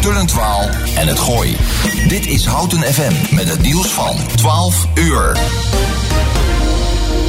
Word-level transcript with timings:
Tullentwaal 0.00 0.68
en 0.96 1.06
het 1.06 1.18
Gooi. 1.18 1.56
Dit 2.08 2.26
is 2.26 2.46
Houten 2.46 2.78
FM 2.78 3.34
met 3.34 3.48
het 3.48 3.62
nieuws 3.62 3.86
van 3.88 4.16
12 4.36 4.86
uur. 4.94 5.38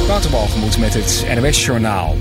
Waterbalgemoed 0.06 0.78
met 0.78 0.94
het 0.94 1.26
NWS 1.28 1.64
Journaal. 1.64 2.16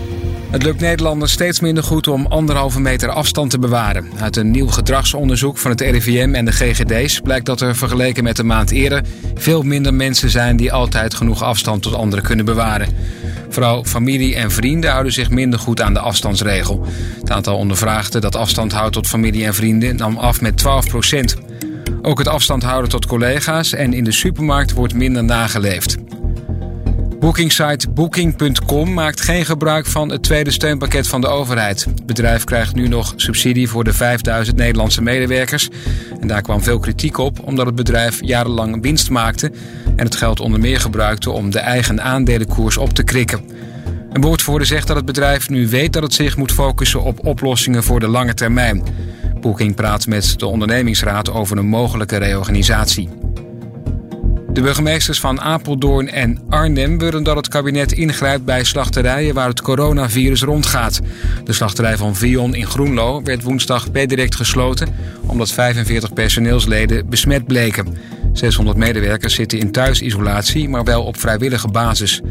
Het 0.50 0.64
lukt 0.64 0.80
Nederlanders 0.80 1.32
steeds 1.32 1.60
minder 1.60 1.84
goed 1.84 2.08
om 2.08 2.26
anderhalve 2.26 2.80
meter 2.80 3.10
afstand 3.10 3.50
te 3.50 3.60
bewaren. 3.60 4.10
Uit 4.20 4.36
een 4.36 4.52
nieuw 4.52 4.68
gedragsonderzoek 4.68 5.58
van 5.58 5.72
het 5.72 5.82
RIVM 5.82 6.34
en 6.34 6.46
de 6.46 6.52
GGD's 6.52 7.20
blijkt 7.20 7.46
dat 7.46 7.62
er 7.62 7.76
vergeleken 7.76 8.24
met 8.24 8.36
de 8.36 8.44
maand 8.44 8.72
eerder 8.72 9.04
veel 9.36 9.62
minder 9.62 9.94
mensen 9.94 10.30
zijn 10.30 10.58
die 10.58 10.74
altijd 10.74 11.14
genoeg 11.14 11.44
afstand 11.44 11.82
tot 11.82 11.96
anderen 11.96 12.24
kunnen 12.24 12.46
bewaren. 12.46 12.88
Vooral 13.50 13.84
familie 13.84 14.36
en 14.36 14.52
vrienden 14.52 14.92
houden 14.92 15.14
zich 15.14 15.30
minder 15.30 15.60
goed 15.60 15.82
aan 15.82 15.94
de 15.94 16.00
afstandsregel. 16.00 16.86
Het 17.20 17.32
aantal 17.32 17.58
ondervraagden 17.58 18.22
dat 18.22 18.36
afstand 18.36 18.72
houdt 18.72 18.94
tot 18.94 19.08
familie 19.08 19.46
en 19.46 19.54
vrienden 19.54 19.96
nam 19.96 20.18
af 20.18 20.42
met 20.42 20.58
12 20.58 20.88
procent. 20.88 21.36
Ook 22.02 22.18
het 22.18 22.28
afstand 22.28 22.64
houden 22.64 22.90
tot 22.90 23.06
collega's 23.06 23.74
en 23.74 23.94
in 23.94 24.04
de 24.04 24.12
supermarkt 24.12 24.72
wordt 24.72 24.94
minder 24.94 25.24
nageleefd. 25.24 25.98
Bookingsite 27.20 27.90
Booking.com 27.90 28.94
maakt 28.94 29.22
geen 29.22 29.46
gebruik 29.46 29.86
van 29.86 30.10
het 30.12 30.24
tweede 30.24 30.52
steunpakket 30.52 31.08
van 31.08 31.22
de 31.22 31.28
overheid. 31.28 31.84
Het 31.84 32.06
bedrijf 32.06 32.44
krijgt 32.44 32.76
nu 32.76 32.88
nog 32.88 33.14
subsidie 33.16 33.70
voor 33.70 33.84
de 33.84 33.94
5000 33.94 34.58
Nederlandse 34.58 35.02
medewerkers. 35.02 35.70
En 36.20 36.28
daar 36.28 36.42
kwam 36.42 36.62
veel 36.64 36.80
kritiek 36.80 37.18
op, 37.18 37.40
omdat 37.44 37.66
het 37.66 37.76
bedrijf 37.76 38.20
jarenlang 38.22 38.82
winst 38.82 39.10
maakte 39.10 39.52
en 39.96 40.06
het 40.06 40.16
geld 40.16 40.40
onder 40.40 40.60
meer 40.60 40.80
gebruikte 40.80 41.32
om 41.32 41.50
de 41.50 41.60
eigen 41.60 42.02
aandelenkoers 42.02 42.78
op 42.78 42.94
te 42.94 43.04
krikken. 43.04 43.42
Een 44.12 44.22
woordvoerder 44.22 44.68
zegt 44.68 44.88
dat 44.88 44.96
het 44.96 45.06
bedrijf 45.06 45.50
nu 45.50 45.68
weet 45.68 45.94
dat 45.94 46.04
het 46.04 46.14
zich 46.14 46.38
moet 46.38 46.52
focussen 46.52 47.04
op 47.04 47.26
oplossingen 47.26 47.84
voor 47.84 48.00
de 48.00 48.08
lange 48.08 48.34
termijn. 48.34 48.84
Booking 49.42 49.76
praat 49.76 50.08
met 50.08 50.40
de 50.40 50.46
ondernemingsraad 50.46 51.32
over 51.32 51.58
een 51.58 51.68
mogelijke 51.68 52.18
reorganisatie. 52.18 53.10
De 54.58 54.64
burgemeesters 54.64 55.20
van 55.20 55.42
Apeldoorn 55.42 56.10
en 56.10 56.40
Arnhem 56.50 56.98
willen 56.98 57.24
dat 57.24 57.36
het 57.36 57.48
kabinet 57.48 57.92
ingrijpt 57.92 58.46
bij 58.46 58.64
slachterijen 58.64 59.34
waar 59.34 59.48
het 59.48 59.62
coronavirus 59.62 60.42
rondgaat. 60.42 61.00
De 61.44 61.54
slachterij 61.54 61.98
van 61.98 62.16
Vion 62.16 62.56
in 62.56 62.66
Groenlo 62.66 63.22
werd 63.24 63.44
woensdag 63.44 63.92
per 63.92 64.08
direct 64.08 64.36
gesloten 64.36 64.96
omdat 65.26 65.52
45 65.52 66.14
personeelsleden 66.14 67.10
besmet 67.10 67.46
bleken. 67.46 67.98
600 68.34 68.78
medewerkers 68.78 69.34
zitten 69.34 69.60
in 69.60 69.72
thuisisolatie, 69.72 70.70
maar 70.70 70.84
wel 70.84 71.04
op 71.04 71.20
vrijwillige 71.20 71.68
basis. 71.68 72.22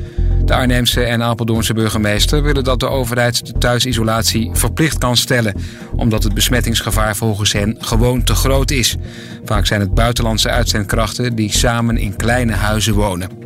De 0.45 0.55
Arnhemse 0.55 1.03
en 1.03 1.23
Apeldoornse 1.23 1.75
burgemeester 1.75 2.43
willen 2.43 2.65
dat 2.65 2.81
de 2.81 2.89
overheid 2.89 3.47
de 3.47 3.53
thuisisolatie 3.59 4.51
verplicht 4.53 4.99
kan 4.99 5.17
stellen, 5.17 5.55
omdat 5.97 6.23
het 6.23 6.35
besmettingsgevaar 6.35 7.17
volgens 7.17 7.53
hen 7.53 7.77
gewoon 7.81 8.25
te 8.25 8.35
groot 8.35 8.71
is. 8.71 8.97
Vaak 9.45 9.67
zijn 9.67 9.81
het 9.81 9.95
buitenlandse 9.95 10.51
uitzendkrachten 10.51 11.35
die 11.35 11.53
samen 11.53 11.97
in 11.97 12.17
kleine 12.17 12.53
huizen 12.53 12.95
wonen. 12.95 13.46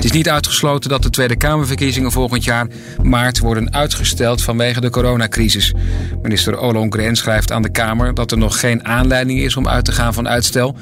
Het 0.00 0.08
is 0.08 0.16
niet 0.16 0.30
uitgesloten 0.30 0.90
dat 0.90 1.02
de 1.02 1.10
Tweede 1.10 1.36
Kamerverkiezingen 1.36 2.12
volgend 2.12 2.44
jaar 2.44 2.66
maart 3.02 3.38
worden 3.38 3.72
uitgesteld 3.74 4.42
vanwege 4.42 4.80
de 4.80 4.90
coronacrisis. 4.90 5.74
Minister 6.22 6.58
Ollongren 6.58 7.16
schrijft 7.16 7.52
aan 7.52 7.62
de 7.62 7.70
Kamer 7.70 8.14
dat 8.14 8.30
er 8.30 8.38
nog 8.38 8.60
geen 8.60 8.84
aanleiding 8.84 9.40
is 9.40 9.56
om 9.56 9.68
uit 9.68 9.84
te 9.84 9.92
gaan 9.92 10.14
van 10.14 10.28
uitstel, 10.28 10.76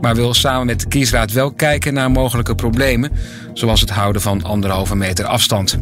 maar 0.00 0.14
wil 0.14 0.34
samen 0.34 0.66
met 0.66 0.80
de 0.80 0.88
kiesraad 0.88 1.32
wel 1.32 1.52
kijken 1.52 1.94
naar 1.94 2.10
mogelijke 2.10 2.54
problemen, 2.54 3.10
zoals 3.52 3.80
het 3.80 3.90
houden 3.90 4.22
van 4.22 4.42
anderhalve 4.42 4.96
meter 4.96 5.24
afstand. 5.24 5.78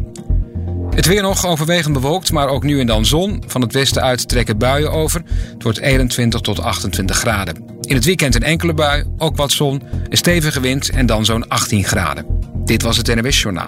Het 0.95 1.05
weer 1.05 1.21
nog 1.21 1.45
overwegend 1.45 1.93
bewolkt, 1.93 2.31
maar 2.31 2.47
ook 2.47 2.63
nu 2.63 2.79
en 2.79 2.87
dan 2.87 3.05
zon. 3.05 3.43
Van 3.47 3.61
het 3.61 3.73
westen 3.73 4.01
uit 4.01 4.27
trekken 4.27 4.57
buien 4.57 4.91
over. 4.91 5.21
Het 5.53 5.63
wordt 5.63 5.79
21 5.79 6.41
tot 6.41 6.59
28 6.59 7.17
graden. 7.17 7.72
In 7.85 7.95
het 7.95 8.05
weekend 8.05 8.35
een 8.35 8.43
enkele 8.43 8.73
bui, 8.73 9.03
ook 9.17 9.35
wat 9.35 9.51
zon, 9.51 9.81
een 10.09 10.17
stevige 10.17 10.59
wind 10.59 10.89
en 10.89 11.05
dan 11.05 11.25
zo'n 11.25 11.47
18 11.47 11.83
graden. 11.83 12.25
Dit 12.65 12.81
was 12.81 12.97
het 12.97 13.15
NWS 13.15 13.41
Journaal. 13.41 13.67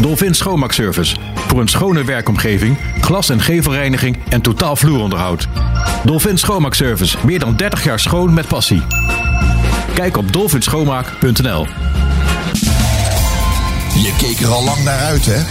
Dolphin 0.00 0.34
Schoonmaakservice. 0.34 1.16
Voor 1.34 1.60
een 1.60 1.68
schone 1.68 2.04
werkomgeving, 2.04 2.78
glas- 3.00 3.28
en 3.28 3.40
gevelreiniging 3.40 4.18
en 4.28 4.40
totaal 4.40 4.76
vloeronderhoud. 4.76 5.48
Dolphin 6.04 6.38
Schoonmaakservice. 6.38 7.16
Meer 7.24 7.38
dan 7.38 7.56
30 7.56 7.84
jaar 7.84 8.00
schoon 8.00 8.34
met 8.34 8.48
passie. 8.48 8.82
Kijk 9.94 10.16
op 10.16 10.32
dolphinschoonmaak.nl 10.32 11.66
Je 13.94 14.14
keek 14.18 14.40
er 14.40 14.48
al 14.48 14.64
lang 14.64 14.84
naar 14.84 15.00
uit, 15.00 15.26
hè? 15.26 15.42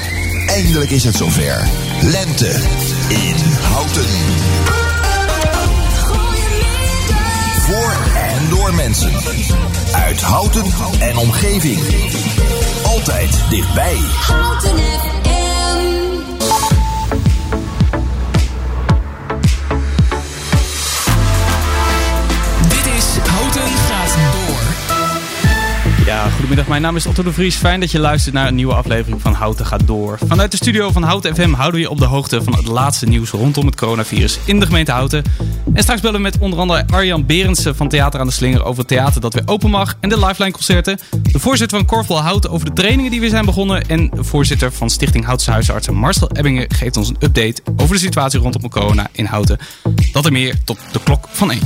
Eindelijk 0.47 0.89
is 0.89 1.03
het 1.03 1.15
zover. 1.15 1.67
Lente 2.01 2.49
in 3.09 3.35
Houten. 3.61 4.84
En 8.65 8.71
door 8.71 8.83
mensen. 8.83 9.11
Uit 9.93 10.21
Houten 10.21 10.65
en 10.99 11.17
omgeving. 11.17 11.79
Altijd 12.83 13.43
dichtbij. 13.49 13.95
Houten 13.95 14.77
FM. 14.77 15.23
Dit 22.69 22.93
is 22.97 23.17
Houten 23.29 23.61
gaat 23.61 24.15
door. 24.33 26.05
Ja, 26.05 26.29
goedemiddag. 26.29 26.67
Mijn 26.67 26.81
naam 26.81 26.95
is 26.95 27.05
Otto 27.05 27.23
de 27.23 27.33
Vries. 27.33 27.55
Fijn 27.55 27.79
dat 27.79 27.91
je 27.91 27.99
luistert 27.99 28.33
naar 28.35 28.47
een 28.47 28.55
nieuwe 28.55 28.73
aflevering 28.73 29.21
van 29.21 29.33
Houten 29.33 29.65
gaat 29.65 29.87
door. 29.87 30.19
Vanuit 30.27 30.51
de 30.51 30.57
studio 30.57 30.91
van 30.91 31.03
Houten 31.03 31.35
FM 31.35 31.53
houden 31.53 31.79
we 31.79 31.85
je 31.85 31.91
op 31.91 31.99
de 31.99 32.05
hoogte 32.05 32.43
van 32.43 32.55
het 32.55 32.67
laatste 32.67 33.05
nieuws 33.05 33.29
rondom 33.29 33.65
het 33.65 33.75
coronavirus 33.75 34.39
in 34.45 34.59
de 34.59 34.65
gemeente 34.65 34.91
Houten. 34.91 35.23
En 35.73 35.83
straks 35.83 36.01
bellen 36.01 36.15
we 36.15 36.21
met 36.21 36.37
onder 36.39 36.59
andere 36.59 36.83
Arjan 36.87 37.25
Berendsen 37.25 37.75
van 37.75 37.89
Theater 37.89 38.19
aan 38.19 38.27
de 38.27 38.33
Slinger 38.33 38.63
over 38.63 38.79
het 38.79 38.87
theater 38.87 39.21
dat 39.21 39.33
weer 39.33 39.43
open 39.45 39.69
mag 39.69 39.97
en 39.99 40.09
de 40.09 40.25
Lifeline 40.25 40.51
concerten. 40.51 40.99
De 41.21 41.39
voorzitter 41.39 41.77
van 41.77 41.87
Korfbal 41.87 42.21
Houten 42.21 42.49
over 42.49 42.65
de 42.65 42.73
trainingen 42.73 43.11
die 43.11 43.19
weer 43.19 43.29
zijn 43.29 43.45
begonnen. 43.45 43.87
En 43.87 44.09
de 44.09 44.23
voorzitter 44.23 44.71
van 44.71 44.89
Stichting 44.89 45.25
Houtse 45.25 45.51
Huisartsen 45.51 45.95
Marcel 45.95 46.29
Ebbingen 46.29 46.71
geeft 46.73 46.97
ons 46.97 47.09
een 47.09 47.17
update 47.19 47.61
over 47.75 47.95
de 47.95 48.01
situatie 48.01 48.39
rondom 48.39 48.69
corona 48.69 49.07
in 49.11 49.25
Houten. 49.25 49.57
Dat 50.11 50.25
en 50.25 50.31
meer 50.31 50.63
tot 50.63 50.77
de 50.91 50.99
klok 51.03 51.27
van 51.29 51.51
1. 51.51 51.59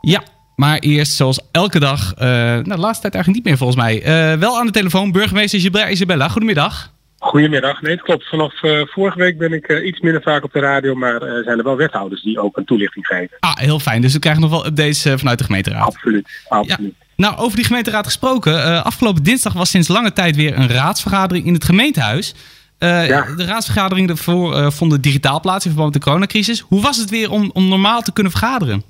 Ja, 0.00 0.22
maar 0.56 0.78
eerst, 0.78 1.12
zoals 1.12 1.40
elke 1.52 1.78
dag, 1.78 2.14
eh, 2.14 2.28
nou, 2.28 2.62
de 2.62 2.76
laatste 2.78 3.00
tijd 3.02 3.14
eigenlijk 3.14 3.34
niet 3.34 3.44
meer 3.44 3.56
volgens 3.56 3.78
mij. 3.78 4.02
eh, 4.02 4.38
wel 4.38 4.58
aan 4.58 4.66
de 4.66 4.72
telefoon, 4.72 5.12
burgemeester 5.12 5.90
Isabella. 5.90 6.28
Goedemiddag. 6.28 6.92
Goedemiddag. 7.22 7.82
Nee, 7.82 7.92
het 7.92 8.02
klopt. 8.02 8.28
Vanaf 8.28 8.62
eh, 8.62 8.80
vorige 8.84 9.18
week 9.18 9.38
ben 9.38 9.52
ik 9.52 9.66
eh, 9.66 9.86
iets 9.86 10.00
minder 10.00 10.22
vaak 10.22 10.44
op 10.44 10.52
de 10.52 10.58
radio, 10.58 10.94
maar 10.94 11.22
eh, 11.22 11.44
zijn 11.44 11.58
er 11.58 11.64
wel 11.64 11.76
wethouders 11.76 12.22
die 12.22 12.40
ook 12.40 12.56
een 12.56 12.64
toelichting 12.64 13.06
geven. 13.06 13.36
Ah, 13.40 13.56
heel 13.56 13.78
fijn. 13.78 14.00
Dus 14.00 14.12
we 14.12 14.18
krijgen 14.18 14.42
nog 14.42 14.50
wel 14.50 14.66
updates 14.66 15.02
vanuit 15.16 15.38
de 15.38 15.44
gemeenteraad. 15.44 15.86
Absoluut. 15.86 16.28
Absoluut. 16.48 16.94
Nou, 17.16 17.36
over 17.36 17.56
die 17.56 17.64
gemeenteraad 17.64 18.04
gesproken. 18.06 18.84
afgelopen 18.84 19.22
dinsdag 19.22 19.52
was 19.52 19.70
sinds 19.70 19.88
lange 19.88 20.12
tijd 20.12 20.36
weer 20.36 20.58
een 20.58 20.68
raadsvergadering 20.68 21.46
in 21.46 21.54
het 21.54 21.64
gemeentehuis. 21.64 22.34
Eh, 22.78 23.08
Ja. 23.08 23.26
De 23.36 23.44
raadsvergaderingen 23.44 24.08
daarvoor 24.08 24.72
vonden 24.72 25.00
digitaal 25.00 25.40
plaats 25.40 25.64
in 25.64 25.70
verband 25.70 25.92
met 25.92 26.02
de 26.02 26.08
coronacrisis. 26.08 26.60
Hoe 26.60 26.80
was 26.82 26.96
het 26.96 27.10
weer 27.10 27.30
om, 27.30 27.50
om 27.52 27.68
normaal 27.68 28.02
te 28.02 28.12
kunnen 28.12 28.32
vergaderen? 28.32 28.82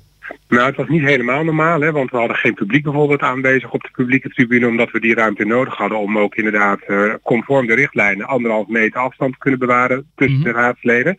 Nou, 0.47 0.65
het 0.65 0.75
was 0.75 0.87
niet 0.87 1.01
helemaal 1.01 1.43
normaal, 1.43 1.81
hè, 1.81 1.91
want 1.91 2.11
we 2.11 2.17
hadden 2.17 2.37
geen 2.37 2.53
publiek 2.53 2.83
bijvoorbeeld 2.83 3.21
aanwezig 3.21 3.71
op 3.71 3.81
de 3.81 3.89
publieke 3.91 4.29
tribune, 4.29 4.67
omdat 4.67 4.91
we 4.91 4.99
die 4.99 5.15
ruimte 5.15 5.45
nodig 5.45 5.75
hadden 5.75 5.97
om 5.99 6.17
ook 6.17 6.35
inderdaad 6.35 6.81
eh, 6.81 7.13
conform 7.23 7.67
de 7.67 7.73
richtlijnen 7.75 8.27
anderhalf 8.27 8.67
meter 8.67 8.99
afstand 8.99 9.33
te 9.33 9.39
kunnen 9.39 9.59
bewaren 9.59 10.09
tussen 10.15 10.39
Mhm. 10.39 10.47
de 10.47 10.53
raadsleden. 10.53 11.17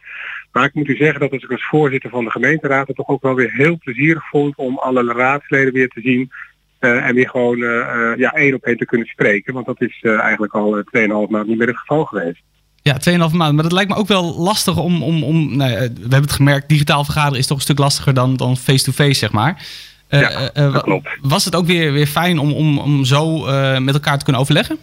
Maar 0.53 0.65
ik 0.65 0.75
moet 0.75 0.89
u 0.89 0.97
zeggen 0.97 1.21
dat 1.21 1.33
als 1.33 1.43
ik 1.43 1.51
als 1.51 1.67
voorzitter 1.67 2.11
van 2.11 2.25
de 2.25 2.31
gemeenteraad 2.31 2.87
het 2.87 2.97
toch 2.97 3.09
ook 3.09 3.23
wel 3.23 3.35
weer 3.35 3.53
heel 3.53 3.79
plezierig 3.79 4.29
vond 4.29 4.57
om 4.57 4.79
alle 4.79 5.13
raadsleden 5.13 5.73
weer 5.73 5.89
te 5.89 6.01
zien 6.01 6.31
eh, 6.79 7.07
en 7.07 7.15
weer 7.15 7.29
gewoon 7.29 7.63
eh, 7.63 8.13
ja, 8.17 8.33
één 8.33 8.55
op 8.55 8.65
één 8.65 8.77
te 8.77 8.85
kunnen 8.85 9.07
spreken. 9.07 9.55
Want 9.55 9.67
dat 9.67 9.81
is 9.81 10.01
eigenlijk 10.03 10.55
al 10.55 10.79
eh, 10.79 10.85
2,5 10.85 11.31
maand 11.31 11.47
niet 11.47 11.59
meer 11.59 11.67
het 11.67 11.77
geval 11.77 12.05
geweest. 12.05 12.43
Ja, 12.83 12.97
2,5 13.11 13.17
maanden. 13.17 13.55
Maar 13.55 13.63
dat 13.63 13.73
lijkt 13.73 13.91
me 13.91 13.97
ook 13.97 14.09
wel 14.09 14.35
lastig 14.39 14.77
om... 14.77 15.03
om, 15.03 15.25
om 15.25 15.57
nou 15.57 15.71
ja, 15.71 15.79
we 15.79 16.01
hebben 16.01 16.21
het 16.21 16.33
gemerkt, 16.33 16.69
digitaal 16.69 17.05
vergaderen 17.05 17.39
is 17.39 17.47
toch 17.47 17.57
een 17.57 17.63
stuk 17.63 17.79
lastiger 17.79 18.15
dan 18.15 18.37
dan 18.37 18.57
face-to-face, 18.57 19.15
zeg 19.15 19.33
maar. 19.33 19.67
Eh, 20.09 20.21
Ja, 20.21 20.29
eh, 20.31 20.65
eh, 20.65 20.73
dat 20.73 20.83
klopt. 20.83 21.09
Was 21.21 21.45
het 21.45 21.55
ook 21.55 21.67
weer, 21.67 21.93
weer 21.93 22.07
fijn 22.07 22.39
om, 22.39 22.53
om, 22.53 22.79
om 22.79 23.05
zo 23.05 23.39
met 23.81 23.95
elkaar 23.95 24.19
te 24.19 24.25
kunnen 24.25 24.43
overleggen? 24.43 24.79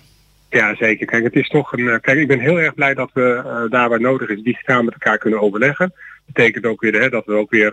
Ja, 0.49 0.75
zeker. 0.75 1.05
Kijk, 1.05 1.23
het 1.23 1.35
is 1.35 1.47
toch 1.47 1.73
een. 1.73 1.99
Kijk, 2.01 2.17
ik 2.17 2.27
ben 2.27 2.39
heel 2.39 2.59
erg 2.59 2.73
blij 2.73 2.93
dat 2.93 3.09
we 3.13 3.67
daar 3.69 3.89
waar 3.89 4.01
nodig 4.01 4.29
is 4.29 4.41
digitaal 4.41 4.83
met 4.83 4.93
elkaar 4.93 5.17
kunnen 5.17 5.41
overleggen. 5.41 5.93
betekent 6.25 6.65
ook 6.65 6.81
weer 6.81 7.01
hè, 7.01 7.09
dat 7.09 7.25
we 7.25 7.33
ook 7.33 7.51
weer 7.51 7.71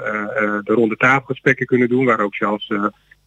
de 0.65 0.73
ronde 0.73 0.97
tafelgesprekken 0.97 1.67
kunnen 1.67 1.89
doen, 1.89 2.05
waar 2.05 2.21
ook 2.21 2.35
zelfs 2.35 2.71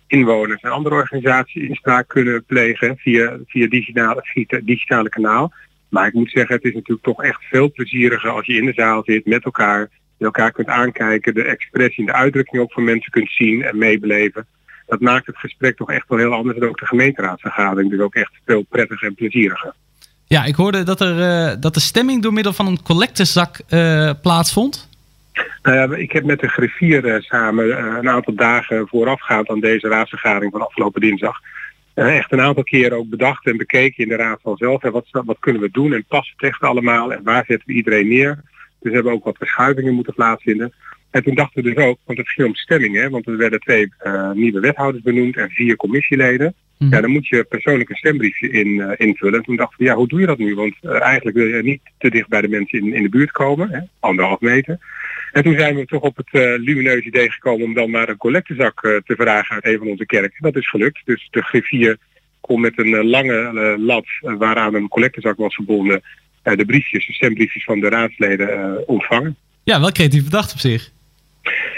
inwoners 0.07 0.61
en 0.61 0.71
andere 0.71 0.95
organisaties 0.95 1.67
inspraak 1.67 2.07
kunnen 2.07 2.43
plegen 2.45 2.97
via, 2.97 3.37
via 3.47 3.67
digitale, 3.67 4.19
via 4.23 4.59
digitale 4.63 5.09
kanaal. 5.09 5.53
Maar 5.89 6.07
ik 6.07 6.13
moet 6.13 6.31
zeggen, 6.31 6.55
het 6.55 6.63
is 6.63 6.73
natuurlijk 6.73 7.05
toch 7.05 7.23
echt 7.23 7.43
veel 7.49 7.71
plezieriger 7.71 8.29
als 8.29 8.45
je 8.45 8.53
in 8.53 8.65
de 8.65 8.73
zaal 8.73 9.03
zit 9.03 9.25
met 9.25 9.43
elkaar, 9.43 9.89
je 10.17 10.25
elkaar 10.25 10.51
kunt 10.51 10.67
aankijken, 10.67 11.33
de 11.33 11.43
expressie 11.43 12.05
en 12.05 12.11
de 12.11 12.17
uitdrukking 12.19 12.61
ook 12.61 12.71
van 12.71 12.83
mensen 12.83 13.11
kunt 13.11 13.31
zien 13.31 13.63
en 13.63 13.77
meebeleven. 13.77 14.45
Dat 14.87 14.99
maakt 14.99 15.25
het 15.25 15.37
gesprek 15.37 15.77
toch 15.77 15.91
echt 15.91 16.07
wel 16.07 16.17
heel 16.17 16.33
anders 16.33 16.57
en 16.57 16.69
ook 16.69 16.79
de 16.79 16.85
gemeenteraadsvergadering 16.85 17.89
dus 17.89 17.99
ook 17.99 18.15
echt 18.15 18.31
veel 18.45 18.63
prettiger 18.69 19.07
en 19.07 19.15
plezieriger. 19.15 19.73
Ja, 20.27 20.45
ik 20.45 20.55
hoorde 20.55 20.83
dat, 20.83 21.01
er, 21.01 21.21
eh, 21.21 21.55
dat 21.59 21.73
de 21.73 21.79
stemming 21.79 22.21
door 22.21 22.33
middel 22.33 22.53
van 22.53 22.67
een 22.67 22.83
collectezak 22.83 23.59
eh, 23.67 24.11
plaatsvond. 24.21 24.89
Nou 25.61 25.77
ja, 25.77 25.97
ik 25.97 26.11
heb 26.11 26.23
met 26.23 26.39
de 26.39 26.47
griffier 26.47 27.05
eh, 27.05 27.21
samen 27.21 27.97
een 27.97 28.09
aantal 28.09 28.33
dagen 28.33 28.87
voorafgaand 28.87 29.49
aan 29.49 29.59
deze 29.59 29.87
raadsvergadering 29.87 30.51
van 30.51 30.61
afgelopen 30.61 31.01
dinsdag 31.01 31.39
echt 31.93 32.31
een 32.31 32.41
aantal 32.41 32.63
keren 32.63 32.97
ook 32.97 33.09
bedacht 33.09 33.45
en 33.45 33.57
bekeken 33.57 34.03
in 34.03 34.09
de 34.09 34.15
raadzaal 34.15 34.57
zelf. 34.57 34.83
En 34.83 34.91
wat, 34.91 35.07
wat 35.11 35.39
kunnen 35.39 35.61
we 35.61 35.69
doen 35.71 35.93
en 35.93 36.05
past 36.07 36.31
het 36.31 36.49
echt 36.49 36.61
allemaal 36.61 37.13
en 37.13 37.23
waar 37.23 37.45
zetten 37.47 37.67
we 37.67 37.73
iedereen 37.73 38.07
neer. 38.07 38.35
Dus 38.79 38.89
we 38.89 38.91
hebben 38.91 39.13
ook 39.13 39.23
wat 39.23 39.37
verschuivingen 39.37 39.93
moeten 39.93 40.13
plaatsvinden. 40.13 40.73
En 41.11 41.23
toen 41.23 41.35
dachten 41.35 41.63
we 41.63 41.73
dus 41.73 41.83
ook, 41.83 41.97
want 42.05 42.17
het 42.17 42.29
ging 42.29 42.47
om 42.47 42.55
stemming, 42.55 43.09
want 43.09 43.27
er 43.27 43.37
werden 43.37 43.59
twee 43.59 43.93
eh, 43.97 44.31
nieuwe 44.31 44.59
wethouders 44.59 45.03
benoemd 45.03 45.37
en 45.37 45.49
vier 45.49 45.75
commissieleden. 45.75 46.53
Mhm. 46.79 46.93
Ja, 46.93 47.01
dan 47.01 47.11
moet 47.11 47.27
je 47.27 47.43
persoonlijk 47.43 47.89
een 47.89 47.95
stembriefje 47.95 48.49
in, 48.49 48.81
eh, 48.81 49.07
invullen. 49.07 49.39
En 49.39 49.45
toen 49.45 49.55
dachten 49.55 49.77
we, 49.79 49.83
ja, 49.83 49.95
hoe 49.95 50.07
doe 50.07 50.19
je 50.19 50.25
dat 50.25 50.37
nu? 50.37 50.55
Want 50.55 50.75
eh, 50.81 51.01
eigenlijk 51.01 51.37
wil 51.37 51.45
je 51.45 51.63
niet 51.63 51.81
te 51.97 52.09
dicht 52.09 52.27
bij 52.27 52.41
de 52.41 52.47
mensen 52.47 52.79
in, 52.79 52.93
in 52.93 53.03
de 53.03 53.09
buurt 53.09 53.31
komen, 53.31 53.69
hè, 53.69 53.79
anderhalf 53.99 54.39
meter. 54.39 54.79
En 55.31 55.43
toen 55.43 55.57
zijn 55.57 55.75
we 55.75 55.85
toch 55.85 56.01
op 56.01 56.17
het 56.17 56.27
uh, 56.31 56.41
lumineuze 56.41 57.07
idee 57.07 57.31
gekomen 57.31 57.65
om 57.65 57.73
dan 57.73 57.89
maar 57.89 58.09
een 58.09 58.17
collectezak 58.17 58.81
te 58.81 59.15
vragen 59.17 59.55
uit 59.55 59.65
een 59.65 59.77
van 59.77 59.87
onze 59.87 60.05
kerken. 60.05 60.41
Dat 60.41 60.55
is 60.55 60.69
gelukt. 60.69 61.01
Dus 61.05 61.27
de 61.31 61.41
griffier 61.41 61.97
kon 62.39 62.61
met 62.61 62.79
een 62.79 63.05
lange 63.05 63.75
lat 63.79 64.05
waaraan 64.21 64.73
een 64.73 64.87
collectezak 64.87 65.37
was 65.37 65.55
verbonden 65.55 66.01
de 66.43 66.65
briefjes, 66.65 67.07
de 67.07 67.13
stembriefjes 67.13 67.63
van 67.63 67.79
de 67.79 67.89
raadsleden 67.89 68.87
ontvangen. 68.87 69.35
Ja, 69.63 69.79
wel 69.79 69.91
creatief 69.91 70.23
bedacht 70.23 70.53
op 70.53 70.59
zich. 70.59 70.91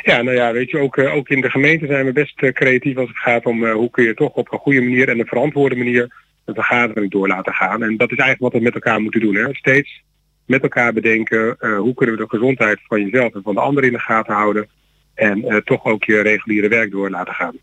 Ja, 0.01 0.21
nou 0.21 0.35
ja, 0.35 0.51
weet 0.51 0.69
je, 0.69 0.77
ook, 0.77 0.97
eh, 0.97 1.15
ook 1.15 1.29
in 1.29 1.41
de 1.41 1.49
gemeente 1.49 1.85
zijn 1.85 2.05
we 2.05 2.11
best 2.11 2.41
eh, 2.41 2.51
creatief 2.51 2.97
als 2.97 3.07
het 3.07 3.17
gaat 3.17 3.45
om 3.45 3.65
eh, 3.65 3.73
hoe 3.73 3.89
kun 3.89 4.03
je 4.03 4.13
toch 4.13 4.33
op 4.33 4.51
een 4.51 4.59
goede 4.59 4.81
manier 4.81 5.09
en 5.09 5.19
een 5.19 5.25
verantwoorde 5.25 5.75
manier 5.75 6.13
een 6.45 6.53
vergadering 6.53 7.11
door 7.11 7.27
laten 7.27 7.53
gaan. 7.53 7.83
En 7.83 7.97
dat 7.97 8.11
is 8.11 8.17
eigenlijk 8.17 8.53
wat 8.53 8.61
we 8.61 8.67
met 8.67 8.73
elkaar 8.73 9.01
moeten 9.01 9.21
doen. 9.21 9.35
Hè. 9.35 9.53
Steeds 9.53 10.01
met 10.45 10.61
elkaar 10.61 10.93
bedenken 10.93 11.55
hoe 11.59 11.93
kunnen 11.93 12.15
we 12.15 12.21
de 12.21 12.29
gezondheid 12.29 12.79
van 12.87 13.01
jezelf 13.01 13.33
en 13.33 13.41
van 13.43 13.53
de 13.53 13.61
anderen 13.61 13.89
in 13.89 13.95
de 13.95 14.01
gaten 14.01 14.33
houden. 14.33 14.67
En 15.13 15.61
toch 15.65 15.85
ook 15.85 16.03
je 16.03 16.21
reguliere 16.21 16.67
werk 16.67 16.91
door 16.91 17.09
laten 17.09 17.33
gaan. 17.33 17.55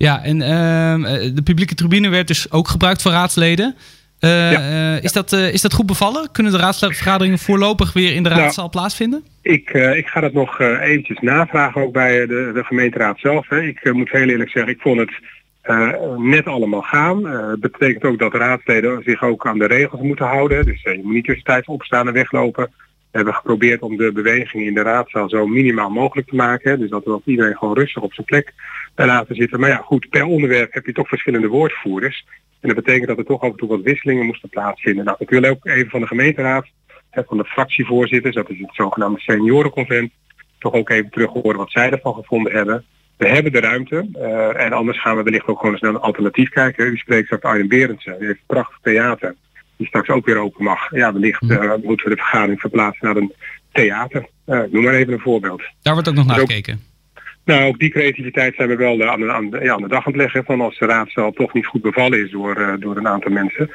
Ja, 0.00 0.22
en 0.22 0.42
ehm, 0.42 1.04
eh, 1.04 1.34
de 1.34 1.42
publieke 1.42 1.74
tribune 1.74 2.08
werd 2.08 2.26
dus 2.26 2.50
ook 2.50 2.68
gebruikt 2.68 3.02
voor 3.02 3.12
raadsleden. 3.12 3.76
Eh, 4.20 4.94
eh, 4.96 5.02
is, 5.02 5.12
dat, 5.12 5.32
eh, 5.32 5.52
is 5.52 5.60
dat 5.60 5.72
goed 5.72 5.86
bevallen? 5.86 6.28
Kunnen 6.32 6.52
de 6.52 6.58
raadsvergaderingen 6.58 7.38
voorlopig 7.38 7.92
weer 7.92 8.14
in 8.14 8.22
de 8.22 8.28
Nou, 8.28 8.40
raadzaal 8.40 8.68
plaatsvinden? 8.68 9.24
Ik, 9.42 9.70
ik 9.70 10.06
ga 10.06 10.20
dat 10.20 10.32
nog 10.32 10.60
eventjes 10.60 11.18
navragen 11.20 11.82
ook 11.82 11.92
bij 11.92 12.26
de, 12.26 12.50
de 12.54 12.64
gemeenteraad 12.64 13.18
zelf. 13.18 13.48
Hè. 13.48 13.62
Ik 13.62 13.92
moet 13.92 14.10
heel 14.10 14.28
eerlijk 14.28 14.50
zeggen, 14.50 14.72
ik 14.72 14.80
vond 14.80 14.98
het 14.98 15.10
net 16.18 16.46
allemaal 16.46 16.82
gaan. 16.82 17.24
Het 17.24 17.60
betekent 17.60 18.04
ook 18.04 18.18
dat 18.18 18.32
de 18.32 18.38
raadsleden 18.38 19.02
zich 19.04 19.22
ook 19.22 19.46
aan 19.46 19.58
de 19.58 19.66
regels 19.66 20.00
moeten 20.00 20.26
houden. 20.26 20.64
Dus 20.64 20.82
je 20.82 21.00
moet 21.02 21.12
niet 21.12 21.24
tussentijds 21.24 21.66
opstaan 21.66 22.06
en 22.06 22.12
weglopen. 22.12 22.64
We 23.10 23.16
hebben 23.16 23.34
geprobeerd 23.34 23.80
om 23.80 23.96
de 23.96 24.12
beweging 24.12 24.66
in 24.66 24.74
de 24.74 24.82
raadzaal 24.82 25.28
zo 25.28 25.46
minimaal 25.46 25.90
mogelijk 25.90 26.28
te 26.28 26.34
maken. 26.34 26.70
hè. 26.70 26.78
Dus 26.78 26.90
dat 26.90 27.04
we 27.04 27.10
ook 27.10 27.24
iedereen 27.24 27.56
gewoon 27.56 27.74
rustig 27.74 28.02
op 28.02 28.14
zijn 28.14 28.26
plek 28.26 28.52
laten 28.94 29.34
zitten. 29.34 29.60
Maar 29.60 29.70
ja, 29.70 29.76
goed, 29.84 30.08
per 30.08 30.24
onderwerp 30.24 30.72
heb 30.72 30.86
je 30.86 30.92
toch 30.92 31.08
verschillende 31.08 31.48
woordvoerders. 31.48 32.24
En 32.60 32.68
dat 32.68 32.84
betekent 32.84 33.08
dat 33.08 33.18
er 33.18 33.24
toch 33.24 33.40
af 33.42 33.50
en 33.50 33.56
toe 33.56 33.68
wat 33.68 33.80
wisselingen 33.80 34.26
moesten 34.26 34.48
plaatsvinden. 34.48 35.04
Nou, 35.04 35.16
ik 35.20 35.30
wil 35.30 35.44
ook 35.44 35.66
even 35.66 35.90
van 35.90 36.00
de 36.00 36.06
gemeenteraad, 36.06 36.66
van 37.10 37.36
de 37.36 37.44
fractievoorzitters, 37.44 38.34
dat 38.34 38.50
is 38.50 38.58
het 38.58 38.74
zogenaamde 38.74 39.20
seniorenconvent, 39.20 40.10
toch 40.58 40.72
ook 40.72 40.90
even 40.90 41.10
terug 41.10 41.30
horen 41.30 41.56
wat 41.56 41.70
zij 41.70 41.90
ervan 41.90 42.14
gevonden 42.14 42.52
hebben. 42.52 42.84
We 43.16 43.28
hebben 43.28 43.52
de 43.52 43.60
ruimte 43.60 44.08
eh, 44.12 44.64
en 44.64 44.72
anders 44.72 45.00
gaan 45.00 45.16
we 45.16 45.22
wellicht 45.22 45.46
ook 45.46 45.58
gewoon 45.58 45.72
eens 45.72 45.82
naar 45.82 45.94
een 45.94 46.00
alternatief 46.00 46.48
kijken. 46.48 46.86
U 46.86 46.96
spreekt 46.96 47.26
straks 47.26 47.42
Arjen 47.42 47.68
Berendsen, 47.68 48.18
die 48.18 48.26
heeft 48.26 48.38
een 48.38 48.46
prachtig 48.46 48.78
theater, 48.82 49.34
die 49.76 49.86
straks 49.86 50.08
ook 50.08 50.26
weer 50.26 50.38
open 50.38 50.64
mag. 50.64 50.90
Ja, 50.90 51.12
wellicht 51.12 51.42
eh, 51.50 51.74
moeten 51.82 52.08
we 52.08 52.14
de 52.14 52.20
vergadering 52.22 52.60
verplaatsen 52.60 53.06
naar 53.06 53.16
een 53.16 53.32
theater. 53.72 54.26
Eh, 54.44 54.60
noem 54.70 54.84
maar 54.84 54.94
even 54.94 55.12
een 55.12 55.20
voorbeeld. 55.20 55.62
Daar 55.82 55.92
wordt 55.92 56.08
ook 56.08 56.14
nog 56.14 56.26
naar 56.26 56.40
ook- 56.40 56.50
gekeken. 56.50 56.80
Nou, 57.44 57.68
ook 57.68 57.78
die 57.78 57.90
creativiteit 57.90 58.54
zijn 58.54 58.68
we 58.68 58.76
wel 58.76 59.00
eh, 59.00 59.08
aan 59.08 59.20
de, 59.20 59.32
aan, 59.32 59.50
ja, 59.62 59.72
aan 59.72 59.82
de 59.82 59.88
dag 59.88 60.06
aan 60.06 60.12
het 60.12 60.20
leggen. 60.20 60.44
Van 60.44 60.60
als 60.60 60.78
de 60.78 60.86
raadzaal 60.86 61.32
toch 61.32 61.52
niet 61.52 61.66
goed 61.66 61.82
bevallen 61.82 62.24
is 62.24 62.30
door, 62.30 62.56
eh, 62.56 62.74
door 62.78 62.96
een 62.96 63.08
aantal 63.08 63.32
mensen. 63.32 63.70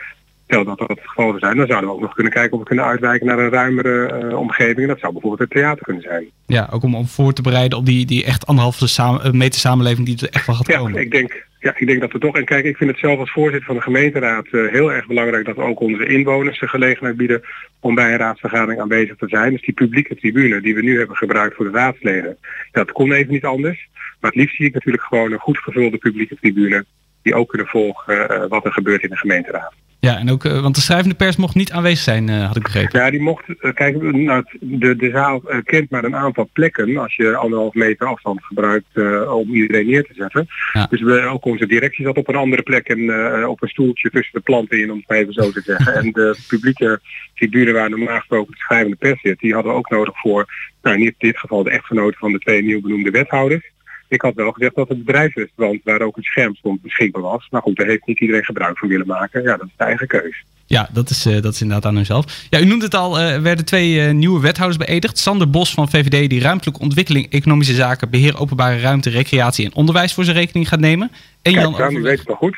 Stel 0.47 0.63
dat 0.63 0.77
dat 0.77 0.87
het 0.89 0.99
geval 1.01 1.27
zou 1.27 1.39
zijn, 1.39 1.57
dan 1.57 1.67
zouden 1.67 1.89
we 1.89 1.95
ook 1.95 2.01
nog 2.01 2.13
kunnen 2.13 2.33
kijken 2.33 2.53
of 2.53 2.59
we 2.59 2.65
kunnen 2.65 2.85
uitwijken 2.85 3.27
naar 3.27 3.39
een 3.39 3.49
ruimere 3.49 4.05
eh, 4.05 4.37
omgeving. 4.39 4.79
En 4.79 4.87
dat 4.87 4.99
zou 4.99 5.11
bijvoorbeeld 5.11 5.41
het 5.41 5.59
theater 5.59 5.83
kunnen 5.83 6.01
zijn. 6.01 6.25
Ja, 6.45 6.69
ook 6.71 6.83
om, 6.83 6.95
om 6.95 7.07
voor 7.07 7.33
te 7.33 7.41
bereiden 7.41 7.77
op 7.77 7.85
die, 7.85 8.05
die 8.05 8.25
echt 8.25 8.45
anderhalve 8.47 8.87
samen, 8.87 9.23
eh, 9.23 9.31
meter 9.31 9.59
samenleving 9.59 10.05
die 10.05 10.17
er 10.21 10.33
echt 10.33 10.45
wel 10.45 10.55
gaat 10.55 10.67
Ja, 10.67 10.77
komen. 10.77 11.01
ik 11.01 11.11
denk, 11.11 11.45
ja, 11.59 11.73
ik 11.77 11.87
denk 11.87 12.01
dat 12.01 12.11
we 12.11 12.19
toch... 12.19 12.35
En 12.35 12.45
kijk, 12.45 12.65
ik 12.65 12.77
vind 12.77 12.89
het 12.89 12.99
zelf 12.99 13.19
als 13.19 13.31
voorzitter 13.31 13.65
van 13.65 13.75
de 13.75 13.81
gemeenteraad 13.81 14.45
eh, 14.45 14.67
heel 14.71 14.91
erg 14.91 15.07
belangrijk 15.07 15.45
dat 15.45 15.55
we 15.55 15.61
ook 15.61 15.79
onze 15.79 16.05
inwoners 16.05 16.59
de 16.59 16.67
gelegenheid 16.67 17.17
bieden 17.17 17.41
om 17.79 17.95
bij 17.95 18.11
een 18.11 18.17
raadsvergadering 18.17 18.81
aanwezig 18.81 19.15
te 19.17 19.27
zijn. 19.27 19.51
Dus 19.51 19.61
die 19.61 19.73
publieke 19.73 20.15
tribune 20.15 20.61
die 20.61 20.75
we 20.75 20.81
nu 20.81 20.97
hebben 20.97 21.15
gebruikt 21.15 21.55
voor 21.55 21.65
de 21.65 21.77
raadsleden, 21.77 22.37
dat 22.71 22.91
kon 22.91 23.11
even 23.11 23.31
niet 23.31 23.45
anders. 23.45 23.87
Maar 24.19 24.31
het 24.31 24.39
liefst 24.39 24.55
zie 24.55 24.65
ik 24.65 24.73
natuurlijk 24.73 25.03
gewoon 25.03 25.31
een 25.31 25.39
goed 25.39 25.57
gevulde 25.57 25.97
publieke 25.97 26.35
tribune 26.35 26.85
die 27.21 27.35
ook 27.35 27.49
kunnen 27.49 27.67
volgen 27.67 28.49
wat 28.49 28.65
er 28.65 28.71
gebeurt 28.71 29.03
in 29.03 29.09
de 29.09 29.17
gemeenteraad. 29.17 29.73
Ja, 30.05 30.17
en 30.17 30.31
ook, 30.31 30.45
eh, 30.45 30.61
want 30.61 30.75
de 30.75 30.81
schrijvende 30.81 31.15
pers 31.15 31.35
mocht 31.35 31.55
niet 31.55 31.71
aanwezig 31.71 32.03
zijn, 32.03 32.29
eh, 32.29 32.45
had 32.45 32.55
ik 32.55 32.63
begrepen. 32.63 32.99
Ja, 32.99 33.09
die 33.09 33.21
mocht, 33.21 33.43
eh, 33.59 33.73
kijk, 33.73 34.01
nou, 34.01 34.43
de, 34.59 34.95
de 34.95 35.09
zaal 35.09 35.41
kent 35.63 35.89
maar 35.89 36.03
een 36.03 36.15
aantal 36.15 36.49
plekken 36.53 36.97
als 36.97 37.15
je 37.15 37.35
anderhalf 37.35 37.73
meter 37.73 38.07
afstand 38.07 38.43
gebruikt 38.43 38.97
om 39.27 39.53
iedereen 39.53 39.87
neer 39.87 40.03
te 40.03 40.13
zetten. 40.13 40.47
Ja. 40.73 40.87
Dus 40.89 41.01
we, 41.01 41.21
ook 41.21 41.45
onze 41.45 41.67
directie 41.67 42.05
zat 42.05 42.17
op 42.17 42.27
een 42.27 42.35
andere 42.35 42.61
plek 42.61 42.87
en 42.87 43.47
op 43.47 43.61
een 43.61 43.67
stoeltje 43.67 44.09
tussen 44.09 44.33
de 44.33 44.39
planten 44.39 44.81
in, 44.81 44.91
om 44.91 44.97
het 44.97 45.07
maar 45.07 45.17
even 45.17 45.33
zo 45.33 45.51
te 45.51 45.61
zeggen. 45.71 45.93
en 45.93 46.11
de 46.11 46.37
publieke 46.47 46.99
tribune 47.35 47.71
waar 47.71 47.89
normaal 47.89 48.17
gesproken 48.17 48.51
de 48.51 48.59
schrijvende 48.59 48.95
pers 48.95 49.21
zit, 49.21 49.39
die 49.39 49.53
hadden 49.53 49.71
we 49.71 49.77
ook 49.77 49.89
nodig 49.89 50.19
voor, 50.19 50.45
nou 50.81 51.01
in 51.01 51.15
dit 51.17 51.37
geval 51.37 51.63
de 51.63 51.69
echtgenoten 51.69 52.19
van 52.19 52.31
de 52.31 52.39
twee 52.39 52.63
nieuw 52.63 52.81
benoemde 52.81 53.11
wethouders. 53.11 53.73
Ik 54.15 54.21
had 54.21 54.33
wel 54.33 54.51
gezegd 54.51 54.75
dat 54.75 54.89
het 54.89 55.05
bedrijfsrestaurant 55.05 55.79
waar 55.83 56.01
ook 56.01 56.17
een 56.17 56.23
scherm 56.23 56.55
stond 56.55 56.81
beschikbaar 56.81 57.21
was. 57.21 57.47
Maar 57.49 57.61
goed, 57.61 57.75
daar 57.75 57.87
heeft 57.87 58.05
niet 58.05 58.19
iedereen 58.19 58.43
gebruik 58.43 58.77
van 58.77 58.87
willen 58.87 59.07
maken. 59.07 59.43
Ja, 59.43 59.57
dat 59.57 59.67
is 59.67 59.73
de 59.77 59.83
eigen 59.83 60.07
keus. 60.07 60.43
Ja, 60.65 60.89
dat 60.93 61.09
is, 61.09 61.25
eh, 61.25 61.41
dat 61.41 61.53
is 61.53 61.61
inderdaad 61.61 61.85
aan 61.85 61.95
hunzelf. 61.95 62.25
Ja, 62.49 62.59
u 62.59 62.65
noemde 62.65 62.85
het 62.85 62.95
al, 62.95 63.19
eh, 63.19 63.33
er 63.33 63.41
werden 63.41 63.65
twee 63.65 64.01
eh, 64.01 64.13
nieuwe 64.13 64.39
wethouders 64.39 64.85
beëdigd. 64.85 65.17
Sander 65.17 65.49
Bos 65.49 65.73
van 65.73 65.89
VVD, 65.89 66.29
die 66.29 66.41
ruimtelijke 66.41 66.81
ontwikkeling, 66.81 67.31
economische 67.31 67.73
zaken, 67.73 68.09
beheer 68.09 68.39
openbare 68.39 68.79
ruimte, 68.79 69.09
recreatie 69.09 69.65
en 69.65 69.75
onderwijs 69.75 70.13
voor 70.13 70.23
zijn 70.23 70.37
rekening 70.37 70.67
gaat 70.67 70.79
nemen. 70.79 71.11
En 71.41 71.51
Jan, 71.51 71.71
nou, 71.71 71.75
weet 71.75 71.87
Overweg, 71.87 72.17
het 72.17 72.27
wel 72.27 72.35
goed. 72.35 72.57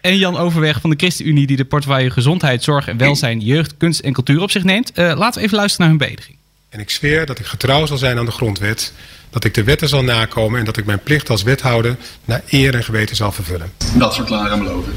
en 0.00 0.16
Jan 0.16 0.36
Overweg 0.36 0.80
van 0.80 0.90
de 0.90 0.96
ChristenUnie, 0.96 1.46
die 1.46 1.56
de 1.56 1.64
portefeuille 1.64 2.10
gezondheid, 2.10 2.62
zorg 2.62 2.88
en 2.88 2.96
welzijn, 2.96 3.40
jeugd, 3.40 3.76
kunst 3.76 4.00
en 4.00 4.12
cultuur 4.12 4.42
op 4.42 4.50
zich 4.50 4.64
neemt. 4.64 4.92
Laten 4.94 5.40
we 5.40 5.46
even 5.46 5.56
luisteren 5.56 5.88
naar 5.88 5.98
hun 5.98 6.08
beëdiging. 6.08 6.38
En 6.70 6.80
ik 6.80 6.90
zweer 6.90 7.26
dat 7.26 7.38
ik 7.38 7.46
getrouw 7.46 7.86
zal 7.86 7.96
zijn 7.96 8.18
aan 8.18 8.24
de 8.24 8.30
grondwet, 8.30 8.92
dat 9.30 9.44
ik 9.44 9.54
de 9.54 9.64
wetten 9.64 9.88
zal 9.88 10.04
nakomen 10.04 10.58
en 10.58 10.64
dat 10.64 10.76
ik 10.76 10.84
mijn 10.84 11.02
plicht 11.02 11.30
als 11.30 11.42
wethouder 11.42 11.96
naar 12.24 12.42
eer 12.50 12.74
en 12.74 12.84
geweten 12.84 13.16
zal 13.16 13.32
vervullen. 13.32 13.70
Dat 13.98 14.14
verklaren 14.14 14.52
en 14.52 14.58
beloven. 14.58 14.92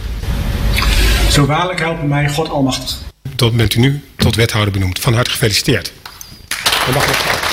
Zo 1.30 1.46
waarlijk 1.46 1.80
helpen 1.80 2.08
mij 2.08 2.30
God 2.30 2.50
Almachtig. 2.50 2.98
Tot 3.36 3.56
bent 3.58 3.76
u 3.76 3.80
nu 3.80 4.02
tot 4.16 4.36
wethouder 4.36 4.74
benoemd. 4.74 5.00
Van 5.00 5.14
harte 5.14 5.30
gefeliciteerd. 5.32 5.94
Dan 6.86 6.94
mag 6.94 7.06
ik- 7.10 7.52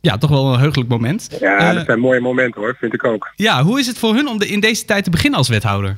Ja, 0.00 0.18
toch 0.18 0.30
wel 0.30 0.52
een 0.52 0.58
heugelijk 0.60 0.88
moment. 0.90 1.28
Ja, 1.40 1.56
Eh, 1.68 1.74
dat 1.74 1.84
zijn 1.86 1.98
mooie 2.00 2.20
momenten 2.20 2.60
hoor, 2.60 2.76
vind 2.80 2.94
ik 2.94 3.04
ook. 3.04 3.32
ja, 3.36 3.62
hoe 3.62 3.78
is 3.78 3.86
het 3.86 3.98
voor 3.98 4.14
hun 4.14 4.28
om 4.28 4.38
de, 4.38 4.46
in 4.48 4.60
deze 4.60 4.84
tijd 4.84 5.04
te 5.04 5.10
beginnen 5.10 5.38
als 5.38 5.48
wethouder? 5.48 5.96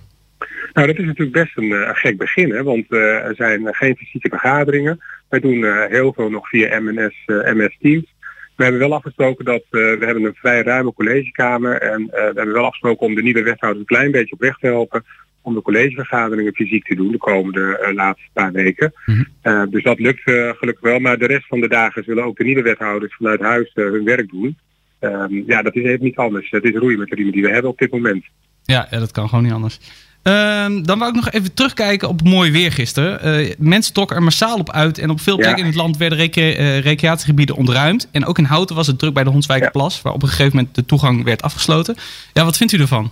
Nou, 0.72 0.87
dat 0.87 0.96
is 0.98 1.04
natuurlijk 1.04 1.32
best 1.32 1.56
een, 1.56 1.72
eh, 1.72 1.88
een 1.88 1.94
gek 1.94 2.16
begin, 2.18 2.50
hè, 2.50 2.62
want 2.62 2.84
eh, 2.88 2.98
er 2.98 3.34
zijn 3.37 3.68
geen 3.70 3.96
fysieke 3.96 4.28
vergaderingen. 4.28 5.00
Wij 5.28 5.40
doen 5.40 5.64
eh, 5.64 5.85
heel 5.87 6.12
veel 6.12 6.30
nog 6.30 6.49
via 6.49 6.80
MNS, 6.80 7.23
eh, 7.26 7.54
MS 7.54 7.76
Teams. 7.80 8.14
We 8.56 8.62
hebben 8.62 8.80
wel 8.80 8.94
afgesproken 8.94 9.44
dat 9.44 9.62
eh, 9.62 9.70
we 9.70 9.99
hebben 10.00 10.25
een 10.25 10.35
vrij 10.35 10.62
ruime 10.62 10.92
collegekamer 10.92 11.80
en 11.80 12.06
we 12.06 12.32
hebben 12.35 12.52
wel 12.52 12.64
afgesproken 12.64 13.06
om 13.06 13.14
de 13.14 13.23
nieuwe 13.23 13.42
wethouders 13.42 13.80
een 13.80 13.97
klein 13.97 14.11
beetje 14.11 14.35
op 14.35 14.40
weg 14.40 14.58
te 14.58 14.66
helpen 14.66 15.04
om 15.42 15.54
de 15.54 15.62
collegevergaderingen 15.62 16.54
fysiek 16.54 16.85
te 16.85 16.94
doen 16.94 17.12
de 17.12 17.18
komende 17.18 17.92
laatste 17.94 18.28
paar 18.32 18.52
weken. 18.52 18.92
Mhm. 19.06 19.70
Dus 19.70 19.82
dat 19.82 19.99
lukt 19.99 20.23
gelukkig 20.23 20.80
wel, 20.80 20.99
maar 20.99 21.18
de 21.18 21.26
rest 21.26 21.47
van 21.47 21.61
de 21.61 21.68
dagen 21.68 22.04
zullen 22.04 22.25
ook 22.25 22.37
de 22.37 22.44
nieuwe 22.44 22.62
wethouders 22.62 23.14
vanuit 23.14 23.40
huis 23.40 23.70
hun 23.75 24.04
werk 24.04 24.30
doen. 24.30 24.58
Ehm, 24.99 25.42
ja, 25.47 25.62
dat 25.62 25.75
is 25.75 25.85
even 25.85 26.04
niet 26.04 26.16
anders. 26.16 26.50
Het 26.50 26.64
is 26.64 26.75
roeien 26.75 26.99
met 26.99 27.08
de 27.08 27.14
riemen 27.14 27.32
die 27.32 27.42
we 27.42 27.50
hebben 27.50 27.70
op 27.70 27.78
dit 27.78 27.90
moment. 27.90 28.25
Ja, 28.62 28.87
ja, 28.90 28.99
dat 28.99 29.11
kan 29.11 29.28
gewoon 29.28 29.44
niet 29.44 29.52
anders. 29.52 29.80
Ehm, 30.28 30.82
dan 30.82 30.99
wou 30.99 31.11
ik 31.11 31.16
nog 31.16 31.30
even 31.30 31.54
terugkijken 31.54 32.08
op 32.08 32.23
mooi 32.23 32.50
weer 32.50 32.73
gisteren. 32.73 33.20
Eh, 33.20 33.54
mensen 33.58 33.94
trokken 33.94 34.16
er 34.16 34.23
massaal 34.23 34.58
op 34.58 34.70
uit 34.73 34.99
en 34.99 35.11
op 35.11 35.20
veel 35.20 35.37
Ja. 35.37 35.40
plekken 35.42 35.62
in 35.62 35.68
het 35.68 35.78
land 35.78 35.97
werden 35.97 36.18
recre- 36.18 36.52
eh, 36.52 36.80
recreatiegebieden 36.80 37.56
ontruimd. 37.56 38.08
En 38.12 38.25
ook 38.26 38.38
in 38.38 38.44
Houten 38.44 38.76
was 38.76 38.87
het 38.87 38.99
druk 38.99 39.14
bij 39.14 39.25
de 39.25 39.30
Hondswijkerplas, 39.30 40.02
waar 40.02 40.12
op 40.12 40.23
een 40.23 40.28
gegeven 40.28 40.56
moment 40.56 40.75
de 40.75 40.85
toegang 40.85 41.25
werd 41.25 41.42
afgesloten. 41.42 41.97
Ja, 42.32 42.44
wat 42.44 42.56
vindt 42.56 42.73
u 42.73 42.78
ervan? 42.80 43.11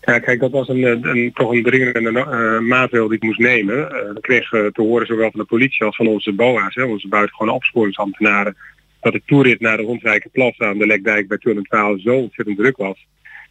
Ja, 0.00 0.18
kijk, 0.18 0.40
dat 0.40 0.50
was 0.50 0.68
een, 0.68 0.84
eh, 0.84 0.90
een, 1.12 1.30
toch 1.34 1.52
een 1.52 1.62
dringende 1.62 2.20
eh, 2.20 2.58
maatregel 2.68 3.08
die 3.08 3.16
ik 3.16 3.22
moest 3.22 3.38
nemen. 3.38 3.76
We 3.76 4.18
kregen 4.20 4.72
te 4.72 4.82
horen 4.82 5.06
zowel 5.06 5.30
van 5.30 5.40
de 5.40 5.46
politie 5.46 5.86
als 5.86 5.96
van 5.96 6.06
onze 6.06 6.32
BOA's, 6.32 6.74
hè, 6.74 6.82
onze 6.82 7.08
buitengewone 7.08 7.52
opsporingsambtenaren, 7.52 8.56
dat 9.00 9.12
de 9.12 9.22
toerit 9.26 9.60
naar 9.60 9.76
de 9.76 9.82
Rondwijkerplas 9.82 10.58
aan 10.58 10.78
de 10.78 10.86
Lekdijk 10.86 11.28
bij 11.28 11.38
212 11.38 12.00
zo 12.00 12.16
ontzettend 12.16 12.56
druk 12.56 12.76
was. 12.76 13.06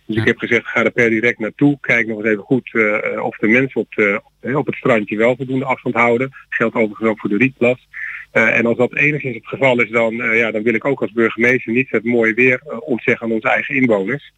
Dus 0.09 0.17
Ja. 0.17 0.23
ik 0.23 0.27
heb 0.27 0.37
gezegd, 0.37 0.67
ga 0.67 0.83
er 0.83 0.91
per 0.91 1.09
direct 1.09 1.39
naartoe. 1.39 1.77
Kijk 1.81 2.07
nog 2.07 2.17
eens 2.17 2.27
even 2.27 2.43
goed 2.43 2.69
eh, 2.73 3.23
of 3.23 3.37
de 3.37 3.47
mensen 3.47 3.81
op 3.81 3.95
de, 3.95 4.21
op 4.55 4.65
het 4.65 4.75
strandje 4.75 5.17
wel 5.17 5.35
voldoende 5.35 5.65
afstand 5.65 5.95
houden. 5.95 6.31
Geldt 6.49 6.75
overigens 6.75 7.09
ook 7.09 7.19
voor 7.19 7.29
de 7.29 7.37
rietplas. 7.37 7.87
Uh, 8.33 8.57
en 8.57 8.65
als 8.65 8.77
dat 8.77 8.95
enigszins 8.95 9.35
het 9.35 9.47
geval 9.47 9.81
is, 9.81 9.89
dan, 9.89 10.13
uh, 10.13 10.37
ja, 10.37 10.51
dan 10.51 10.63
wil 10.63 10.73
ik 10.73 10.85
ook 10.85 11.01
als 11.01 11.11
burgemeester 11.11 11.73
niet 11.73 11.89
het 11.89 12.03
mooie 12.03 12.33
weer 12.33 12.61
ontzeggen 12.79 13.27
aan 13.27 13.33
onze 13.33 13.49
eigen 13.49 13.75
inwoners. 13.75 14.33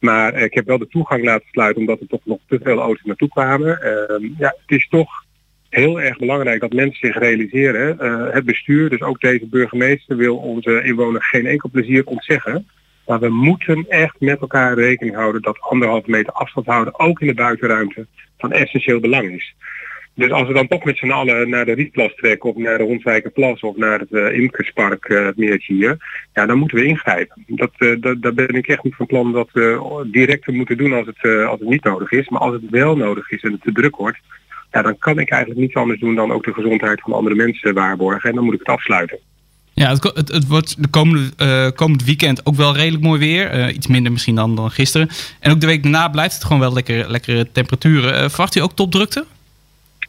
Maar 0.00 0.34
ik 0.34 0.54
heb 0.54 0.66
wel 0.66 0.78
de 0.78 0.88
toegang 0.88 1.24
laten 1.24 1.48
sluiten 1.50 1.80
omdat 1.80 2.00
er 2.00 2.06
toch 2.06 2.24
nog 2.24 2.38
te 2.48 2.60
veel 2.62 2.78
auto's 2.80 3.04
naartoe 3.04 3.28
kwamen. 3.28 3.82
Ehm, 3.82 4.24
ja, 4.38 4.54
het 4.66 4.78
is 4.78 4.88
toch 4.88 5.24
heel 5.68 6.00
erg 6.00 6.18
belangrijk 6.18 6.60
dat 6.60 6.72
mensen 6.72 7.06
zich 7.08 7.18
realiseren. 7.18 7.98
het 8.32 8.44
bestuur, 8.44 8.90
dus 8.90 9.02
ook 9.02 9.20
deze 9.20 9.46
burgemeester, 9.46 10.16
wil 10.16 10.36
onze 10.36 10.82
inwoners 10.84 11.28
geen 11.28 11.46
enkel 11.46 11.70
plezier 11.70 12.06
ontzeggen. 12.06 12.66
Maar 13.06 13.20
we 13.20 13.28
moeten 13.28 13.84
echt 13.88 14.20
met 14.20 14.40
elkaar 14.40 14.74
rekening 14.74 15.16
houden 15.16 15.42
dat 15.42 15.60
anderhalve 15.60 16.10
meter 16.10 16.32
afstand 16.32 16.66
houden, 16.66 16.98
ook 16.98 17.20
in 17.20 17.26
de 17.26 17.34
buitenruimte, 17.34 18.06
van 18.38 18.52
essentieel 18.52 19.00
belang 19.00 19.30
is. 19.32 19.54
Dus 20.14 20.30
als 20.30 20.48
we 20.48 20.54
dan 20.54 20.68
toch 20.68 20.84
met 20.84 20.96
z'n 20.96 21.10
allen 21.10 21.48
naar 21.48 21.64
de 21.64 21.72
Rietplas 21.72 22.14
trekken 22.14 22.50
of 22.50 22.56
naar 22.56 22.78
de 22.78 22.84
Rondwijkerplas 22.84 23.60
of 23.60 23.76
naar 23.76 23.98
het 23.98 24.10
uh, 24.10 24.38
Imkerspark, 24.38 25.08
uh, 25.08 25.24
het 25.24 25.36
meertje 25.36 25.74
hier, 25.74 25.96
ja, 26.32 26.46
dan 26.46 26.58
moeten 26.58 26.78
we 26.78 26.84
ingrijpen. 26.84 27.44
Dat, 27.46 27.70
uh, 27.78 28.00
dat, 28.00 28.22
daar 28.22 28.34
ben 28.34 28.48
ik 28.48 28.68
echt 28.68 28.82
niet 28.82 28.94
van 28.94 29.06
plan 29.06 29.32
dat 29.32 29.48
we 29.52 30.08
direct 30.10 30.46
moeten 30.46 30.76
doen 30.76 30.92
als 30.92 31.06
het, 31.06 31.46
als 31.46 31.60
het 31.60 31.68
niet 31.68 31.84
nodig 31.84 32.10
is. 32.10 32.28
Maar 32.28 32.40
als 32.40 32.52
het 32.52 32.70
wel 32.70 32.96
nodig 32.96 33.30
is 33.30 33.42
en 33.42 33.52
het 33.52 33.62
te 33.62 33.72
druk 33.72 33.96
wordt, 33.96 34.18
ja, 34.70 34.82
dan 34.82 34.98
kan 34.98 35.18
ik 35.18 35.30
eigenlijk 35.30 35.60
niets 35.60 35.74
anders 35.74 36.00
doen 36.00 36.14
dan 36.14 36.32
ook 36.32 36.44
de 36.44 36.52
gezondheid 36.52 37.00
van 37.00 37.12
andere 37.12 37.34
mensen 37.34 37.74
waarborgen. 37.74 38.28
En 38.28 38.34
dan 38.34 38.44
moet 38.44 38.54
ik 38.54 38.58
het 38.58 38.68
afsluiten. 38.68 39.18
Ja, 39.74 39.90
het, 39.90 40.28
het, 40.32 40.46
wordt 40.46 40.82
de 40.82 40.88
komende, 40.88 41.30
uh, 41.38 41.70
komend 41.70 42.04
weekend 42.04 42.46
ook 42.46 42.54
wel 42.54 42.76
redelijk 42.76 43.02
mooi 43.02 43.20
weer. 43.20 43.54
Uh, 43.54 43.74
iets 43.74 43.86
minder 43.86 44.12
misschien 44.12 44.34
dan, 44.34 44.56
dan 44.56 44.70
gisteren. 44.70 45.08
En 45.40 45.52
ook 45.52 45.60
de 45.60 45.66
week 45.66 45.82
daarna 45.82 46.08
blijft 46.08 46.34
het 46.34 46.44
gewoon 46.44 46.60
wel 46.60 46.72
lekker, 46.72 47.10
lekkere 47.10 47.52
temperaturen. 47.52 48.12
Uh, 48.12 48.28
verwacht 48.28 48.56
u 48.56 48.60
ook 48.60 48.76
topdrukte? 48.76 49.24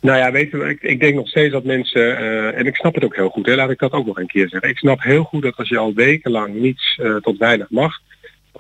Nou 0.02 0.18
ja, 0.18 0.32
weet 0.32 0.54
ik, 0.54 0.82
ik 0.82 1.00
denk 1.00 1.16
nog 1.16 1.28
steeds 1.28 1.52
dat 1.52 1.64
mensen, 1.64 2.18
en 2.56 2.66
ik 2.66 2.76
snap 2.76 2.94
het 2.94 3.04
ook 3.04 3.16
heel 3.16 3.30
goed, 3.30 3.46
hè, 3.46 3.56
laat 3.56 3.70
ik 3.70 3.80
dat 3.80 3.92
ook 3.92 4.06
nog 4.06 4.18
een 4.18 4.28
keer 4.28 4.50
zeggen. 4.50 4.70
Ik 4.70 4.78
snap 4.78 5.02
heel 5.02 5.24
goed 5.24 5.42
dat 5.42 5.58
als 5.58 5.70
je 5.70 5.78
al 5.78 5.94
wekenlang 5.94 6.56
niets 6.56 7.00
tot 7.22 7.38
weinig 7.38 7.68
mag, 7.70 8.00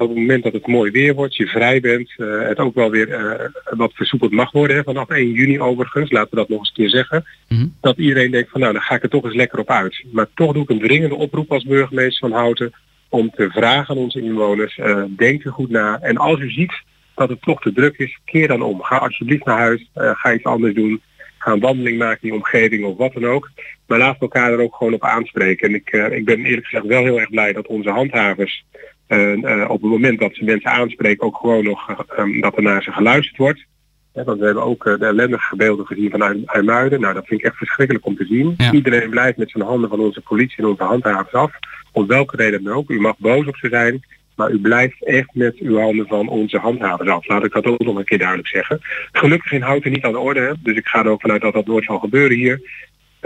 op 0.01 0.09
het 0.09 0.17
moment 0.17 0.43
dat 0.43 0.53
het 0.53 0.67
mooi 0.67 0.91
weer 0.91 1.13
wordt, 1.13 1.35
je 1.35 1.47
vrij 1.47 1.79
bent, 1.79 2.13
uh, 2.17 2.41
het 2.41 2.59
ook 2.59 2.75
wel 2.75 2.89
weer 2.89 3.07
uh, 3.09 3.77
wat 3.77 3.93
versoepeld 3.93 4.31
mag 4.31 4.51
worden. 4.51 4.75
Hè, 4.75 4.83
vanaf 4.83 5.09
1 5.09 5.31
juni 5.31 5.59
overigens, 5.59 6.11
laten 6.11 6.29
we 6.29 6.35
dat 6.35 6.49
nog 6.49 6.59
eens 6.59 6.67
een 6.67 6.75
keer 6.75 6.89
zeggen. 6.89 7.25
Mm 7.47 7.57
-hmm. 7.57 7.75
Dat 7.81 7.97
iedereen 7.97 8.31
denkt 8.31 8.49
van 8.49 8.61
nou, 8.61 8.73
dan 8.73 8.81
ga 8.81 8.95
ik 8.95 9.03
er 9.03 9.09
toch 9.09 9.23
eens 9.23 9.35
lekker 9.35 9.59
op 9.59 9.69
uit. 9.69 10.03
Maar 10.11 10.27
toch 10.33 10.53
doe 10.53 10.63
ik 10.63 10.69
een 10.69 10.79
dringende 10.79 11.15
oproep 11.15 11.51
als 11.51 11.63
burgemeester 11.63 12.29
van 12.29 12.39
Houten 12.39 12.73
om 13.09 13.29
te 13.29 13.49
vragen 13.49 13.95
aan 13.95 14.01
onze 14.01 14.21
inwoners, 14.21 14.77
uh, 14.77 15.03
denk 15.09 15.45
er 15.45 15.51
goed 15.51 15.69
na. 15.69 15.99
En 16.01 16.17
als 16.17 16.39
u 16.39 16.51
ziet 16.51 16.73
dat 17.15 17.29
het 17.29 17.41
toch 17.41 17.61
te 17.61 17.73
druk 17.73 17.97
is, 17.97 18.19
keer 18.25 18.47
dan 18.47 18.61
om. 18.61 18.81
Ga 18.81 18.97
alsjeblieft 18.97 19.45
naar 19.45 19.57
huis, 19.57 19.89
ga 19.93 20.33
iets 20.33 20.43
anders 20.43 20.73
doen. 20.73 21.01
Ga 21.37 21.51
een 21.51 21.59
wandeling 21.59 21.97
maken 21.97 22.21
in 22.21 22.29
die 22.29 22.37
omgeving 22.37 22.85
of 22.85 22.97
wat 22.97 23.13
dan 23.13 23.25
ook. 23.25 23.51
Maar 23.87 23.97
laten 23.97 24.19
we 24.19 24.21
elkaar 24.21 24.51
er 24.51 24.59
ook 24.59 24.75
gewoon 24.75 24.93
op 24.93 25.03
aanspreken. 25.03 25.67
En 25.67 25.75
ik, 25.75 25.89
ik 26.11 26.25
ben 26.25 26.45
eerlijk 26.45 26.67
gezegd 26.67 26.85
wel 26.85 27.03
heel 27.03 27.19
erg 27.19 27.29
blij 27.29 27.53
dat 27.53 27.67
onze 27.67 27.89
handhavers 27.89 28.63
uh, 29.07 29.35
uh, 29.35 29.69
op 29.69 29.81
het 29.81 29.91
moment 29.91 30.19
dat 30.19 30.35
ze 30.35 30.43
mensen 30.43 30.71
aanspreken 30.71 31.25
ook 31.25 31.37
gewoon 31.37 31.63
nog 31.63 32.05
um, 32.19 32.41
dat 32.41 32.57
er 32.57 32.63
naar 32.63 32.83
ze 32.83 32.91
geluisterd 32.91 33.37
wordt. 33.37 33.65
Ja, 34.13 34.23
want 34.23 34.39
we 34.39 34.45
hebben 34.45 34.63
ook 34.63 34.85
uh, 34.85 34.99
de 34.99 35.05
ellendige 35.05 35.55
beelden 35.55 35.85
gezien 35.85 36.09
van 36.09 36.45
IJmuiden. 36.45 37.01
Nou, 37.01 37.13
dat 37.13 37.27
vind 37.27 37.39
ik 37.39 37.45
echt 37.45 37.57
verschrikkelijk 37.57 38.05
om 38.05 38.15
te 38.15 38.25
zien. 38.25 38.53
Ja. 38.57 38.71
Iedereen 38.71 39.09
blijft 39.09 39.37
met 39.37 39.49
zijn 39.49 39.63
handen 39.63 39.89
van 39.89 39.99
onze 39.99 40.21
politie 40.21 40.57
en 40.57 40.65
onze 40.65 40.83
handhavers 40.83 41.33
af. 41.33 41.51
Om 41.91 42.07
welke 42.07 42.35
reden 42.35 42.63
dan 42.63 42.73
ook. 42.73 42.89
U 42.89 42.99
mag 42.99 43.17
boos 43.17 43.47
op 43.47 43.55
ze 43.55 43.67
zijn. 43.67 44.03
Maar 44.35 44.51
u 44.51 44.59
blijft 44.59 45.05
echt 45.05 45.29
met 45.33 45.55
uw 45.55 45.77
handen 45.77 46.07
van 46.07 46.27
onze 46.27 46.57
handhavers 46.57 47.09
af. 47.09 47.27
Laat 47.27 47.45
ik 47.45 47.51
dat 47.51 47.65
ook 47.65 47.83
nog 47.83 47.97
een 47.97 48.05
keer 48.05 48.17
duidelijk 48.17 48.47
zeggen. 48.47 48.79
Gelukkig 49.11 49.51
in 49.51 49.61
Houten 49.61 49.91
niet 49.91 50.03
aan 50.03 50.11
de 50.11 50.19
orde. 50.19 50.55
Dus 50.59 50.77
ik 50.77 50.87
ga 50.87 50.99
er 50.99 51.09
ook 51.09 51.21
vanuit 51.21 51.41
dat 51.41 51.53
dat 51.53 51.65
nooit 51.65 51.83
zal 51.83 51.99
gebeuren 51.99 52.37
hier. 52.37 52.61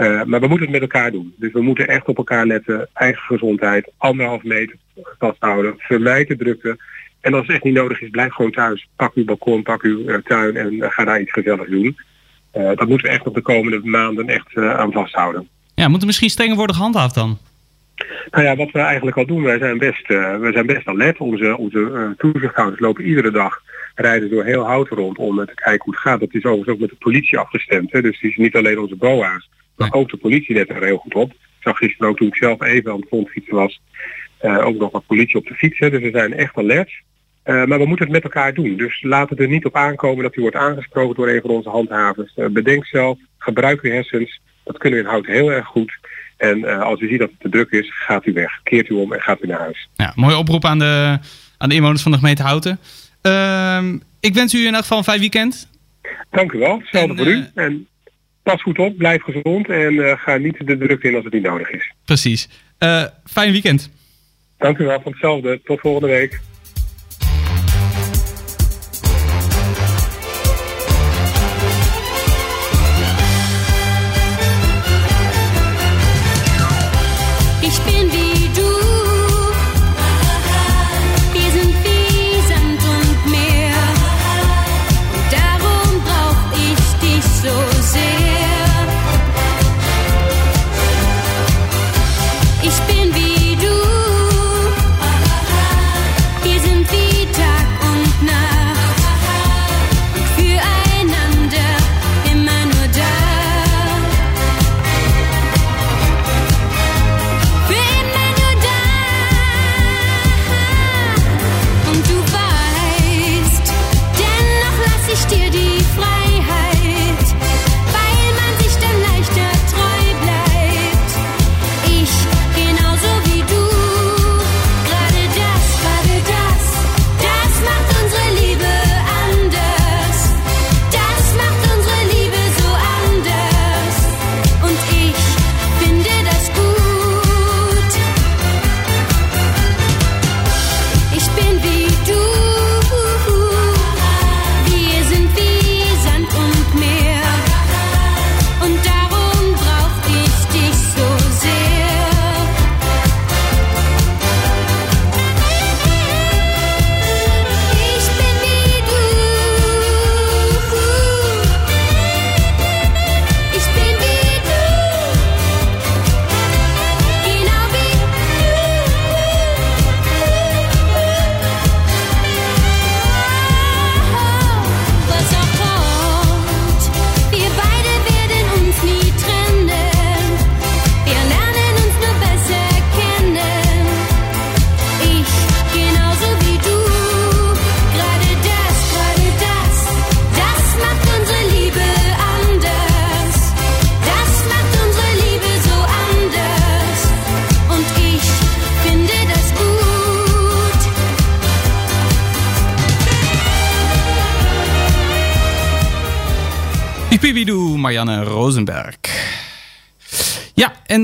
Uh, 0.00 0.22
maar 0.24 0.40
we 0.40 0.46
moeten 0.46 0.66
het 0.66 0.70
met 0.70 0.80
elkaar 0.80 1.10
doen. 1.10 1.34
Dus 1.36 1.52
we 1.52 1.62
moeten 1.62 1.88
echt 1.88 2.06
op 2.06 2.16
elkaar 2.16 2.46
letten. 2.46 2.88
Eigen 2.92 3.22
gezondheid, 3.22 3.90
anderhalf 3.96 4.42
meter 4.42 4.76
vasthouden. 5.18 5.74
Vermijd 5.78 6.28
de 6.28 6.36
drukte. 6.36 6.78
En 7.20 7.34
als 7.34 7.46
het 7.46 7.54
echt 7.54 7.64
niet 7.64 7.74
nodig 7.74 8.00
is, 8.00 8.10
blijf 8.10 8.32
gewoon 8.32 8.50
thuis. 8.50 8.88
Pak 8.96 9.14
uw 9.14 9.24
balkon, 9.24 9.62
pak 9.62 9.82
uw 9.82 9.98
uh, 9.98 10.16
tuin 10.16 10.56
en 10.56 10.72
uh, 10.72 10.90
ga 10.90 11.04
daar 11.04 11.20
iets 11.20 11.32
gezelligs 11.32 11.70
doen. 11.70 11.96
dat 12.52 12.88
moeten 12.88 13.06
we 13.06 13.14
echt 13.14 13.26
op 13.26 13.34
de 13.34 13.40
komende 13.40 13.80
maanden 13.84 14.28
echt 14.28 14.56
aan 14.56 14.92
vasthouden. 14.92 15.48
Ja, 15.74 15.88
moet 15.88 16.00
er 16.00 16.06
misschien 16.06 16.30
strenger 16.30 16.56
worden 16.56 16.76
gehandhaafd 16.76 17.14
dan? 17.14 17.38
Nou 18.30 18.44
ja, 18.44 18.56
wat 18.56 18.70
we 18.70 18.78
eigenlijk 18.78 19.16
al 19.16 19.26
doen, 19.26 19.42
wij 19.42 19.58
zijn 19.58 19.78
best, 19.78 20.08
wij 20.08 20.52
zijn 20.52 20.66
best 20.66 20.86
alert. 20.86 21.18
Onze, 21.18 21.56
onze 21.56 22.14
toezichthouders 22.18 22.80
lopen 22.80 23.04
iedere 23.04 23.30
dag 23.30 23.62
rijden 23.94 24.30
door 24.30 24.44
heel 24.44 24.64
hout 24.64 24.88
rond 24.88 25.18
om 25.18 25.36
te 25.36 25.54
kijken 25.54 25.84
hoe 25.84 25.94
het 25.94 26.02
gaat. 26.02 26.20
Dat 26.20 26.34
is 26.34 26.44
overigens 26.44 26.74
ook 26.74 26.80
met 26.80 26.90
de 26.90 26.96
politie 26.96 27.38
afgestemd. 27.38 27.92
Hè? 27.92 28.02
Dus 28.02 28.20
het 28.20 28.30
is 28.30 28.36
niet 28.36 28.56
alleen 28.56 28.78
onze 28.78 28.96
BOA's, 28.96 29.48
maar 29.80 29.92
ook 29.92 30.10
de 30.10 30.16
politie 30.16 30.54
let 30.54 30.68
er 30.68 30.84
heel 30.84 30.96
goed 30.96 31.14
op. 31.14 31.30
Ik 31.30 31.66
zag 31.66 31.76
gisteren 31.76 32.08
ook 32.08 32.16
toen 32.16 32.28
ik 32.28 32.36
zelf 32.36 32.62
even 32.62 32.90
aan 32.90 32.98
het 32.98 33.08
frontfietsen 33.08 33.54
was, 33.54 33.80
uh, 34.42 34.66
ook 34.66 34.76
nog 34.76 34.90
wat 34.90 35.06
politie 35.06 35.36
op 35.36 35.46
de 35.46 35.54
fiets. 35.54 35.78
Hè. 35.78 35.90
Dus 35.90 36.00
we 36.00 36.10
zijn 36.10 36.34
echt 36.34 36.56
alert. 36.56 36.90
Uh, 37.44 37.64
maar 37.64 37.78
we 37.78 37.86
moeten 37.86 38.04
het 38.04 38.14
met 38.14 38.24
elkaar 38.24 38.54
doen. 38.54 38.76
Dus 38.76 39.02
laat 39.02 39.30
het 39.30 39.40
er 39.40 39.48
niet 39.48 39.64
op 39.64 39.76
aankomen 39.76 40.22
dat 40.22 40.36
u 40.36 40.40
wordt 40.40 40.56
aangesproken 40.56 41.16
door 41.16 41.28
een 41.28 41.40
van 41.40 41.50
onze 41.50 41.68
handhavers. 41.68 42.32
Uh, 42.36 42.46
bedenk 42.46 42.86
zelf, 42.86 43.18
gebruik 43.38 43.80
uw 43.80 43.90
hersens. 43.90 44.40
Dat 44.64 44.78
kunnen 44.78 44.98
we 44.98 45.04
in 45.04 45.10
hout 45.10 45.26
heel 45.26 45.52
erg 45.52 45.66
goed. 45.66 45.98
En 46.36 46.80
als 46.80 47.00
u 47.00 47.08
ziet 47.08 47.18
dat 47.18 47.30
het 47.30 47.40
te 47.40 47.48
druk 47.48 47.70
is, 47.70 47.90
gaat 47.92 48.26
u 48.26 48.32
weg. 48.32 48.60
Keert 48.62 48.88
u 48.88 48.94
om 48.94 49.12
en 49.12 49.20
gaat 49.20 49.42
u 49.42 49.46
naar 49.46 49.58
huis. 49.58 49.88
Ja, 49.94 50.12
mooie 50.14 50.36
oproep 50.36 50.64
aan 50.64 50.78
de, 50.78 51.18
aan 51.58 51.68
de 51.68 51.74
inwoners 51.74 52.02
van 52.02 52.12
de 52.12 52.18
gemeente 52.18 52.42
Houten. 52.42 52.78
Ehm, 53.22 53.98
ik 54.20 54.34
wens 54.34 54.54
u 54.54 54.66
in 54.66 54.74
elk 54.74 54.82
geval 54.82 54.98
een 54.98 55.04
fijn 55.04 55.20
weekend. 55.20 55.70
Dank 56.30 56.52
u 56.52 56.58
wel. 56.58 56.78
Hetzelfde 56.78 57.16
voor 57.16 57.26
u. 57.26 57.44
En 57.54 57.86
pas 58.50 58.62
goed 58.62 58.78
op, 58.78 58.96
blijf 58.96 59.22
gezond 59.22 59.68
en 59.68 59.92
uh, 59.92 60.12
ga 60.18 60.36
niet 60.36 60.66
de 60.66 60.76
druk 60.78 61.02
in 61.02 61.14
als 61.14 61.24
het 61.24 61.32
niet 61.32 61.42
nodig 61.42 61.70
is. 61.70 61.92
Precies. 62.04 62.48
Uh, 62.78 63.04
fijn 63.24 63.52
weekend. 63.52 63.90
Dank 64.58 64.78
u 64.78 64.84
wel, 64.84 65.00
van 65.00 65.12
hetzelfde. 65.12 65.60
Tot 65.64 65.80
volgende 65.80 66.08
week. 66.08 66.40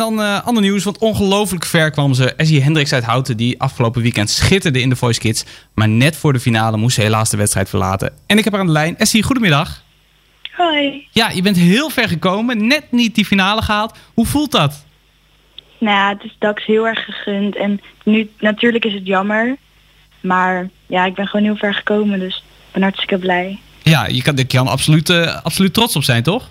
En 0.00 0.14
dan 0.16 0.20
uh, 0.20 0.46
ander 0.46 0.62
nieuws, 0.62 0.84
want 0.84 0.98
ongelooflijk 0.98 1.64
ver 1.64 1.90
kwam 1.90 2.14
ze. 2.14 2.34
Essie 2.34 2.62
Hendricks 2.62 2.92
uit 2.92 3.04
Houten, 3.04 3.36
die 3.36 3.60
afgelopen 3.60 4.02
weekend 4.02 4.30
schitterde 4.30 4.80
in 4.80 4.88
de 4.88 4.96
Voice 4.96 5.20
Kids. 5.20 5.44
Maar 5.74 5.88
net 5.88 6.16
voor 6.16 6.32
de 6.32 6.40
finale 6.40 6.76
moest 6.76 6.94
ze 6.94 7.02
helaas 7.02 7.30
de 7.30 7.36
wedstrijd 7.36 7.68
verlaten. 7.68 8.12
En 8.26 8.38
ik 8.38 8.44
heb 8.44 8.52
haar 8.52 8.62
aan 8.62 8.66
de 8.66 8.72
lijn. 8.72 8.98
Essie, 8.98 9.22
goedemiddag. 9.22 9.82
Hoi. 10.56 11.06
Ja, 11.10 11.30
je 11.30 11.42
bent 11.42 11.56
heel 11.56 11.90
ver 11.90 12.08
gekomen, 12.08 12.66
net 12.66 12.84
niet 12.90 13.14
die 13.14 13.24
finale 13.24 13.62
gehaald. 13.62 13.96
Hoe 14.14 14.26
voelt 14.26 14.52
dat? 14.52 14.84
Nou 15.78 15.96
ja, 15.96 16.08
het 16.08 16.24
is 16.24 16.36
Dax 16.38 16.64
heel 16.64 16.86
erg 16.86 17.04
gegund. 17.04 17.56
En 17.56 17.80
nu, 18.04 18.30
natuurlijk 18.38 18.84
is 18.84 18.94
het 18.94 19.06
jammer. 19.06 19.56
Maar 20.20 20.68
ja, 20.86 21.04
ik 21.04 21.14
ben 21.14 21.26
gewoon 21.26 21.46
heel 21.46 21.56
ver 21.56 21.74
gekomen, 21.74 22.18
dus 22.18 22.36
ik 22.36 22.72
ben 22.72 22.82
hartstikke 22.82 23.18
blij. 23.18 23.58
Ja, 23.82 24.06
je 24.06 24.22
kan, 24.22 24.36
je 24.36 24.44
kan 24.44 24.68
absoluut, 24.68 25.08
uh, 25.08 25.42
absoluut 25.42 25.74
trots 25.74 25.96
op 25.96 26.02
zijn, 26.02 26.22
toch? 26.22 26.50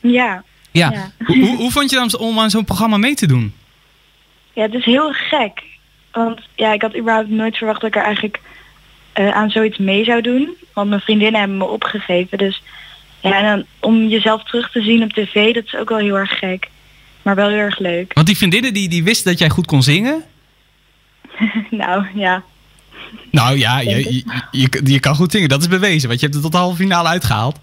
Ja. 0.00 0.42
Ja. 0.72 0.90
ja. 0.90 1.10
hoe, 1.24 1.56
hoe 1.56 1.70
vond 1.70 1.90
je 1.90 1.96
dan 1.96 2.18
om 2.18 2.38
aan 2.38 2.50
zo'n 2.50 2.64
programma 2.64 2.96
mee 2.96 3.14
te 3.14 3.26
doen? 3.26 3.54
Ja, 4.52 4.62
het 4.62 4.74
is 4.74 4.84
heel 4.84 5.12
gek. 5.12 5.62
Want 6.12 6.40
ja, 6.54 6.72
ik 6.72 6.82
had 6.82 6.96
überhaupt 6.96 7.28
nooit 7.28 7.56
verwacht 7.56 7.80
dat 7.80 7.90
ik 7.90 7.96
er 7.96 8.02
eigenlijk 8.02 8.40
uh, 9.18 9.28
aan 9.30 9.50
zoiets 9.50 9.78
mee 9.78 10.04
zou 10.04 10.20
doen. 10.20 10.56
Want 10.72 10.88
mijn 10.88 11.00
vriendinnen 11.00 11.40
hebben 11.40 11.58
me 11.58 11.64
opgegeven. 11.64 12.38
Dus 12.38 12.62
ja, 13.20 13.38
en 13.38 13.44
dan, 13.44 13.64
om 13.80 14.06
jezelf 14.06 14.44
terug 14.44 14.70
te 14.70 14.82
zien 14.82 15.02
op 15.02 15.12
tv, 15.12 15.54
dat 15.54 15.64
is 15.64 15.76
ook 15.76 15.88
wel 15.88 15.98
heel 15.98 16.18
erg 16.18 16.38
gek. 16.38 16.68
Maar 17.22 17.34
wel 17.34 17.48
heel 17.48 17.58
erg 17.58 17.78
leuk. 17.78 18.12
Want 18.12 18.26
die 18.26 18.36
vriendinnen 18.36 18.74
die, 18.74 18.88
die 18.88 19.04
wisten 19.04 19.30
dat 19.30 19.40
jij 19.40 19.48
goed 19.48 19.66
kon 19.66 19.82
zingen? 19.82 20.22
nou, 21.70 22.06
ja. 22.14 22.42
Nou 23.30 23.58
ja, 23.58 23.80
je, 23.80 24.14
je, 24.14 24.24
je, 24.50 24.80
je, 24.84 25.00
kan 25.00 25.14
goed 25.14 25.30
zingen. 25.30 25.48
Dat 25.48 25.60
is 25.60 25.68
bewezen, 25.68 26.08
want 26.08 26.20
je 26.20 26.26
hebt 26.26 26.34
het 26.34 26.42
tot 26.42 26.52
de 26.52 26.58
halve 26.58 26.76
finale 26.76 27.08
uitgehaald. 27.08 27.58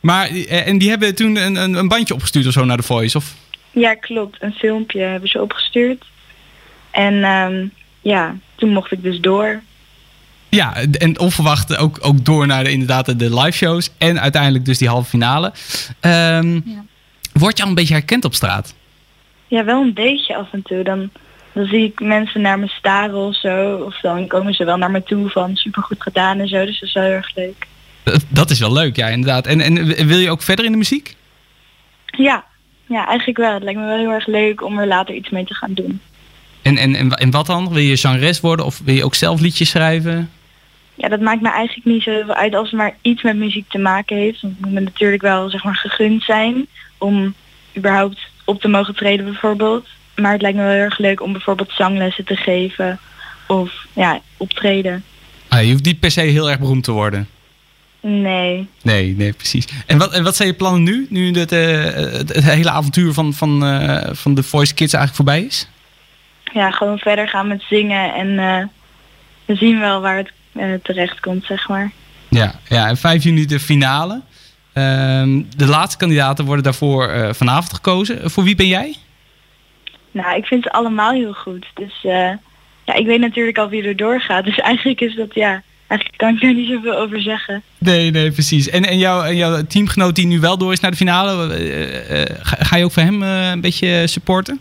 Maar, 0.00 0.28
eh, 0.28 0.66
en 0.66 0.78
die 0.78 0.88
hebben 0.88 1.14
toen 1.14 1.36
een, 1.36 1.56
een, 1.56 1.74
een 1.74 1.88
bandje 1.88 2.14
opgestuurd 2.14 2.46
of 2.46 2.52
zo 2.52 2.64
naar 2.64 2.76
de 2.76 2.82
Voice, 2.82 3.16
of? 3.16 3.34
Ja, 3.70 3.94
klopt. 3.94 4.36
Een 4.42 4.52
filmpje 4.52 5.00
hebben 5.00 5.28
ze 5.28 5.42
opgestuurd. 5.42 6.04
En 6.90 7.24
um, 7.24 7.72
ja, 8.00 8.36
toen 8.54 8.72
mocht 8.72 8.92
ik 8.92 9.02
dus 9.02 9.20
door. 9.20 9.60
Ja, 10.48 10.74
en 10.92 11.18
onverwacht 11.18 11.76
ook, 11.76 11.98
ook 12.00 12.24
door 12.24 12.46
naar 12.46 12.64
de, 12.64 12.70
inderdaad 12.70 13.18
de 13.18 13.34
live 13.40 13.56
shows. 13.56 13.90
En 13.98 14.20
uiteindelijk 14.20 14.64
dus 14.64 14.78
die 14.78 14.88
halve 14.88 15.08
finale. 15.08 15.52
Um, 16.00 16.62
ja. 16.64 16.84
Word 17.32 17.56
je 17.56 17.62
al 17.62 17.68
een 17.68 17.74
beetje 17.74 17.94
herkend 17.94 18.24
op 18.24 18.34
straat? 18.34 18.74
Ja, 19.46 19.64
wel 19.64 19.82
een 19.82 19.94
beetje 19.94 20.36
af 20.36 20.52
en 20.52 20.62
toe. 20.62 20.82
Dan, 20.82 21.10
dan 21.52 21.66
zie 21.66 21.84
ik 21.84 22.00
mensen 22.00 22.40
naar 22.40 22.58
me 22.58 22.68
staren 22.68 23.14
of 23.14 23.36
zo. 23.36 23.76
Of 23.76 24.00
dan 24.00 24.26
komen 24.26 24.54
ze 24.54 24.64
wel 24.64 24.76
naar 24.76 24.90
me 24.90 25.02
toe 25.02 25.28
van 25.30 25.56
supergoed 25.56 26.02
gedaan 26.02 26.38
en 26.38 26.48
zo. 26.48 26.64
Dus 26.64 26.80
dat 26.80 26.88
is 26.88 26.94
wel 26.94 27.04
heel 27.04 27.12
erg 27.12 27.34
leuk. 27.34 27.66
Dat 28.28 28.50
is 28.50 28.58
wel 28.58 28.72
leuk, 28.72 28.96
ja, 28.96 29.06
inderdaad. 29.06 29.46
En, 29.46 29.60
en 29.60 30.06
wil 30.06 30.18
je 30.18 30.30
ook 30.30 30.42
verder 30.42 30.64
in 30.64 30.72
de 30.72 30.78
muziek? 30.78 31.16
Ja, 32.04 32.44
ja, 32.86 33.06
eigenlijk 33.06 33.38
wel. 33.38 33.54
Het 33.54 33.62
lijkt 33.62 33.78
me 33.78 33.86
wel 33.86 33.98
heel 33.98 34.10
erg 34.10 34.26
leuk 34.26 34.62
om 34.62 34.78
er 34.78 34.86
later 34.86 35.14
iets 35.14 35.30
mee 35.30 35.44
te 35.44 35.54
gaan 35.54 35.74
doen. 35.74 36.00
En, 36.62 36.76
en, 36.76 36.94
en, 36.94 37.10
en 37.10 37.30
wat 37.30 37.46
dan? 37.46 37.68
Wil 37.68 37.82
je 37.82 37.96
zangeres 37.96 38.40
worden 38.40 38.66
of 38.66 38.80
wil 38.84 38.94
je 38.94 39.04
ook 39.04 39.14
zelf 39.14 39.40
liedjes 39.40 39.70
schrijven? 39.70 40.30
Ja, 40.94 41.08
dat 41.08 41.20
maakt 41.20 41.40
me 41.40 41.50
eigenlijk 41.50 41.86
niet 41.86 42.02
zo 42.02 42.22
uit 42.26 42.54
als 42.54 42.70
het 42.70 42.78
maar 42.78 42.96
iets 43.02 43.22
met 43.22 43.36
muziek 43.36 43.68
te 43.68 43.78
maken 43.78 44.16
heeft. 44.16 44.40
Want 44.40 44.54
het 44.54 44.64
moet 44.64 44.74
me 44.74 44.80
natuurlijk 44.80 45.22
wel 45.22 45.50
zeg 45.50 45.64
maar 45.64 45.76
gegund 45.76 46.22
zijn 46.22 46.66
om 46.98 47.34
überhaupt 47.76 48.18
op 48.44 48.60
te 48.60 48.68
mogen 48.68 48.94
treden 48.94 49.24
bijvoorbeeld. 49.24 49.86
Maar 50.16 50.32
het 50.32 50.42
lijkt 50.42 50.56
me 50.56 50.62
wel 50.62 50.72
heel 50.72 50.82
erg 50.82 50.98
leuk 50.98 51.22
om 51.22 51.32
bijvoorbeeld 51.32 51.72
zanglessen 51.72 52.24
te 52.24 52.36
geven 52.36 52.98
of 53.46 53.86
ja, 53.92 54.20
optreden. 54.36 55.04
Ah, 55.48 55.62
je 55.62 55.70
hoeft 55.70 55.84
niet 55.84 56.00
per 56.00 56.10
se 56.10 56.20
heel 56.20 56.50
erg 56.50 56.58
beroemd 56.58 56.84
te 56.84 56.92
worden. 56.92 57.28
Nee. 58.00 58.68
Nee, 58.82 59.14
nee, 59.16 59.32
precies. 59.32 59.68
En 59.86 59.98
wat, 59.98 60.12
en 60.12 60.22
wat 60.22 60.36
zijn 60.36 60.48
je 60.48 60.54
plannen 60.54 60.82
nu? 60.82 61.06
Nu 61.10 61.32
het, 61.38 61.52
uh, 61.52 61.84
het, 61.84 62.34
het, 62.34 62.44
hele 62.44 62.70
avontuur 62.70 63.12
van, 63.12 63.32
van, 63.34 63.64
uh, 63.64 64.06
van 64.12 64.34
de 64.34 64.42
Voice 64.42 64.74
Kids 64.74 64.92
eigenlijk 64.92 65.14
voorbij 65.14 65.42
is? 65.42 65.68
Ja, 66.52 66.70
gewoon 66.70 66.98
verder 66.98 67.28
gaan 67.28 67.48
met 67.48 67.62
zingen 67.68 68.14
en 68.14 68.28
uh, 68.28 68.64
we 69.44 69.54
zien 69.54 69.80
wel 69.80 70.00
waar 70.00 70.16
het 70.52 70.84
terecht 70.84 71.20
komt, 71.20 71.44
zeg 71.44 71.68
maar. 71.68 71.92
Ja, 72.28 72.54
ja, 72.68 72.88
en 72.88 72.96
5 72.96 73.22
juni 73.22 73.46
de 73.46 73.60
finale. 73.60 74.22
Ehm, 74.72 75.42
de 75.56 75.66
laatste 75.66 75.98
kandidaten 75.98 76.44
worden 76.44 76.64
daarvoor 76.64 77.34
vanavond 77.34 77.72
gekozen. 77.72 78.30
Voor 78.30 78.44
wie 78.44 78.54
ben 78.56 78.66
jij? 78.66 78.96
Nou, 80.10 80.36
ik 80.36 80.44
vind 80.44 80.62
ze 80.62 80.72
allemaal 80.72 81.12
heel 81.12 81.32
goed. 81.32 81.66
Dus 81.74 81.98
ja, 82.02 82.94
ik 82.94 83.06
weet 83.06 83.20
natuurlijk 83.20 83.58
al 83.58 83.68
wie 83.68 83.82
er 83.82 83.96
doorgaat. 83.96 84.44
Dus 84.44 84.58
eigenlijk 84.70 85.00
is 85.00 85.14
dat 85.14 85.34
ja 85.34 85.62
Eigenlijk 85.88 86.18
kan 86.18 86.34
ik 86.34 86.40
daar 86.40 86.54
niet 86.54 86.68
zoveel 86.68 86.98
over 86.98 87.22
zeggen. 87.22 87.62
Nee, 87.78 88.10
nee, 88.10 88.30
precies. 88.30 88.68
En, 88.68 88.84
en, 88.84 88.98
jouw, 88.98 89.22
en 89.22 89.36
jouw 89.36 89.62
teamgenoot 89.62 90.14
die 90.14 90.26
nu 90.26 90.40
wel 90.40 90.58
door 90.58 90.72
is 90.72 90.80
naar 90.80 90.90
de 90.90 90.96
finale, 90.96 91.58
uh, 91.58 92.20
uh, 92.20 92.24
ga, 92.42 92.56
ga, 92.60 92.76
je 92.76 92.84
ook 92.84 92.92
voor 92.92 93.02
hem 93.02 93.22
uh, 93.22 93.50
een 93.50 93.60
beetje 93.60 94.06
supporten? 94.06 94.60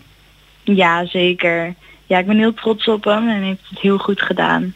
Ja, 0.64 1.06
zeker. 1.06 1.74
Ja, 2.06 2.20
ik 2.20 2.26
ben 2.26 2.38
heel 2.38 2.54
trots 2.54 2.88
op 2.88 3.04
hem 3.04 3.30
en 3.30 3.42
heeft 3.42 3.70
het 3.70 3.80
heel 3.80 3.98
goed 3.98 4.22
gedaan. 4.22 4.74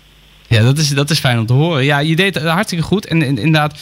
Ja, 0.47 0.61
dat 0.61 0.77
is, 0.77 0.89
dat 0.89 1.09
is 1.09 1.19
fijn 1.19 1.39
om 1.39 1.45
te 1.45 1.53
horen. 1.53 1.83
Ja, 1.83 1.99
je 1.99 2.15
deed 2.15 2.35
het 2.35 2.43
hartstikke 2.43 2.83
goed. 2.83 3.05
En, 3.05 3.21
en 3.21 3.37
inderdaad, 3.37 3.79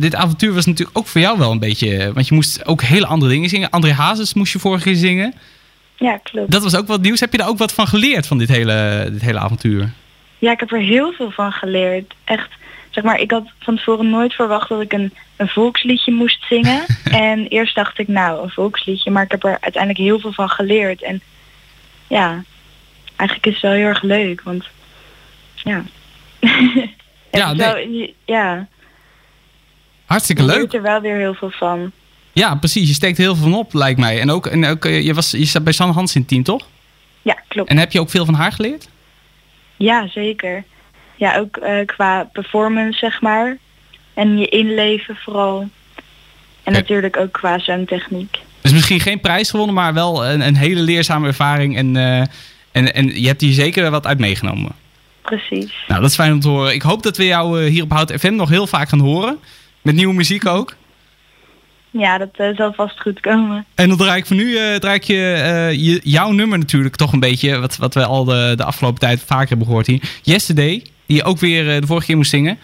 dit 0.00 0.14
avontuur 0.14 0.54
was 0.54 0.66
natuurlijk 0.66 0.98
ook 0.98 1.06
voor 1.06 1.20
jou 1.20 1.38
wel 1.38 1.50
een 1.50 1.58
beetje... 1.58 2.12
Want 2.12 2.28
je 2.28 2.34
moest 2.34 2.66
ook 2.66 2.82
hele 2.82 3.06
andere 3.06 3.32
dingen 3.32 3.48
zingen. 3.48 3.70
André 3.70 3.92
Hazes 3.92 4.34
moest 4.34 4.52
je 4.52 4.58
vorige 4.58 4.84
keer 4.84 4.94
zingen. 4.94 5.34
Ja, 5.96 6.20
klopt. 6.22 6.50
Dat 6.50 6.62
was 6.62 6.76
ook 6.76 6.86
wat 6.86 7.00
nieuws. 7.00 7.20
Heb 7.20 7.32
je 7.32 7.38
daar 7.38 7.48
ook 7.48 7.58
wat 7.58 7.72
van 7.72 7.86
geleerd 7.86 8.26
van 8.26 8.38
dit 8.38 8.48
hele, 8.48 9.08
dit 9.12 9.22
hele 9.22 9.38
avontuur? 9.38 9.92
Ja, 10.38 10.52
ik 10.52 10.60
heb 10.60 10.72
er 10.72 10.80
heel 10.80 11.12
veel 11.12 11.30
van 11.30 11.52
geleerd. 11.52 12.14
Echt, 12.24 12.50
zeg 12.90 13.04
maar, 13.04 13.20
ik 13.20 13.30
had 13.30 13.46
van 13.58 13.76
tevoren 13.76 14.10
nooit 14.10 14.34
verwacht 14.34 14.68
dat 14.68 14.80
ik 14.80 14.92
een, 14.92 15.14
een 15.36 15.48
volksliedje 15.48 16.12
moest 16.12 16.46
zingen. 16.48 16.84
en 17.30 17.46
eerst 17.46 17.74
dacht 17.74 17.98
ik, 17.98 18.08
nou, 18.08 18.42
een 18.42 18.50
volksliedje, 18.50 19.10
maar 19.10 19.22
ik 19.22 19.30
heb 19.30 19.44
er 19.44 19.58
uiteindelijk 19.60 20.04
heel 20.04 20.20
veel 20.20 20.32
van 20.32 20.48
geleerd. 20.48 21.02
En 21.02 21.20
ja, 22.06 22.44
eigenlijk 23.16 23.46
is 23.46 23.52
het 23.52 23.62
wel 23.62 23.72
heel 23.72 23.86
erg 23.86 24.02
leuk, 24.02 24.40
want 24.40 24.64
ja. 25.54 25.82
ja, 27.30 27.52
nee. 27.52 27.56
wel, 27.56 28.08
ja. 28.24 28.68
Hartstikke 30.06 30.42
leuk. 30.42 30.54
Je 30.54 30.60
leert 30.60 30.74
er 30.74 30.82
wel 30.82 31.00
weer 31.00 31.16
heel 31.16 31.34
veel 31.34 31.50
van. 31.50 31.92
Ja, 32.32 32.54
precies. 32.54 32.88
Je 32.88 32.94
steekt 32.94 33.18
heel 33.18 33.34
veel 33.34 33.44
van 33.44 33.58
op, 33.58 33.74
lijkt 33.74 34.00
mij. 34.00 34.20
En 34.20 34.30
ook, 34.30 34.46
en 34.46 34.64
ook 34.64 34.84
je, 34.84 35.14
was, 35.14 35.30
je 35.30 35.44
zat 35.44 35.64
bij 35.64 35.72
Sanne 35.72 35.92
Hans 35.92 36.14
in 36.14 36.20
het 36.20 36.30
team, 36.30 36.42
toch? 36.42 36.66
Ja, 37.22 37.38
klopt. 37.48 37.68
En 37.68 37.78
heb 37.78 37.92
je 37.92 38.00
ook 38.00 38.10
veel 38.10 38.24
van 38.24 38.34
haar 38.34 38.52
geleerd? 38.52 38.88
Ja, 39.78 40.08
zeker. 40.08 40.64
Ja, 41.16 41.38
ook 41.38 41.56
uh, 41.56 41.86
qua 41.86 42.24
performance, 42.32 42.98
zeg 42.98 43.20
maar. 43.20 43.56
En 44.14 44.38
je 44.38 44.46
inleven 44.46 45.16
vooral. 45.16 45.68
En 46.62 46.72
natuurlijk 46.72 47.16
ook 47.16 47.32
qua 47.32 47.58
zangtechniek. 47.58 48.38
Dus 48.60 48.72
misschien 48.72 49.00
geen 49.00 49.20
prijs 49.20 49.50
gewonnen, 49.50 49.74
maar 49.74 49.94
wel 49.94 50.26
een, 50.26 50.40
een 50.40 50.56
hele 50.56 50.80
leerzame 50.80 51.26
ervaring. 51.26 51.76
En, 51.76 51.94
uh, 51.94 52.20
en, 52.72 52.94
en 52.94 53.20
je 53.20 53.26
hebt 53.26 53.40
hier 53.40 53.52
zeker 53.52 53.90
wat 53.90 54.06
uit 54.06 54.18
meegenomen. 54.18 54.72
Precies. 55.22 55.72
Nou, 55.88 56.00
dat 56.00 56.10
is 56.10 56.16
fijn 56.16 56.32
om 56.32 56.40
te 56.40 56.48
horen. 56.48 56.74
Ik 56.74 56.82
hoop 56.82 57.02
dat 57.02 57.16
we 57.16 57.24
jou 57.24 57.62
uh, 57.62 57.70
hier 57.70 57.82
op 57.82 57.92
Hout 57.92 58.12
FM 58.12 58.34
nog 58.34 58.48
heel 58.48 58.66
vaak 58.66 58.88
gaan 58.88 58.98
horen. 58.98 59.38
Met 59.82 59.94
nieuwe 59.94 60.14
muziek 60.14 60.46
ook. 60.46 60.74
Ja, 61.98 62.18
dat 62.18 62.28
uh, 62.36 62.56
zal 62.56 62.72
vast 62.72 63.00
goed 63.00 63.20
komen. 63.20 63.66
En 63.74 63.88
dan 63.88 63.96
draai 63.96 64.18
ik 64.18 64.26
voor 64.26 64.36
nu 64.36 64.44
uh, 64.44 64.74
draai 64.74 64.96
ik 64.96 65.04
je, 65.04 65.14
uh, 65.14 65.72
je, 65.72 66.00
jouw 66.02 66.30
nummer 66.30 66.58
natuurlijk 66.58 66.96
toch 66.96 67.12
een 67.12 67.20
beetje, 67.20 67.58
wat, 67.58 67.76
wat 67.76 67.94
we 67.94 68.04
al 68.04 68.24
de, 68.24 68.52
de 68.56 68.64
afgelopen 68.64 69.00
tijd 69.00 69.22
vaker 69.26 69.48
hebben 69.48 69.66
gehoord 69.66 69.86
hier. 69.86 70.02
Yesterday, 70.22 70.82
die 71.06 71.16
je 71.16 71.24
ook 71.24 71.38
weer 71.38 71.80
de 71.80 71.86
vorige 71.86 72.06
keer 72.06 72.16
moest 72.16 72.30
zingen. 72.30 72.58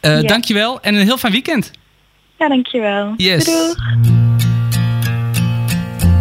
Ja. 0.00 0.22
Dankjewel 0.22 0.80
en 0.80 0.94
een 0.94 1.04
heel 1.04 1.18
fijn 1.18 1.32
weekend. 1.32 1.70
Ja, 2.38 2.48
dankjewel. 2.48 3.14
Yes. 3.16 3.44
Doei. 3.44 3.74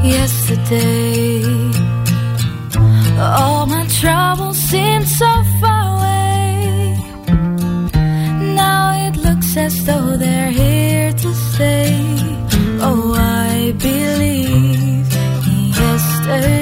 Yesterday, 0.04 1.44
all 3.18 3.66
my 3.68 3.86
troubles 3.88 4.70
seem 4.70 5.06
so 5.06 5.26
far 5.60 5.98
away. 5.98 6.96
Now 8.56 9.08
it 9.08 9.18
looks 9.18 9.58
as 9.58 9.84
though 9.86 10.18
they're 10.18 10.52
here 10.52 11.14
to 11.14 11.34
stay. 11.34 11.89
Oh, 12.82 13.14
I 13.14 13.74
believe 13.74 15.14
in 15.14 15.70
yesterday. 15.70 16.59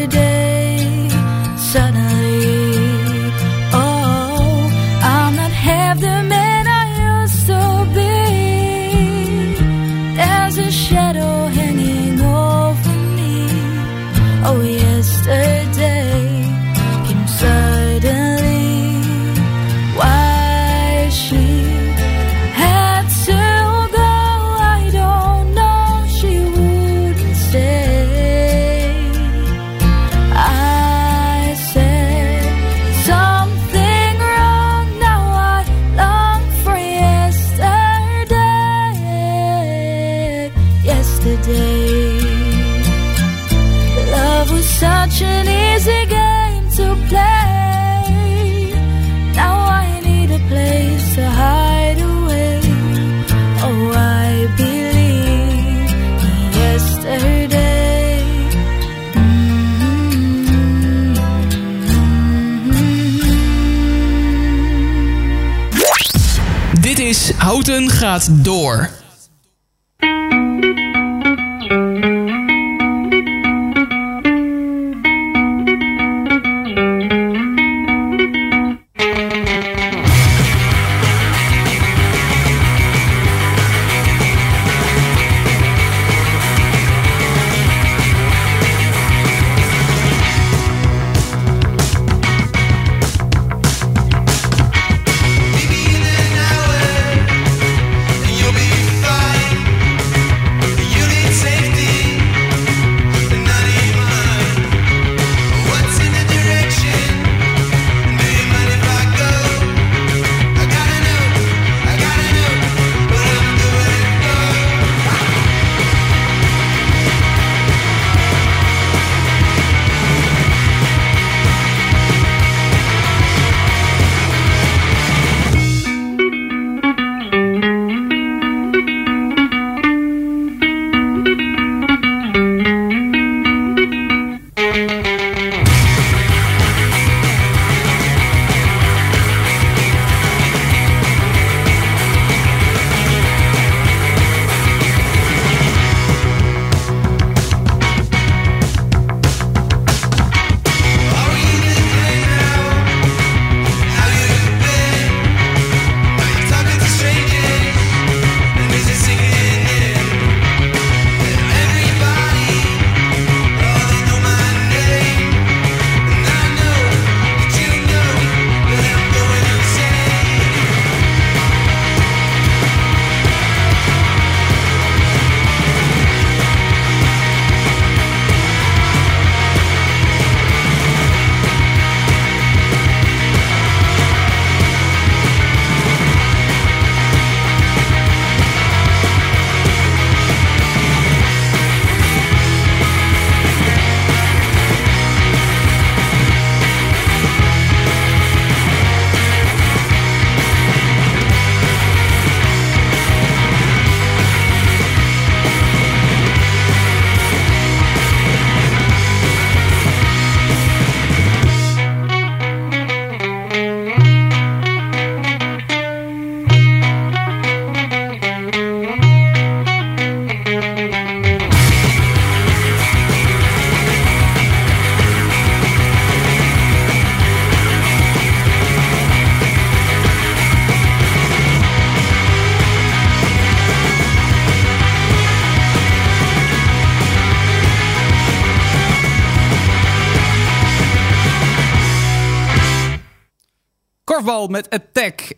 Door. 68.27 68.86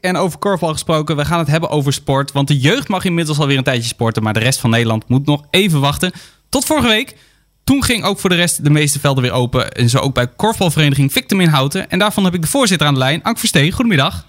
En 0.09 0.17
over 0.17 0.39
korfbal 0.39 0.71
gesproken, 0.71 1.15
we 1.15 1.25
gaan 1.25 1.39
het 1.39 1.47
hebben 1.47 1.69
over 1.69 1.93
sport. 1.93 2.31
Want 2.31 2.47
de 2.47 2.57
jeugd 2.59 2.87
mag 2.87 3.05
inmiddels 3.05 3.39
alweer 3.39 3.57
een 3.57 3.63
tijdje 3.63 3.87
sporten. 3.87 4.23
Maar 4.23 4.33
de 4.33 4.39
rest 4.39 4.59
van 4.59 4.69
Nederland 4.69 5.07
moet 5.09 5.25
nog 5.25 5.43
even 5.51 5.79
wachten. 5.79 6.11
Tot 6.49 6.65
vorige 6.65 6.87
week. 6.87 7.15
Toen 7.63 7.83
ging 7.83 8.03
ook 8.03 8.19
voor 8.19 8.29
de 8.29 8.35
rest 8.35 8.63
de 8.63 8.69
meeste 8.69 8.99
velden 8.99 9.23
weer 9.23 9.31
open. 9.31 9.71
En 9.71 9.89
zo 9.89 9.97
ook 9.97 10.13
bij 10.13 10.27
korfbalvereniging 10.27 11.11
Victim 11.11 11.39
in 11.41 11.47
Houten. 11.47 11.89
En 11.89 11.99
daarvan 11.99 12.23
heb 12.23 12.33
ik 12.33 12.41
de 12.41 12.47
voorzitter 12.47 12.87
aan 12.87 12.93
de 12.93 12.99
lijn, 12.99 13.23
Ank 13.23 13.37
Versteen. 13.39 13.71
Goedemiddag. 13.71 14.25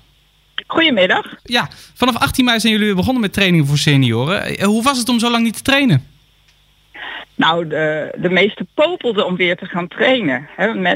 Goedemiddag. 0.66 1.26
Ja, 1.42 1.68
vanaf 1.94 2.16
18 2.16 2.44
mei 2.44 2.60
zijn 2.60 2.72
jullie 2.72 2.86
weer 2.86 2.96
begonnen 2.96 3.22
met 3.22 3.32
trainingen 3.32 3.66
voor 3.66 3.78
senioren. 3.78 4.42
Eh, 4.58 4.66
Hoe 4.66 4.82
was 4.82 4.98
het 4.98 5.08
om 5.08 5.18
zo 5.18 5.30
lang 5.30 5.44
niet 5.44 5.56
te 5.56 5.62
trainen? 5.62 6.06
Nou, 7.40 7.66
de, 7.68 8.12
de 8.18 8.30
meeste 8.30 8.66
popelden 8.74 9.26
om 9.26 9.36
weer 9.36 9.56
te 9.56 9.66
gaan 9.66 9.88
trainen. 9.88 10.48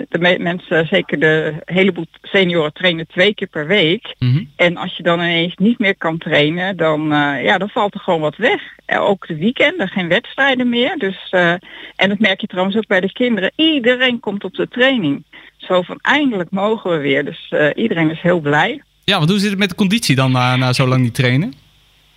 De 0.08 0.18
me- 0.18 0.38
mensen, 0.38 0.86
zeker 0.86 1.20
de 1.20 1.54
heleboel 1.64 2.06
senioren, 2.22 2.72
trainen 2.72 3.06
twee 3.06 3.34
keer 3.34 3.46
per 3.46 3.66
week. 3.66 4.14
En 4.56 4.76
als 4.76 4.96
je 4.96 5.02
dan 5.02 5.18
ineens 5.18 5.54
niet 5.56 5.78
meer 5.78 5.96
kan 5.96 6.18
trainen, 6.18 6.76
dan, 6.76 7.12
eh, 7.12 7.44
ja, 7.44 7.58
dan 7.58 7.68
valt 7.68 7.94
er 7.94 8.00
gewoon 8.00 8.20
wat 8.20 8.36
weg. 8.36 8.60
Ook 8.86 9.26
de 9.26 9.36
weekenden, 9.36 9.88
geen 9.88 10.08
wedstrijden 10.08 10.68
meer. 10.68 10.98
Dus, 10.98 11.26
eh, 11.30 11.50
en 11.96 12.08
dat 12.08 12.18
merk 12.18 12.40
je 12.40 12.46
trouwens 12.46 12.76
ook 12.76 12.86
bij 12.86 13.00
de 13.00 13.12
kinderen. 13.12 13.52
Iedereen 13.56 14.20
komt 14.20 14.44
op 14.44 14.54
de 14.54 14.68
training. 14.68 15.24
Zo 15.56 15.82
van 15.82 15.98
eindelijk 16.02 16.50
mogen 16.50 16.90
we 16.90 16.96
weer. 16.96 17.24
Dus 17.24 17.46
eh, 17.50 17.68
iedereen 17.74 18.10
is 18.10 18.20
heel 18.20 18.40
blij. 18.40 18.82
Ja, 19.04 19.16
want 19.18 19.30
hoe 19.30 19.38
zit 19.38 19.50
het 19.50 19.58
met 19.58 19.68
de 19.68 19.74
conditie 19.74 20.14
dan 20.14 20.32
na, 20.32 20.56
na 20.56 20.72
zo 20.72 20.86
lang 20.86 21.02
niet 21.02 21.14
trainen? 21.14 21.54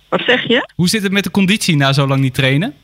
Wat 0.08 0.22
zeg 0.26 0.48
je? 0.48 0.68
Hoe 0.74 0.88
zit 0.88 1.02
het 1.02 1.12
met 1.12 1.24
de 1.24 1.30
conditie 1.30 1.76
na 1.76 1.92
zo 1.92 2.06
lang 2.06 2.20
niet 2.20 2.34
trainen? 2.34 2.74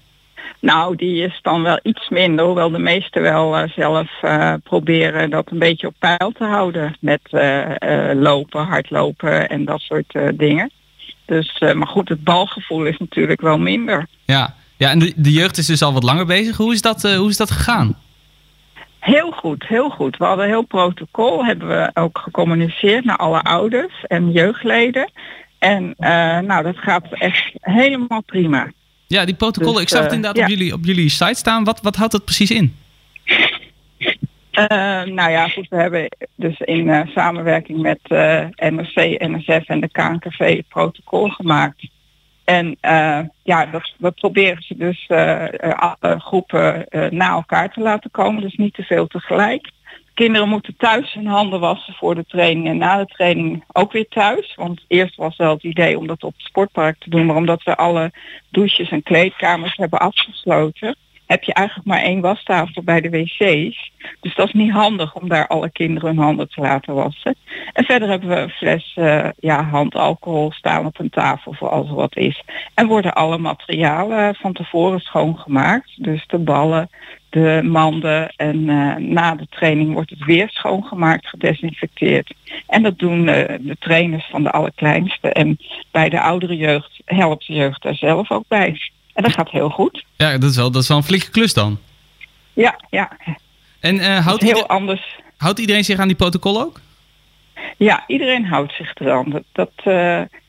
Nou, 0.64 0.96
die 0.96 1.24
is 1.24 1.38
dan 1.42 1.62
wel 1.62 1.81
iets 1.83 2.09
minder, 2.09 2.44
hoewel 2.44 2.70
de 2.70 2.79
meesten 2.79 3.22
wel 3.22 3.57
eh, 3.57 3.68
zelf 3.68 4.09
eh, 4.22 4.55
proberen 4.62 5.31
dat 5.31 5.50
een 5.50 5.59
beetje 5.59 5.87
op 5.87 5.94
peil 5.98 6.33
te 6.33 6.44
houden. 6.44 6.96
Met 7.00 7.20
eh, 7.31 8.11
lopen, 8.14 8.64
hardlopen 8.64 9.48
en 9.48 9.64
dat 9.64 9.81
soort 9.81 10.18
dingen. 10.35 10.70
Dus, 11.24 11.59
maar 11.59 11.87
goed, 11.87 12.09
het 12.09 12.24
balgevoel 12.24 12.85
is 12.85 12.98
natuurlijk 12.98 13.40
wel 13.40 13.59
minder. 13.59 14.07
Ja, 14.24 14.55
ja 14.77 14.90
en 14.90 14.98
de, 14.98 15.12
de 15.16 15.33
jeugd 15.33 15.59
is 15.59 15.66
dus 15.66 15.83
al 15.83 15.92
wat 15.92 16.03
langer 16.03 16.27
bezig. 16.27 16.57
Hoe 16.57 16.72
is 16.72 16.83
dat, 16.83 17.03
hoe 17.03 17.29
is 17.29 17.37
dat 17.37 17.50
gegaan? 17.50 17.98
Heel 18.98 19.31
goed, 19.31 19.68
heel 19.68 19.90
goed. 19.90 20.16
We 20.16 20.24
hadden 20.24 20.46
heel 20.46 20.62
protocol, 20.62 21.44
hebben 21.44 21.68
we 21.68 21.90
ook 21.94 22.18
gecommuniceerd 22.18 23.05
naar 23.05 23.16
alle 23.16 23.42
ouders 23.42 24.05
en 24.07 24.33
jeugdleden. 24.33 25.11
En 25.59 25.94
nou, 26.46 26.62
dat 26.62 26.79
gaat 26.79 27.07
echt 27.11 27.53
helemaal 27.61 28.22
prima. 28.22 28.70
Ja, 29.14 29.24
die 29.24 29.35
protocollen, 29.35 29.74
Dus, 29.74 29.83
ik 29.83 29.88
zag 29.88 30.03
het 30.03 30.11
eh, 30.11 30.16
inderdaad 30.16 30.42
op, 30.42 30.48
jullie, 30.48 30.72
op 30.72 30.85
jullie 30.85 31.09
site 31.09 31.35
staan. 31.35 31.64
Wat, 31.64 31.81
wat 31.83 31.96
houdt 31.96 32.12
dat 32.12 32.24
precies 32.24 32.50
in? 32.50 32.77
Eh, 34.50 34.66
nou 35.03 35.31
ja, 35.31 35.48
goed, 35.48 35.68
we 35.68 35.77
hebben 35.77 36.09
dus 36.35 36.59
in 36.59 36.90
eh, 36.90 37.07
samenwerking 37.07 37.81
met 37.81 37.98
eh 38.03 38.44
NRC, 38.57 38.94
NSF 39.18 39.68
en 39.68 39.81
de 39.81 39.88
KNKV 39.88 40.57
het 40.57 40.68
protocol 40.68 41.29
gemaakt. 41.29 41.88
En 42.44 42.77
ja, 43.42 43.66
dat, 43.66 43.92
we 43.98 44.11
proberen 44.11 44.62
ze 44.62 44.77
dus 44.77 45.07
alle 45.77 46.20
groepen 46.20 46.87
na 47.11 47.31
elkaar 47.31 47.72
te 47.72 47.81
laten 47.81 48.11
komen, 48.11 48.42
dus 48.42 48.55
niet 48.55 48.74
te 48.74 48.83
veel 48.83 49.07
tegelijk. 49.07 49.70
Kinderen 50.14 50.48
moeten 50.48 50.77
thuis 50.77 51.12
hun 51.12 51.27
handen 51.27 51.61
wassen 51.61 51.94
voor 51.94 52.14
de 52.14 52.24
training 52.24 52.66
en 52.66 52.77
na 52.77 52.96
de 52.96 53.07
training 53.07 53.64
ook 53.72 53.92
weer 53.92 54.09
thuis. 54.09 54.55
Want 54.55 54.85
eerst 54.88 55.16
was 55.16 55.37
wel 55.37 55.55
het 55.55 55.62
idee 55.62 55.98
om 55.98 56.07
dat 56.07 56.22
op 56.22 56.33
het 56.33 56.46
sportpark 56.46 56.98
te 56.98 57.11
doen, 57.11 57.27
maar 57.27 57.37
omdat 57.37 57.62
we 57.62 57.77
alle 57.77 58.12
douches 58.50 58.90
en 58.90 59.03
kleedkamers 59.03 59.77
hebben 59.77 59.98
afgesloten, 59.98 60.96
heb 61.27 61.42
je 61.42 61.53
eigenlijk 61.53 61.88
maar 61.88 62.03
één 62.03 62.20
wastafel 62.20 62.83
bij 62.83 63.00
de 63.00 63.11
wc's. 63.11 63.92
Dus 64.20 64.35
dat 64.35 64.46
is 64.46 64.53
niet 64.53 64.72
handig 64.72 65.14
om 65.14 65.29
daar 65.29 65.46
alle 65.46 65.70
kinderen 65.70 66.09
hun 66.09 66.18
handen 66.18 66.48
te 66.48 66.61
laten 66.61 66.94
wassen. 66.94 67.37
En 67.72 67.85
verder 67.85 68.09
hebben 68.09 68.29
we 68.29 68.37
een 68.37 68.50
fles 68.50 68.92
eh, 68.94 69.29
ja, 69.38 69.62
handalcohol 69.62 70.53
staan 70.53 70.87
op 70.87 70.98
een 70.98 71.11
tafel 71.11 71.53
voor 71.53 71.68
als 71.68 71.88
er 71.88 71.94
wat 71.94 72.16
is. 72.16 72.42
En 72.74 72.87
worden 72.87 73.14
alle 73.14 73.38
materialen 73.38 74.35
van 74.35 74.53
tevoren 74.53 75.00
schoongemaakt. 75.00 76.05
Dus 76.05 76.27
de 76.27 76.38
ballen, 76.38 76.90
de 77.35 77.61
manden 77.64 78.29
en 78.37 78.68
eh, 78.68 78.97
na 78.97 79.35
de 79.35 79.47
training 79.51 79.92
wordt 79.92 80.11
het 80.11 80.25
weer 80.25 80.49
schoongemaakt, 80.49 81.27
gedesinfecteerd. 81.27 82.35
En 82.66 82.83
dat 82.83 82.99
doen 82.99 83.29
eh, 83.29 83.59
de 83.61 83.77
trainers 83.79 84.29
van 84.31 84.42
de 84.42 84.51
allerkleinste. 84.51 85.29
En 85.29 85.59
bij 85.90 86.09
de 86.09 86.20
oudere 86.20 86.57
jeugd 86.57 87.01
helpt 87.05 87.47
de 87.47 87.53
jeugd 87.53 87.83
daar 87.83 87.94
zelf 87.94 88.31
ook 88.31 88.44
bij. 88.49 88.81
En 89.12 89.23
dat 89.23 89.33
gaat 89.33 89.51
heel 89.51 89.68
goed. 89.68 90.05
Ja, 90.16 90.38
dat 90.38 90.51
is 90.51 90.57
wel, 90.57 90.70
dat 90.70 90.83
is 90.83 90.88
wel 90.88 90.97
een 90.97 91.03
flinke 91.03 91.31
klus 91.31 91.55
dan. 91.55 91.79
Ja, 92.53 92.81
ja. 92.90 93.16
En 93.81 93.99
eh, 93.99 94.27
houdt, 94.27 94.42
heel 94.42 94.68
anders. 94.68 95.18
houdt 95.37 95.59
iedereen 95.59 95.85
zich 95.85 95.99
aan 95.99 96.09
die 96.09 96.16
protocol 96.16 96.61
ook? 96.61 96.81
Ja, 97.77 98.05
iedereen 98.07 98.47
houdt 98.47 98.73
zich 98.73 98.94
eraan. 98.94 99.31
Dat, 99.31 99.44
dat 99.53 99.73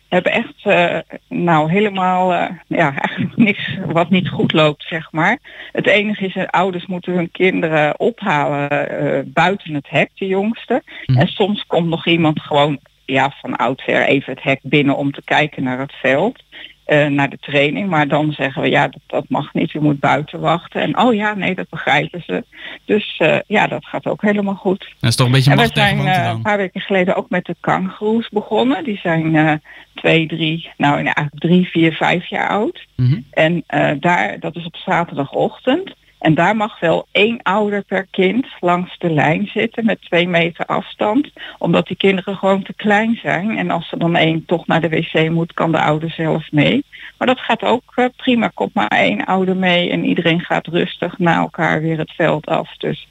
hebben 0.10 0.32
echt 0.32 0.54
eh, 0.64 1.18
nou 1.30 1.72
helemaal 1.72 2.34
eh, 2.34 2.50
ja, 2.68 2.98
eigenlijk 2.98 3.38
niks 3.48 3.78
wat 3.86 4.10
niet 4.10 4.30
goed 4.30 4.54
loopt, 4.54 4.84
zeg 4.88 5.12
maar. 5.12 5.40
Het 5.72 5.88
enige 5.88 6.26
is, 6.26 6.34
dat 6.34 6.52
ouders 6.52 6.86
moeten 6.86 7.14
hun 7.14 7.32
kinderen 7.32 8.00
ophalen 8.00 8.70
eh, 8.70 9.22
buiten 9.26 9.74
het 9.74 9.90
hek, 9.90 10.10
de 10.14 10.28
jongste. 10.28 10.84
En 11.06 11.28
soms 11.28 11.66
komt 11.68 11.90
nog 11.90 12.08
iemand 12.08 12.42
gewoon 12.42 12.80
ja, 13.06 13.34
van 13.42 13.56
oudsher 13.56 14.06
even 14.06 14.34
het 14.34 14.44
hek 14.44 14.60
binnen 14.64 14.98
om 14.98 15.12
te 15.12 15.22
kijken 15.24 15.64
naar 15.64 15.80
het 15.80 15.94
veld. 15.94 16.44
Eh, 16.86 17.08
naar 17.08 17.30
de 17.30 17.38
training, 17.38 17.90
maar 17.90 18.08
dan 18.08 18.32
zeggen 18.32 18.62
we 18.62 18.70
ja, 18.70 18.88
dat, 18.88 19.02
dat 19.08 19.26
mag 19.28 19.54
niet, 19.54 19.74
u 19.74 19.80
moet 19.80 20.00
buiten 20.00 20.40
wachten. 20.40 20.82
En 20.82 21.00
oh 21.00 21.14
ja, 21.14 21.34
nee, 21.34 21.56
dat 21.56 21.70
begrijpen 21.70 22.24
ze. 22.26 22.44
Dus 22.86 23.16
eh, 23.18 23.38
ja, 23.48 23.68
dat 23.68 23.86
gaat 23.86 24.06
ook 24.06 24.22
helemaal 24.22 24.56
goed. 24.56 24.94
Dat 25.00 25.10
is 25.10 25.16
toch 25.16 25.26
een 25.26 25.34
beetje 25.34 25.52
En 25.52 25.58
we 25.58 25.70
zijn 25.74 25.98
dan. 25.98 26.36
een 26.36 26.42
paar 26.42 26.58
weken 26.58 26.82
geleden 26.82 27.16
ook 27.16 27.30
met 27.30 27.46
de 27.46 27.56
kangoeroes 27.60 28.30
begonnen. 28.30 28.84
Die 28.84 28.98
zijn 28.98 29.62
twee, 29.96 30.28
drie, 30.28 30.70
nou 30.78 30.96
eigenlijk 30.96 31.40
drie, 31.40 31.68
vier, 31.68 31.94
vijf 31.94 32.26
jaar 32.26 32.50
oud. 32.50 32.86
Mhm. 32.96 33.20
En 33.32 33.64
eh, 33.68 33.92
daar, 34.00 34.40
dat 34.40 34.56
is 34.56 34.66
op 34.66 34.76
zaterdagochtend. 34.76 35.96
En 36.26 36.34
daar 36.34 36.56
mag 36.56 36.80
wel 36.80 37.08
één 37.12 37.40
ouder 37.44 37.84
per 37.84 38.08
kind 38.12 38.48
langs 38.60 38.98
de 38.98 39.10
lijn 39.10 39.48
zitten 39.48 39.86
met 39.86 40.02
twee 40.02 40.28
meter 40.28 40.66
afstand. 40.66 41.30
Omdat 41.58 41.88
die 41.88 41.98
kinderen 41.98 42.36
gewoon 42.36 42.64
te 42.64 42.74
klein 42.74 43.20
zijn. 43.22 43.58
En 43.58 43.70
als 43.70 43.92
er 43.92 44.00
dan 44.00 44.16
één 44.16 44.46
toch 44.46 44.68
naar 44.68 44.82
de 44.82 44.90
wc 44.90 45.30
moet, 45.30 45.54
kan 45.54 45.72
de 45.72 45.80
ouder 45.80 46.10
zelf 46.10 46.52
mee. 46.52 46.84
Maar 47.18 47.28
dat 47.28 47.40
gaat 47.40 47.62
ook 47.64 47.84
eh, 47.96 48.06
prima. 48.16 48.52
Komt 48.54 48.74
maar 48.74 48.88
één 48.88 49.26
ouder 49.26 49.56
mee 49.56 49.90
en 49.90 50.06
iedereen 50.06 50.40
gaat 50.40 50.68
rustig 50.68 51.18
na 51.18 51.36
elkaar 51.36 51.82
weer 51.82 51.98
het 51.98 52.12
veld 52.12 52.46
af. 52.46 52.78
Dus 52.78 53.08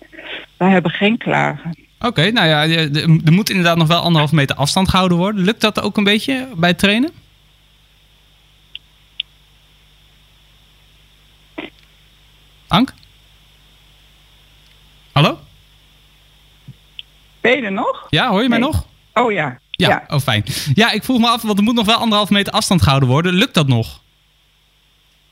wij 0.57 0.71
hebben 0.71 0.91
geen 0.91 1.19
klagen. 1.19 1.77
Oké, 2.01 2.31
nou 2.31 2.49
ja, 2.49 2.63
er 3.25 3.33
moet 3.33 3.51
inderdaad 3.51 3.77
nog 3.77 3.89
wel 3.89 4.01
anderhalf 4.01 4.33
meter 4.33 4.57
afstand 4.57 4.89
gehouden 4.89 5.19
worden. 5.19 5.45
Lukt 5.45 5.61
dat 5.61 5.81
ook 5.81 5.97
een 5.97 6.05
beetje 6.05 6.49
bij 6.57 6.69
het 6.69 6.79
trainen? 6.79 7.11
Ank? 12.69 12.95
Hallo? 15.15 15.39
Ben 17.41 17.57
je 17.57 17.63
er 17.63 17.73
nog? 17.73 18.07
Ja, 18.11 18.31
hoor 18.31 18.43
je 18.43 18.49
mij 18.49 18.59
nog? 18.59 18.87
Oh 19.13 19.33
ja. 19.33 19.59
Ja, 19.71 20.05
oh 20.09 20.19
fijn. 20.19 20.45
Ja, 20.75 20.91
ik 20.91 21.05
vroeg 21.05 21.19
me 21.21 21.29
af, 21.29 21.43
want 21.43 21.59
er 21.59 21.65
moet 21.65 21.75
nog 21.75 21.87
wel 21.87 21.97
anderhalf 21.97 22.31
meter 22.31 22.53
afstand 22.53 22.83
gehouden 22.83 23.09
worden. 23.09 23.33
Lukt 23.33 23.55
dat 23.55 23.67
nog? 23.67 24.01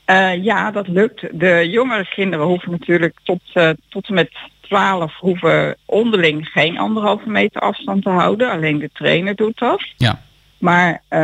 Eh, 0.05 0.43
ja, 0.43 0.71
dat 0.71 0.87
lukt. 0.87 1.39
De 1.39 1.69
jongere 1.69 2.07
kinderen 2.15 2.45
hoeven 2.45 2.71
natuurlijk 2.71 3.19
tot, 3.23 3.41
eh, 3.53 3.69
tot 3.89 4.07
en 4.07 4.13
met 4.13 4.31
12 4.61 5.13
hoeven 5.19 5.77
onderling 5.85 6.47
geen 6.47 6.77
anderhalve 6.77 7.29
meter 7.29 7.61
afstand 7.61 8.03
te 8.03 8.09
houden. 8.09 8.51
Alleen 8.51 8.79
de 8.79 8.89
trainer 8.93 9.35
doet 9.35 9.59
dat. 9.59 9.83
Ja. 9.97 10.21
Maar 10.57 11.01
eh, 11.07 11.19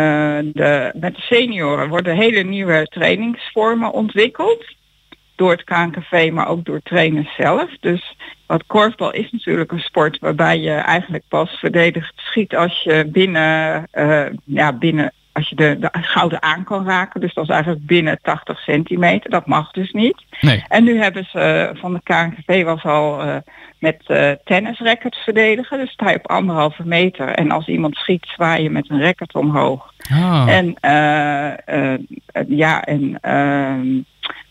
de, 0.53 0.91
met 0.93 1.15
de 1.15 1.21
senioren 1.21 1.89
worden 1.89 2.15
hele 2.15 2.43
nieuwe 2.43 2.85
trainingsvormen 2.85 3.91
ontwikkeld. 3.91 4.65
Door 5.39 5.51
het 5.51 5.63
KNKV, 5.63 6.29
maar 6.33 6.47
ook 6.47 6.65
door 6.65 6.81
trainers 6.83 7.35
zelf. 7.35 7.77
Dus 7.79 8.15
wat 8.45 8.63
korfbal 8.67 9.11
is 9.13 9.31
natuurlijk 9.31 9.71
een 9.71 9.79
sport 9.79 10.19
waarbij 10.19 10.59
je 10.59 10.71
eigenlijk 10.71 11.23
pas 11.27 11.49
verdedigd 11.49 12.13
schiet 12.15 12.55
als 12.55 12.81
je 12.83 13.05
binnen, 13.11 13.87
eh, 13.91 14.25
ja, 14.43 14.73
binnen 14.73 15.13
als 15.31 15.49
je 15.49 15.55
de, 15.55 15.77
de 15.79 15.89
schouder 16.01 16.41
aan 16.41 16.63
kan 16.63 16.85
raken. 16.85 17.21
Dus 17.21 17.33
dat 17.33 17.43
is 17.43 17.49
eigenlijk 17.49 17.85
binnen 17.85 18.19
80 18.21 18.59
centimeter. 18.59 19.29
Dat 19.29 19.45
mag 19.45 19.71
dus 19.71 19.91
niet. 19.91 20.23
Nee. 20.41 20.63
En 20.67 20.83
nu 20.83 21.01
hebben 21.01 21.27
ze 21.31 21.39
eh, 21.39 21.81
van 21.81 21.93
de 21.93 22.01
KNKV 22.03 22.63
was 22.63 22.83
al 22.83 23.21
eh, 23.21 23.35
met 23.79 24.03
eh 24.07 24.31
tennisrackets 24.43 25.17
verdedigen. 25.17 25.77
Dus 25.77 25.91
sta 25.91 26.09
je 26.09 26.17
op 26.17 26.29
anderhalve 26.29 26.83
meter. 26.85 27.27
En 27.27 27.51
als 27.51 27.67
iemand 27.67 27.95
schiet, 27.95 28.25
zwaai 28.25 28.63
je 28.63 28.69
met 28.69 28.89
een 28.89 29.01
racket 29.01 29.35
omhoog. 29.35 29.93
Ah. 30.11 30.47
En 30.47 30.75
ja, 32.47 32.83
en 32.83 33.19
ehm, 33.21 34.01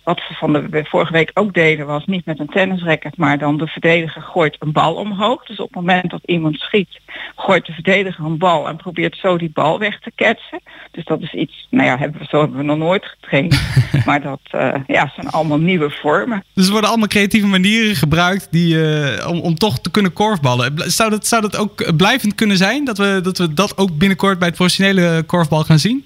wat 0.08 0.28
we 0.28 0.34
van 0.34 0.52
de 0.52 0.84
vorige 0.84 1.12
week 1.12 1.30
ook 1.34 1.54
deden 1.54 1.86
was 1.86 2.04
niet 2.06 2.24
met 2.24 2.38
een 2.38 2.46
tennisracket, 2.46 3.16
maar 3.16 3.38
dan 3.38 3.58
de 3.58 3.66
verdediger 3.66 4.22
gooit 4.22 4.56
een 4.58 4.72
bal 4.72 4.94
omhoog. 4.94 5.46
Dus 5.46 5.58
op 5.58 5.66
het 5.66 5.74
moment 5.74 6.10
dat 6.10 6.20
iemand 6.24 6.58
schiet, 6.58 6.88
gooit 7.36 7.66
de 7.66 7.72
verdediger 7.72 8.24
een 8.24 8.38
bal 8.38 8.68
en 8.68 8.76
probeert 8.76 9.16
zo 9.16 9.38
die 9.38 9.50
bal 9.54 9.78
weg 9.78 10.00
te 10.00 10.12
ketsen. 10.14 10.60
Dus 10.90 11.04
dat 11.04 11.20
is 11.20 11.32
iets, 11.32 11.66
nou 11.70 11.86
ja, 11.86 11.98
hebben 11.98 12.20
we, 12.20 12.26
zo 12.28 12.40
hebben 12.40 12.56
we 12.56 12.64
nog 12.64 12.78
nooit 12.78 13.04
getraind. 13.04 13.60
maar 14.06 14.22
dat 14.22 14.40
eh, 14.50 14.74
ja, 14.86 15.12
zijn 15.14 15.28
allemaal 15.28 15.58
nieuwe 15.58 15.90
vormen. 15.90 16.44
Dus 16.54 16.64
er 16.64 16.72
worden 16.72 16.90
allemaal 16.90 17.08
creatieve 17.08 17.46
manieren 17.46 17.96
gebruikt 17.96 18.48
die, 18.50 18.92
eh, 18.92 19.28
om, 19.28 19.40
om 19.40 19.54
toch 19.54 19.78
te 19.78 19.90
kunnen 19.90 20.12
korfballen. 20.12 20.72
Zou 20.76 21.10
dat, 21.10 21.26
zou 21.26 21.42
dat 21.42 21.56
ook 21.56 21.96
blijvend 21.96 22.34
kunnen 22.34 22.56
zijn? 22.56 22.84
Dat 22.84 22.98
we, 22.98 23.20
dat 23.22 23.38
we 23.38 23.54
dat 23.54 23.78
ook 23.78 23.98
binnenkort 23.98 24.38
bij 24.38 24.48
het 24.48 24.56
professionele 24.56 25.22
korfbal 25.22 25.64
gaan 25.64 25.78
zien? 25.78 26.04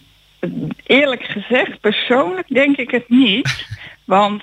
Eerlijk 0.86 1.22
gezegd, 1.22 1.80
persoonlijk 1.80 2.48
denk 2.48 2.76
ik 2.76 2.90
het 2.90 3.08
niet. 3.08 3.66
Want 4.04 4.42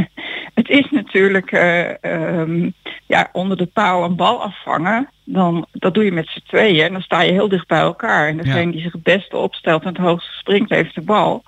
het 0.60 0.68
is 0.68 0.90
natuurlijk 0.90 1.52
eh, 1.52 2.04
ehm, 2.04 2.70
ja, 3.06 3.28
onder 3.32 3.56
de 3.56 3.66
paal 3.66 4.04
een 4.04 4.16
bal 4.16 4.42
afvangen. 4.42 5.08
Dan, 5.24 5.66
dat 5.72 5.94
doe 5.94 6.04
je 6.04 6.12
met 6.12 6.28
z'n 6.28 6.42
tweeën 6.46 6.84
en 6.84 6.92
dan 6.92 7.02
sta 7.02 7.20
je 7.20 7.32
heel 7.32 7.48
dicht 7.48 7.66
bij 7.66 7.80
elkaar. 7.80 8.28
En 8.28 8.36
degene 8.36 8.72
die 8.72 8.80
zich 8.80 8.92
het 8.92 9.02
beste 9.02 9.36
opstelt 9.36 9.82
en 9.82 9.88
het 9.88 9.96
hoogste 9.96 10.32
springt, 10.32 10.70
heeft 10.70 10.94
de 10.94 11.00
bal. 11.00 11.42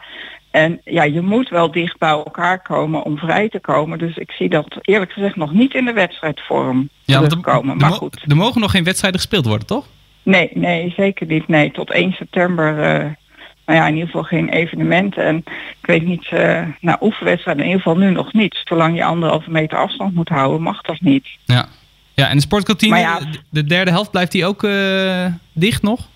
En 0.50 0.80
ja, 0.84 1.02
je 1.02 1.20
moet 1.20 1.48
wel 1.48 1.70
dicht 1.70 1.98
bij 1.98 2.08
elkaar 2.08 2.62
komen 2.62 3.02
om 3.02 3.18
vrij 3.18 3.48
te 3.48 3.60
komen. 3.60 3.98
Dus 3.98 4.16
ik 4.16 4.30
zie 4.30 4.48
dat 4.48 4.78
eerlijk 4.80 5.12
gezegd 5.12 5.36
nog 5.36 5.52
niet 5.52 5.74
in 5.74 5.84
de 5.84 5.92
wedstrijdvorm 5.92 6.88
Ja, 7.04 7.22
er 7.22 7.76
Maar 7.76 7.92
goed. 7.92 8.24
er 8.28 8.36
mogen 8.36 8.60
nog 8.60 8.70
geen 8.70 8.84
wedstrijden 8.84 9.20
gespeeld 9.20 9.46
worden, 9.46 9.66
toch? 9.66 9.86
Nee, 10.22 10.50
nee, 10.54 10.92
zeker 10.96 11.26
niet. 11.26 11.48
Nee, 11.48 11.70
tot 11.70 11.90
1 11.90 12.12
september, 12.12 12.82
eh, 12.82 13.10
nou 13.70 13.83
ja, 13.83 13.87
in 13.88 13.94
ieder 13.94 14.06
geval 14.11 14.22
geen 14.22 14.48
evenementen. 14.48 15.24
En 15.24 15.37
ik 15.80 15.87
weet 15.87 16.06
niet, 16.06 16.26
eh 16.30 16.62
nou, 16.80 16.98
oefenwedstrijden 17.00 17.64
in 17.64 17.70
ieder 17.70 17.83
geval 17.83 17.98
nu 17.98 18.11
nog 18.11 18.33
niet. 18.33 18.61
Zolang 18.64 18.96
je 18.96 19.04
anderhalve 19.04 19.50
meter 19.50 19.78
afstand 19.78 20.14
moet 20.14 20.28
houden, 20.28 20.62
mag 20.62 20.80
dat 20.80 21.00
niet. 21.00 21.26
Ja. 21.44 21.66
Ja, 22.14 22.28
en 22.28 22.37
de 22.37 22.42
sportkantine, 22.42 22.90
Maar 22.90 23.00
ja. 23.00 23.18
de- 23.18 23.38
de 23.50 23.64
derde 23.64 23.90
helft, 23.90 24.11
blijft 24.11 24.33
die 24.33 24.46
ook 24.46 24.64
eh, 24.64 25.26
dicht 25.52 25.83
nog? 25.83 26.09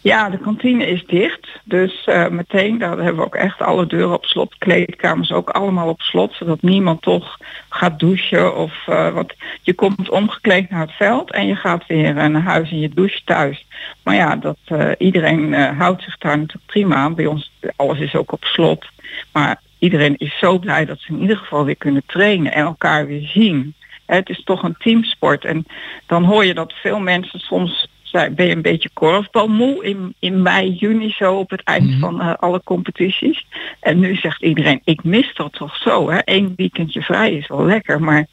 Ja, 0.00 0.30
de 0.30 0.38
kantine 0.38 0.86
is 0.86 1.04
dicht. 1.06 1.48
Dus 1.64 2.04
eh, 2.04 2.28
meteen, 2.28 2.78
daar 2.78 2.96
hebben 2.96 3.16
we 3.16 3.24
ook 3.24 3.34
echt 3.34 3.60
alle 3.60 3.86
deuren 3.86 4.14
op 4.14 4.24
slot. 4.24 4.58
Kleedkamers 4.58 5.32
ook 5.32 5.50
allemaal 5.50 5.88
op 5.88 6.00
slot. 6.00 6.34
Zodat 6.34 6.62
niemand 6.62 7.02
toch 7.02 7.38
gaat 7.68 7.98
douchen. 7.98 8.56
Of, 8.56 8.72
eh, 8.86 9.12
want 9.12 9.34
je 9.62 9.74
komt 9.74 10.10
omgekleed 10.10 10.70
naar 10.70 10.80
het 10.80 10.92
veld 10.92 11.30
en 11.30 11.46
je 11.46 11.56
gaat 11.56 11.86
weer 11.86 12.16
eh, 12.16 12.26
naar 12.26 12.42
huis 12.42 12.70
en 12.70 12.80
je 12.80 12.88
doucht 12.88 13.26
thuis. 13.26 13.66
Maar 14.02 14.14
ja, 14.14 14.36
dat, 14.36 14.58
iedereen 14.98 15.54
houdt 15.54 16.02
zich 16.02 16.18
daar 16.18 16.38
natuurlijk 16.38 16.66
prima 16.66 16.94
aan. 16.94 17.14
Bij 17.14 17.26
ons, 17.26 17.52
alles 17.76 17.98
is 17.98 18.14
ook 18.14 18.32
op 18.32 18.44
slot. 18.44 18.86
Maar 19.32 19.60
iedereen 19.78 20.16
is 20.16 20.38
zo 20.38 20.58
blij 20.58 20.84
dat 20.84 20.98
ze 20.98 21.12
in 21.12 21.20
ieder 21.20 21.36
geval 21.36 21.64
weer 21.64 21.76
kunnen 21.76 22.02
trainen 22.06 22.52
en 22.52 22.64
elkaar 22.64 23.06
weer 23.06 23.26
zien. 23.26 23.74
Het 24.06 24.28
is 24.28 24.42
toch 24.44 24.62
een 24.62 24.76
teamsport. 24.78 25.44
En 25.44 25.64
dan 26.06 26.24
hoor 26.24 26.44
je 26.44 26.54
dat 26.54 26.72
veel 26.72 27.00
mensen 27.00 27.40
soms 27.40 27.88
ben 28.12 28.46
je 28.46 28.54
een 28.54 28.62
beetje 28.62 28.90
korfbalmoe 28.92 29.84
in, 29.84 30.14
in 30.18 30.42
mei, 30.42 30.70
juni 30.70 31.10
zo 31.10 31.34
op 31.34 31.50
het 31.50 31.62
eind 31.64 31.94
van 32.00 32.20
eh, 32.20 32.34
alle 32.38 32.60
competities. 32.64 33.46
En 33.80 33.98
nu 33.98 34.16
zegt 34.16 34.42
iedereen, 34.42 34.80
ik 34.84 35.04
mis 35.04 35.34
dat 35.34 35.52
toch 35.52 35.76
zo. 35.76 36.10
Hè? 36.10 36.18
Eén 36.24 36.52
weekendje 36.56 37.02
vrij 37.02 37.32
is 37.32 37.48
wel 37.48 37.64
lekker. 37.64 38.02
Maar 38.02 38.26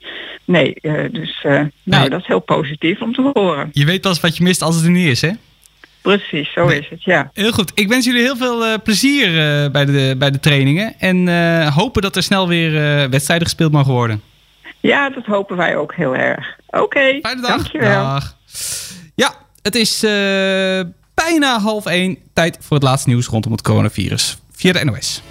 nee, 0.45 0.73
eh, 0.73 0.93
dus 1.11 1.39
eh, 1.43 1.51
nou, 1.51 1.69
Nee. 1.83 2.09
dat 2.09 2.19
is 2.19 2.27
heel 2.27 2.39
positief 2.39 3.01
om 3.01 3.13
te 3.13 3.31
horen. 3.33 3.69
Je 3.71 3.85
weet 3.85 4.01
pas 4.01 4.19
wat 4.19 4.37
je 4.37 4.43
mist 4.43 4.61
als 4.61 4.75
het 4.75 4.85
er 4.85 4.91
niet 4.91 5.07
is, 5.07 5.21
hè? 5.21 5.31
Precies, 6.01 6.51
zo 6.53 6.67
is 6.67 6.89
het, 6.89 7.03
ja. 7.03 7.31
Heel 7.33 7.51
goed. 7.51 7.71
Ik 7.75 7.87
wens 7.87 8.05
jullie 8.05 8.21
heel 8.21 8.35
veel 8.35 8.81
plezier 8.81 9.31
bij, 9.71 9.85
de, 9.85 10.15
bij 10.17 10.31
de 10.31 10.39
trainingen. 10.39 10.93
En 10.99 11.27
hopen 11.73 12.01
dat 12.01 12.15
er 12.15 12.23
snel 12.23 12.47
weer 12.47 12.71
wedstrijden 13.09 13.47
gespeeld 13.47 13.71
mogen 13.71 13.93
worden. 13.93 14.21
Ja, 14.79 15.09
dat 15.09 15.25
hopen 15.25 15.57
wij 15.57 15.77
ook 15.77 15.95
heel 15.95 16.15
erg. 16.15 16.57
Oké, 16.69 17.19
dankjewel. 17.41 18.03
Dag. 18.03 18.37
Het 19.61 19.75
is 19.75 20.03
eh, 20.03 20.09
bijna 21.13 21.59
half 21.59 21.85
één. 21.85 22.17
Tijd 22.33 22.57
voor 22.61 22.77
het 22.77 22.85
laatste 22.85 23.09
nieuws 23.09 23.27
rondom 23.27 23.51
het 23.51 23.61
coronavirus. 23.61 24.37
Via 24.51 24.73
de 24.73 24.85
NOS. 24.85 25.21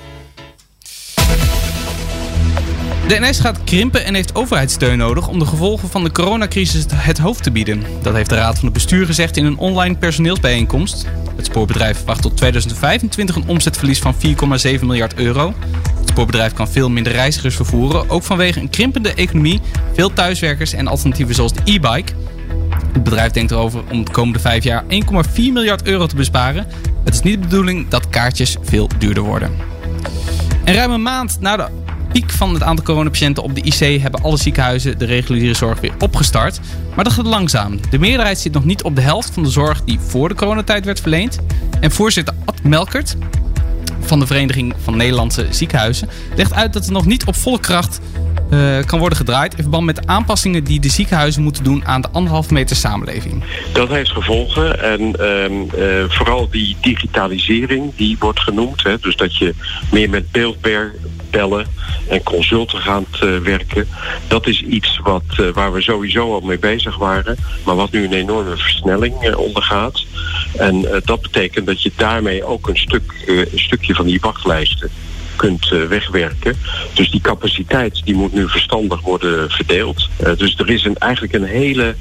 De 3.09 3.19
NS 3.21 3.41
gaat 3.41 3.65
krimpen 3.65 4.05
en 4.05 4.15
heeft 4.15 4.35
overheidssteun 4.35 4.99
nodig 4.99 5.29
om 5.29 5.39
de 5.39 5.47
gevolgen 5.47 5.89
van 5.89 6.05
de 6.05 6.13
coronacrisis 6.13 6.85
het 6.95 7.19
hoofd 7.19 7.43
te 7.43 7.51
bieden. 7.51 7.83
Dat 8.03 8.15
heeft 8.15 8.31
de 8.31 8.37
Raad 8.37 8.55
van 8.55 8.65
het 8.65 8.73
Bestuur 8.73 9.07
gezegd 9.07 9.37
in 9.37 9.45
een 9.45 9.59
online 9.59 9.97
personeelsbijeenkomst. 9.97 11.07
Het 11.37 11.47
spoorbedrijf 11.47 11.97
verwacht 11.97 12.23
tot 12.23 12.37
2025 12.37 13.37
een 13.37 13.49
omzetverlies 13.49 13.99
van 13.99 14.15
4,7 14.15 14.21
miljard 14.81 15.15
euro. 15.15 15.55
Het 16.01 16.09
spoorbedrijf 16.09 16.53
kan 16.53 16.69
veel 16.69 16.91
minder 16.91 17.13
reizigers 17.13 17.57
vervoeren, 17.57 18.11
ook 18.11 18.23
vanwege 18.23 18.61
een 18.61 18.71
krimpende 18.71 19.15
economie, 19.15 19.61
veel 19.95 20.13
thuiswerkers 20.13 20.73
en 20.73 20.87
alternatieven 20.87 21.35
zoals 21.35 21.53
de 21.53 21.61
e-bike. 21.65 22.13
Het 22.93 23.05
bedrijf 23.05 23.33
denkt 23.33 23.51
erover 23.51 23.83
om 23.91 24.05
de 24.05 24.11
komende 24.11 24.39
vijf 24.39 24.65
jaar 24.65 24.83
1,4 24.83 24.89
miljard 25.35 25.87
euro 25.87 26.07
te 26.07 26.17
besparen. 26.17 26.67
Het 27.05 27.15
is 27.15 27.23
niet 27.23 27.35
de 27.35 27.49
bedoeling 27.49 27.89
dat 27.89 28.09
kaartjes 28.09 28.57
veel 28.63 28.89
duurder 28.99 29.23
worden. 29.23 29.51
En 30.65 30.75
ruim 30.75 30.91
een 30.91 31.03
maand 31.03 31.41
na 31.41 31.57
de 31.57 31.67
piek 32.13 32.31
van 32.31 32.55
het 32.55 32.63
aantal 32.63 32.85
coronapatiënten 32.85 33.43
op 33.43 33.55
de 33.55 33.61
IC 33.61 34.01
hebben 34.01 34.23
alle 34.23 34.37
ziekenhuizen 34.37 34.99
de 34.99 35.05
reguliere 35.05 35.55
zorg 35.55 35.81
weer 35.81 35.93
opgestart. 35.99 36.61
Maar 36.95 37.05
dat 37.05 37.13
gaat 37.13 37.27
langzaam. 37.27 37.81
De 37.91 37.99
meerderheid 37.99 38.39
zit 38.39 38.53
nog 38.53 38.65
niet 38.65 38.83
op 38.83 38.95
de 38.97 39.01
helft 39.01 39.31
van 39.31 39.43
de 39.43 39.51
zorg 39.51 39.85
die 39.85 39.99
voor 40.01 40.29
de 40.29 40.35
coronatijd 40.35 40.85
werd 40.85 41.01
verleend. 41.01 41.39
En 41.81 41.91
voorzitter 41.91 42.35
Ad 42.45 42.63
Melkert 42.63 43.17
van 44.01 44.19
de 44.19 44.27
Vereniging 44.27 44.75
van 44.83 44.97
Nederlandse 44.97 45.47
Ziekenhuizen 45.51 46.09
legt 46.37 46.53
uit 46.53 46.73
dat 46.73 46.87
er 46.87 46.93
nog 46.93 47.07
niet 47.07 47.25
op 47.25 47.37
volle 47.37 47.61
kracht 47.61 48.01
uh, 48.51 48.79
kan 48.85 48.99
worden 48.99 49.19
gedraaid 49.19 49.55
in 49.55 49.63
verband 49.63 49.85
met 49.85 49.97
de 49.97 50.07
aanpassingen 50.07 50.65
die 50.65 50.81
de 50.81 50.89
ziekenhuizen 50.89 51.43
moeten 51.43 51.65
doen 51.65 51.87
aan 51.87 52.01
de 52.01 52.09
anderhalve 52.13 52.53
meter 52.53 52.77
samenleving. 52.77 53.45
Dat 53.73 53.89
heeft 53.89 54.11
gevolgen 54.11 54.83
en 54.83 55.01
uh, 55.01 55.45
uh, 55.51 56.05
vooral 56.09 56.49
die 56.51 56.77
digitalisering 56.81 57.93
die 57.97 58.17
wordt 58.19 58.41
genoemd. 58.41 58.83
Hè, 58.83 58.99
dus 58.99 59.17
dat 59.17 59.37
je 59.37 59.55
meer 59.93 60.11
met 60.11 60.31
beeldbellen 60.31 61.67
en 62.09 62.23
consulten 62.23 62.79
gaat 62.79 63.21
uh, 63.23 63.39
werken. 63.39 63.89
Dat 64.27 64.47
is 64.47 64.63
iets 64.63 65.01
wat, 65.03 65.53
waar 65.53 65.73
we 65.73 65.83
sowieso 65.83 66.33
al 66.33 66.41
mee 66.41 66.59
bezig 66.59 66.97
waren, 66.97 67.37
maar 67.65 67.77
wat 67.77 67.91
nu 67.91 68.05
een 68.05 68.13
enorme 68.13 68.57
versnelling 68.57 69.35
ondergaat. 69.37 70.05
En 70.57 70.87
dat 71.05 71.21
betekent 71.21 71.67
dat 71.67 71.83
je 71.83 71.93
daarmee 71.97 72.45
ook 72.45 72.69
een, 72.69 72.77
stuk, 72.77 73.13
een 73.27 73.59
stukje 73.59 73.95
van 73.95 74.07
die 74.07 74.21
wachtlijsten 74.21 74.91
kunt 75.39 75.71
uh, 75.73 75.85
wegwerken. 75.85 76.57
Dus 76.95 77.11
die 77.11 77.21
capaciteit 77.21 78.01
die 78.05 78.15
moet 78.15 78.33
nu 78.33 78.49
verstandig 78.49 79.01
worden 79.01 79.51
verdeeld. 79.51 80.09
Uh, 80.21 80.37
dus 80.37 80.57
er 80.59 80.71
is 80.71 80.85
een, 80.85 80.97
eigenlijk 80.97 81.35
een 81.35 81.45
hele 81.45 81.95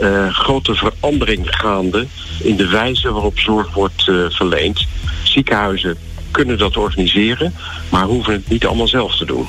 uh, 0.00 0.34
grote 0.34 0.74
verandering 0.74 1.46
gaande 1.48 2.06
in 2.42 2.56
de 2.56 2.68
wijze 2.68 3.12
waarop 3.12 3.38
zorg 3.38 3.74
wordt 3.74 4.02
verleend. 4.28 4.86
Ziekenhuizen 5.22 5.96
kunnen 6.30 6.58
dat 6.58 6.76
organiseren, 6.76 7.54
maar 7.90 8.04
hoeven 8.04 8.32
het 8.32 8.48
niet 8.48 8.66
allemaal 8.66 8.88
zelf 8.88 9.16
te 9.16 9.24
doen. 9.24 9.46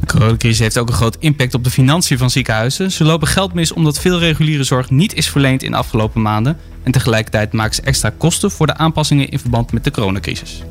De 0.00 0.06
coronacrisis 0.06 0.58
heeft 0.58 0.78
ook 0.78 0.88
een 0.88 0.94
groot 0.94 1.16
impact 1.20 1.54
op 1.54 1.64
de 1.64 1.70
financiën 1.70 2.18
van 2.18 2.30
ziekenhuizen. 2.30 2.92
Ze 2.92 3.04
lopen 3.04 3.28
geld 3.28 3.54
mis 3.54 3.72
omdat 3.72 4.00
veel 4.00 4.18
reguliere 4.18 4.64
zorg 4.64 4.90
niet 4.90 5.14
is 5.14 5.28
verleend 5.28 5.62
in 5.62 5.70
de 5.70 5.76
afgelopen 5.76 6.22
maanden. 6.22 6.58
En 6.82 6.92
tegelijkertijd 6.92 7.52
maken 7.52 7.74
ze 7.74 7.82
extra 7.82 8.12
kosten 8.18 8.50
voor 8.50 8.66
de 8.66 8.76
aanpassingen 8.76 9.28
in 9.28 9.38
verband 9.38 9.72
met 9.72 9.84
de 9.84 9.90
coronacrisis. 9.90 10.62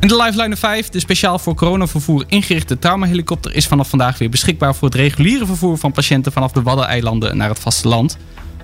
En 0.00 0.08
de 0.08 0.16
Lifeline 0.16 0.56
5, 0.56 0.88
de 0.88 1.00
speciaal 1.00 1.38
voor 1.38 1.54
coronavervoer 1.54 2.24
ingerichte 2.26 2.78
traumahelikopter, 2.78 3.54
is 3.54 3.66
vanaf 3.66 3.88
vandaag 3.88 4.18
weer 4.18 4.30
beschikbaar 4.30 4.74
voor 4.74 4.88
het 4.88 4.96
reguliere 4.96 5.46
vervoer 5.46 5.78
van 5.78 5.92
patiënten 5.92 6.32
vanaf 6.32 6.52
de 6.52 6.62
Waddeneilanden 6.62 7.36
naar 7.36 7.48
het 7.48 7.58
vasteland. 7.58 8.16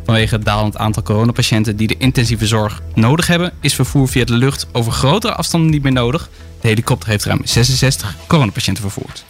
Vanwege 0.05 0.35
het 0.35 0.45
dalend 0.45 0.77
aantal 0.77 1.03
coronapatiënten 1.03 1.77
die 1.77 1.87
de 1.87 1.97
intensieve 1.99 2.47
zorg 2.47 2.83
nodig 2.95 3.27
hebben, 3.27 3.53
is 3.61 3.75
vervoer 3.75 4.09
via 4.09 4.25
de 4.25 4.33
lucht 4.33 4.67
over 4.73 4.93
grotere 4.93 5.35
afstanden 5.35 5.71
niet 5.71 5.83
meer 5.83 5.93
nodig. 5.93 6.31
De 6.61 6.69
helikopter 6.69 7.09
heeft 7.09 7.25
ruim 7.25 7.41
66 7.45 8.17
coronapatiënten 8.27 8.83
vervoerd. 8.83 9.25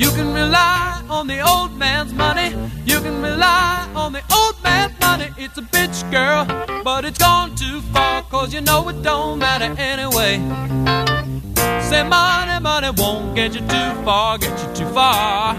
You 0.00 0.10
can 0.12 0.32
rely 0.32 1.02
on 1.10 1.26
the 1.26 1.40
old 1.46 1.76
man's 1.76 2.14
money. 2.14 2.56
You 2.86 3.00
can 3.00 3.20
rely 3.20 3.86
on 3.94 4.14
the 4.14 4.22
old 4.32 4.56
man's 4.64 4.98
money. 4.98 5.28
It's 5.36 5.58
a 5.58 5.60
bitch, 5.60 6.10
girl, 6.10 6.46
but 6.82 7.04
it's 7.04 7.18
gone 7.18 7.54
too 7.54 7.82
far. 7.92 8.22
Cause 8.22 8.54
you 8.54 8.62
know 8.62 8.88
it 8.88 9.02
don't 9.02 9.38
matter 9.38 9.78
anyway. 9.78 10.38
Say 11.82 12.02
money, 12.02 12.62
money 12.62 12.90
won't 12.96 13.36
get 13.36 13.54
you 13.54 13.60
too 13.60 13.90
far, 14.02 14.38
get 14.38 14.58
you 14.62 14.74
too 14.74 14.90
far. 14.94 15.54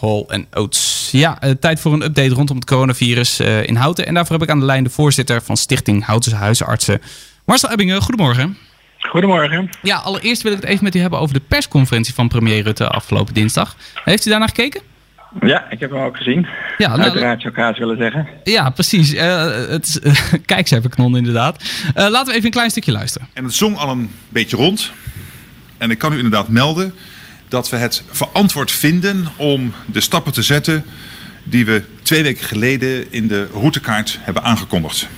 Oates. 0.00 1.08
Ja, 1.12 1.38
uh, 1.44 1.50
tijd 1.50 1.80
voor 1.80 1.92
een 1.92 2.02
update 2.02 2.34
rondom 2.34 2.56
het 2.56 2.64
coronavirus 2.64 3.40
uh, 3.40 3.66
in 3.66 3.76
Houten. 3.76 4.06
En 4.06 4.14
daarvoor 4.14 4.32
heb 4.32 4.44
ik 4.44 4.50
aan 4.50 4.58
de 4.60 4.66
lijn 4.66 4.84
de 4.84 4.90
voorzitter 4.90 5.42
van 5.42 5.56
Stichting 5.56 6.04
Houten 6.04 6.32
Huisartsen. 6.32 7.00
Marcel 7.44 7.70
Ebbingen, 7.70 8.02
goedemorgen. 8.02 8.56
Goedemorgen. 8.98 9.70
Ja, 9.82 9.96
allereerst 9.96 10.42
wil 10.42 10.52
ik 10.52 10.60
het 10.60 10.66
even 10.68 10.84
met 10.84 10.94
u 10.94 11.00
hebben 11.00 11.18
over 11.18 11.34
de 11.34 11.42
persconferentie 11.48 12.14
van 12.14 12.28
premier 12.28 12.62
Rutte 12.62 12.88
afgelopen 12.88 13.34
dinsdag. 13.34 13.76
Heeft 14.04 14.26
u 14.26 14.30
daarnaar 14.30 14.48
gekeken? 14.48 14.80
Ja, 15.40 15.70
ik 15.70 15.80
heb 15.80 15.90
hem 15.90 16.00
ook 16.00 16.16
gezien. 16.16 16.46
Ja, 16.78 16.88
nou, 16.88 17.00
Uiteraard 17.00 17.40
zou 17.40 17.54
ik 17.54 17.60
haast 17.60 17.78
willen 17.78 17.96
zeggen. 17.96 18.28
Ja, 18.44 18.70
precies. 18.70 19.14
Uh, 19.14 19.44
het 19.68 19.86
is, 19.86 19.98
uh, 20.02 20.32
kijk, 20.44 20.68
ze 20.68 20.74
hebben 20.74 21.14
inderdaad. 21.14 21.62
Uh, 21.62 21.94
laten 21.94 22.26
we 22.26 22.32
even 22.32 22.44
een 22.44 22.50
klein 22.50 22.70
stukje 22.70 22.92
luisteren. 22.92 23.28
En 23.32 23.44
het 23.44 23.54
zong 23.54 23.76
al 23.76 23.90
een 23.90 24.10
beetje 24.28 24.56
rond. 24.56 24.92
En 25.78 25.90
ik 25.90 25.98
kan 25.98 26.12
u 26.12 26.16
inderdaad 26.16 26.48
melden 26.48 26.94
dat 27.50 27.68
we 27.68 27.76
het 27.76 28.02
verantwoord 28.10 28.70
vinden 28.70 29.28
om 29.36 29.72
de 29.86 30.00
stappen 30.00 30.32
te 30.32 30.42
zetten 30.42 30.84
die 31.44 31.64
we 31.64 31.82
twee 32.02 32.22
weken 32.22 32.44
geleden 32.46 33.12
in 33.12 33.28
de 33.28 33.48
routekaart 33.52 34.18
hebben 34.20 34.42
aangekondigd. 34.42 35.08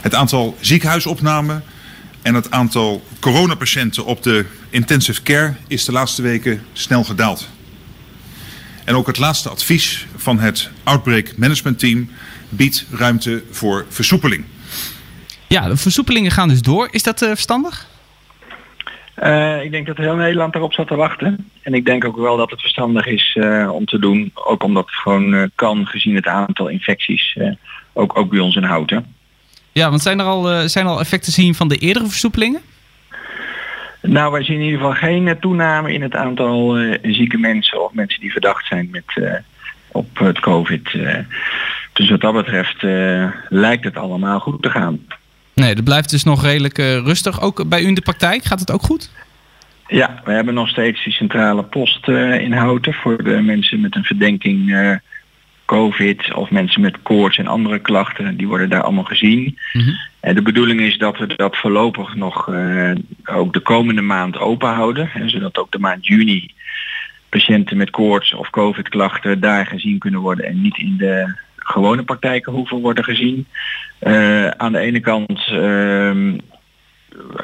Het 0.00 0.14
aantal 0.14 0.56
ziekenhuisopnamen 0.60 1.64
En 2.22 2.34
het 2.34 2.50
aantal 2.50 3.04
coronapatiënten 3.20 4.04
op 4.04 4.22
de 4.22 4.44
intensive 4.70 5.22
care 5.22 5.54
is 5.66 5.84
de 5.84 5.92
laatste 5.92 6.22
weken 6.22 6.62
snel 6.72 7.04
gedaald. 7.04 7.48
En 8.84 8.94
ook 8.94 9.06
het 9.06 9.18
laatste 9.18 9.48
advies 9.48 10.06
van 10.16 10.38
het 10.38 10.70
Outbreak 10.82 11.36
Management 11.36 11.78
Team 11.78 12.10
biedt 12.48 12.84
ruimte 12.90 13.42
voor 13.50 13.86
versoepeling. 13.88 14.44
Ja, 15.48 15.68
de 15.68 15.76
versoepelingen 15.76 16.30
gaan 16.30 16.48
dus 16.48 16.62
door. 16.62 16.88
Is 16.90 17.02
dat 17.02 17.22
uh, 17.22 17.28
verstandig? 17.28 17.86
Uh, 19.22 19.62
ik 19.62 19.70
denk 19.70 19.86
dat 19.86 19.96
heel 19.96 20.14
Nederland 20.14 20.52
daarop 20.52 20.72
zat 20.72 20.86
te 20.86 20.94
wachten. 20.94 21.50
En 21.62 21.74
ik 21.74 21.84
denk 21.84 22.04
ook 22.04 22.16
wel 22.16 22.36
dat 22.36 22.50
het 22.50 22.60
verstandig 22.60 23.06
is 23.06 23.36
uh, 23.38 23.72
om 23.72 23.84
te 23.84 23.98
doen. 23.98 24.30
Ook 24.34 24.62
omdat 24.62 24.86
het 24.86 24.94
gewoon 24.94 25.50
kan 25.54 25.86
gezien 25.86 26.14
het 26.14 26.26
aantal 26.26 26.68
infecties. 26.68 27.38
ook, 27.92 28.18
ook 28.18 28.30
bij 28.30 28.40
ons 28.40 28.56
in 28.56 28.62
Houten. 28.62 29.14
Ja, 29.72 29.88
want 29.88 30.02
zijn 30.02 30.18
er 30.18 30.24
al, 30.24 30.68
zijn 30.68 30.86
er 30.86 30.90
al 30.90 31.00
effecten 31.00 31.32
te 31.32 31.40
zien 31.40 31.54
van 31.54 31.68
de 31.68 31.76
eerdere 31.76 32.06
versoepelingen? 32.06 32.60
Nou, 34.00 34.32
wij 34.32 34.44
zien 34.44 34.56
in 34.56 34.64
ieder 34.64 34.78
geval 34.78 34.94
geen 34.94 35.36
toename 35.40 35.92
in 35.92 36.02
het 36.02 36.14
aantal 36.14 36.76
zieke 37.02 37.38
mensen 37.38 37.84
of 37.84 37.92
mensen 37.92 38.20
die 38.20 38.32
verdacht 38.32 38.66
zijn 38.66 38.88
met, 38.90 39.42
op 39.88 40.18
het 40.18 40.40
COVID. 40.40 40.92
dus 41.92 42.10
wat 42.10 42.20
dat 42.20 42.34
betreft 42.34 42.82
lijkt 43.48 43.84
het 43.84 43.96
allemaal 43.96 44.40
goed 44.40 44.62
te 44.62 44.70
gaan. 44.70 45.00
Nee, 45.54 45.74
dat 45.74 45.84
blijft 45.84 46.10
dus 46.10 46.24
nog 46.24 46.42
redelijk 46.42 46.78
uh, 46.78 46.86
rustig. 46.86 47.40
Ook 47.40 47.68
bij 47.68 47.82
u 47.82 47.86
in 47.86 47.94
de 47.94 48.00
praktijk, 48.00 48.44
gaat 48.44 48.60
het 48.60 48.70
ook 48.70 48.82
goed? 48.82 49.10
Ja, 49.86 50.20
we 50.24 50.32
hebben 50.32 50.54
nog 50.54 50.68
steeds 50.68 51.04
die 51.04 51.12
centrale 51.12 51.62
post 51.64 52.08
uh, 52.08 52.40
in 52.40 52.52
Houten 52.52 52.94
voor 52.94 53.24
de 53.24 53.40
mensen 53.40 53.80
met 53.80 53.96
een 53.96 54.04
verdenking 54.04 55.00
COVID 55.64 56.34
of 56.34 56.50
mensen 56.50 56.80
met 56.80 57.02
koorts 57.02 57.38
en 57.38 57.46
andere 57.46 57.78
klachten. 57.78 58.36
Die 58.36 58.48
worden 58.48 58.70
daar 58.70 58.82
allemaal 58.82 59.04
gezien. 59.04 59.58
Mm 59.72 59.80
-hmm. 59.82 59.96
En 60.20 60.34
de 60.34 60.42
bedoeling 60.42 60.80
is 60.80 60.98
dat 60.98 61.18
we 61.18 61.26
dat 61.36 61.56
voorlopig 61.56 62.14
nog 62.14 62.48
ook 63.24 63.52
de 63.52 63.60
komende 63.62 64.02
maand 64.02 64.38
open 64.38 64.68
houden. 64.68 65.08
Hè, 65.12 65.28
zodat 65.28 65.58
ook 65.58 65.72
de 65.72 65.78
maand 65.78 66.06
juni 66.06 66.54
patiënten 67.32 67.76
met 67.76 67.90
koorts 67.90 68.34
of 68.34 68.50
COVID 68.50 68.88
klachten 68.88 69.40
daar 69.40 69.66
gezien 69.66 69.98
kunnen 69.98 70.20
worden 70.20 70.46
en 70.46 70.60
niet 70.60 70.78
in 70.78 70.96
de 70.96 71.34
gewone 71.64 72.02
praktijken 72.02 72.52
hoeven 72.52 72.80
worden 72.80 73.04
gezien. 73.04 73.46
Uh, 74.00 74.48
aan 74.48 74.72
de 74.72 74.78
ene 74.78 75.00
kant 75.00 75.48
uh, 75.50 76.34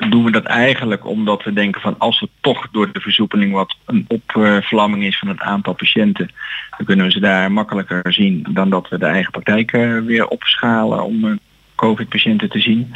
doen 0.08 0.24
we 0.24 0.30
dat 0.30 0.44
eigenlijk 0.44 1.06
omdat 1.06 1.42
we 1.42 1.52
denken 1.52 1.80
van 1.80 1.98
als 1.98 2.20
er 2.20 2.28
toch 2.40 2.68
door 2.70 2.92
de 2.92 3.00
versoepeling 3.00 3.52
wat 3.52 3.76
een 3.86 4.06
opvlamming 4.08 5.04
is 5.04 5.18
van 5.18 5.28
het 5.28 5.40
aantal 5.40 5.74
patiënten, 5.74 6.30
dan 6.76 6.86
kunnen 6.86 7.06
we 7.06 7.12
ze 7.12 7.20
daar 7.20 7.52
makkelijker 7.52 8.12
zien 8.12 8.46
dan 8.50 8.70
dat 8.70 8.88
we 8.88 8.98
de 8.98 9.06
eigen 9.06 9.30
praktijk 9.30 9.70
weer 10.04 10.28
opschalen 10.28 11.04
om 11.04 11.24
uh, 11.24 11.36
COVID-patiënten 11.74 12.50
te 12.50 12.60
zien. 12.60 12.94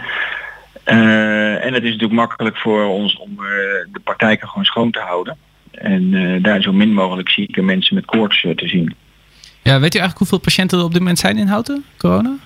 En 0.85 1.75
het 1.75 1.83
is 1.83 1.91
natuurlijk 1.91 2.13
makkelijk 2.13 2.57
voor 2.57 2.85
ons 2.85 3.17
om 3.17 3.37
de 3.93 4.01
praktijken 4.05 4.49
gewoon 4.49 4.65
schoon 4.65 4.91
te 4.91 4.99
houden. 4.99 5.37
En 5.71 6.43
daar 6.43 6.63
zo 6.63 6.73
min 6.73 6.95
mogelijk 6.95 7.29
zieke 7.31 7.63
mensen 7.63 7.95
met 7.95 8.05
koorts 8.05 8.41
te 8.41 8.69
zien. 8.69 8.95
Ja, 9.63 9.81
weet 9.81 9.95
u 9.95 9.99
eigenlijk 9.99 10.19
hoeveel 10.19 10.39
patiënten 10.39 10.79
er 10.79 10.85
op 10.85 10.91
dit 10.91 11.01
moment 11.01 11.19
zijn 11.19 11.39
in 11.39 11.47
Houten, 11.47 11.85
corona? 11.99 12.37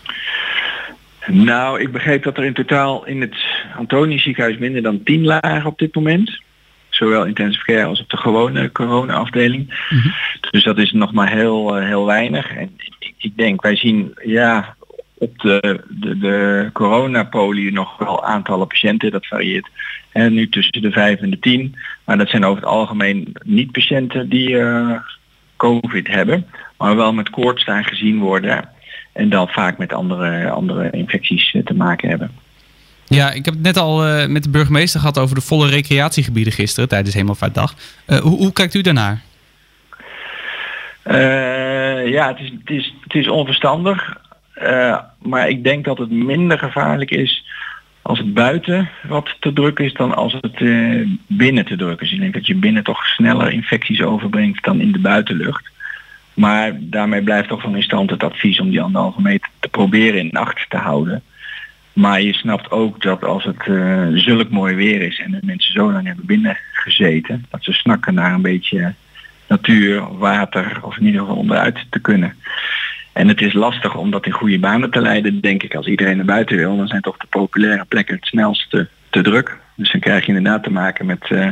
Nou, 1.26 1.80
ik 1.80 1.92
begreep 1.92 2.22
dat 2.22 2.36
er 2.36 2.44
in 2.44 2.54
totaal 2.54 3.06
in 3.06 3.20
het 3.20 3.36
Antonius 3.76 4.22
ziekenhuis 4.22 4.58
minder 4.58 4.82
dan 4.82 5.02
10 5.02 5.24
lagen 5.24 5.66
op 5.66 5.78
dit 5.78 5.94
moment. 5.94 6.40
Zowel 6.88 7.24
intensive 7.24 7.64
care 7.64 7.84
als 7.84 8.00
op 8.00 8.10
de 8.10 8.16
gewone 8.16 8.72
corona-afdeling. 8.72 9.86
Mm 9.90 9.98
-hmm. 9.98 10.12
Dus 10.50 10.64
dat 10.64 10.78
is 10.78 10.92
nog 10.92 11.12
maar 11.12 11.30
heel, 11.30 11.74
heel 11.74 12.06
weinig. 12.06 12.56
En 12.56 12.70
ik, 12.98 13.14
ik 13.18 13.36
denk, 13.36 13.62
wij 13.62 13.76
zien 13.76 14.14
ja, 14.24 14.76
op 15.18 15.38
de, 15.38 15.84
de, 15.88 16.18
de 16.18 16.70
coronapolie 16.72 17.72
nog 17.72 17.98
wel 17.98 18.24
aantallen 18.24 18.66
patiënten. 18.66 19.10
Dat 19.10 19.26
varieert 19.26 19.68
hè, 20.10 20.30
nu 20.30 20.48
tussen 20.48 20.82
de 20.82 20.90
5 20.90 21.20
en 21.20 21.30
de 21.30 21.38
10. 21.38 21.74
Maar 22.04 22.18
dat 22.18 22.28
zijn 22.28 22.44
over 22.44 22.62
het 22.62 22.70
algemeen 22.70 23.32
niet 23.44 23.72
patiënten 23.72 24.28
die 24.28 24.48
uh, 24.48 24.98
COVID 25.56 26.06
hebben. 26.06 26.46
Maar 26.78 26.96
wel 26.96 27.12
met 27.12 27.30
koorts 27.30 27.64
daar 27.64 27.84
gezien 27.84 28.18
worden. 28.18 28.68
En 29.12 29.28
dan 29.28 29.48
vaak 29.48 29.78
met 29.78 29.92
andere, 29.92 30.50
andere 30.50 30.90
infecties 30.90 31.56
te 31.64 31.74
maken 31.74 32.08
hebben. 32.08 32.30
Ja, 33.08 33.32
ik 33.32 33.44
heb 33.44 33.54
het 33.54 33.62
net 33.62 33.76
al 33.76 34.08
uh, 34.08 34.26
met 34.26 34.42
de 34.42 34.50
burgemeester 34.50 35.00
gehad 35.00 35.18
over 35.18 35.34
de 35.34 35.40
volle 35.40 35.68
recreatiegebieden 35.68 36.52
gisteren 36.52 36.88
tijdens 36.88 37.14
Hemelvaartdag. 37.14 37.74
Uh, 38.06 38.18
hoe, 38.18 38.36
hoe 38.36 38.52
kijkt 38.52 38.74
u 38.74 38.80
daarnaar? 38.80 39.20
Uh, 41.04 42.08
ja, 42.08 42.28
het 42.28 42.38
is, 42.40 42.50
het, 42.50 42.70
is, 42.70 42.94
het 43.02 43.14
is 43.14 43.28
onverstandig. 43.28 44.16
maar 45.18 45.48
ik 45.48 45.64
denk 45.64 45.84
dat 45.84 45.98
het 45.98 46.10
minder 46.10 46.58
gevaarlijk 46.58 47.10
is 47.10 47.44
als 48.02 48.18
het 48.18 48.34
buiten 48.34 48.88
wat 49.08 49.36
te 49.40 49.52
druk 49.52 49.78
is 49.78 49.92
dan 49.92 50.14
als 50.14 50.36
het 50.40 50.58
binnen 51.26 51.64
te 51.64 51.76
druk 51.76 52.00
is. 52.00 52.12
Ik 52.12 52.20
denk 52.20 52.34
dat 52.34 52.46
je 52.46 52.54
binnen 52.54 52.84
toch 52.84 53.06
sneller 53.06 53.52
infecties 53.52 54.02
overbrengt 54.02 54.64
dan 54.64 54.80
in 54.80 54.92
de 54.92 54.98
buitenlucht. 54.98 55.70
Maar 56.37 56.72
daarmee 56.80 57.22
blijft 57.22 57.49
toch 57.49 57.61
van 57.61 57.76
in 57.76 57.82
stand 57.82 58.11
het 58.11 58.22
advies 58.22 58.61
om 58.61 58.70
die 58.70 58.80
anderhalve 58.80 59.22
meter 59.22 59.49
te 59.61 59.68
proberen 59.68 60.20
in 60.20 60.32
acht 60.32 60.70
te 60.70 60.76
houden. 60.76 61.22
Maar 61.93 62.22
je 62.22 62.32
snapt 62.32 62.70
ook 62.70 63.03
dat 63.03 63.24
als 63.24 63.45
het 63.45 63.66
uh, 63.66 64.07
zulk 64.14 64.51
mooi 64.51 64.74
weer 64.74 65.03
is 65.03 65.18
en 65.18 65.30
de 65.30 65.39
mensen 65.43 65.72
zo 65.72 65.93
lang 65.93 66.07
hebben 66.07 66.26
binnen 66.26 66.59
gezeten, 66.72 67.47
dat 67.51 67.64
ze 67.64 67.72
snakken 67.72 68.14
naar 68.14 68.34
een 68.34 68.43
beetje 68.43 68.95
natuur, 69.49 70.18
water 70.18 70.78
of 70.82 70.97
in 70.97 71.05
ieder 71.07 71.20
geval 71.20 71.37
onderuit 71.37 71.87
te 71.91 72.01
kunnen. 72.01 72.34
En 73.12 73.28
het 73.28 73.41
is 73.41 73.53
lastig 73.53 73.95
om 73.95 74.11
dat 74.11 74.26
in 74.26 74.32
goede 74.32 74.59
banen 74.59 74.91
te 74.91 75.01
leiden, 75.01 75.41
denk 75.41 75.62
ik. 75.62 75.74
Als 75.74 75.87
iedereen 75.87 76.16
naar 76.16 76.26
buiten 76.26 76.57
wil, 76.57 76.76
dan 76.76 76.89
zijn 76.89 77.03
toch 77.03 77.16
de 77.16 77.26
populaire 77.26 77.84
plekken 77.84 78.14
het 78.14 78.26
snelste 78.26 78.89
te 79.11 79.22
druk. 79.22 79.59
Dus 79.74 79.93
dan 79.93 80.01
krijg 80.01 80.26
je 80.26 80.34
inderdaad 80.34 80.62
te 80.62 80.72
maken 80.72 81.07
met 81.07 81.30
uh, 81.30 81.49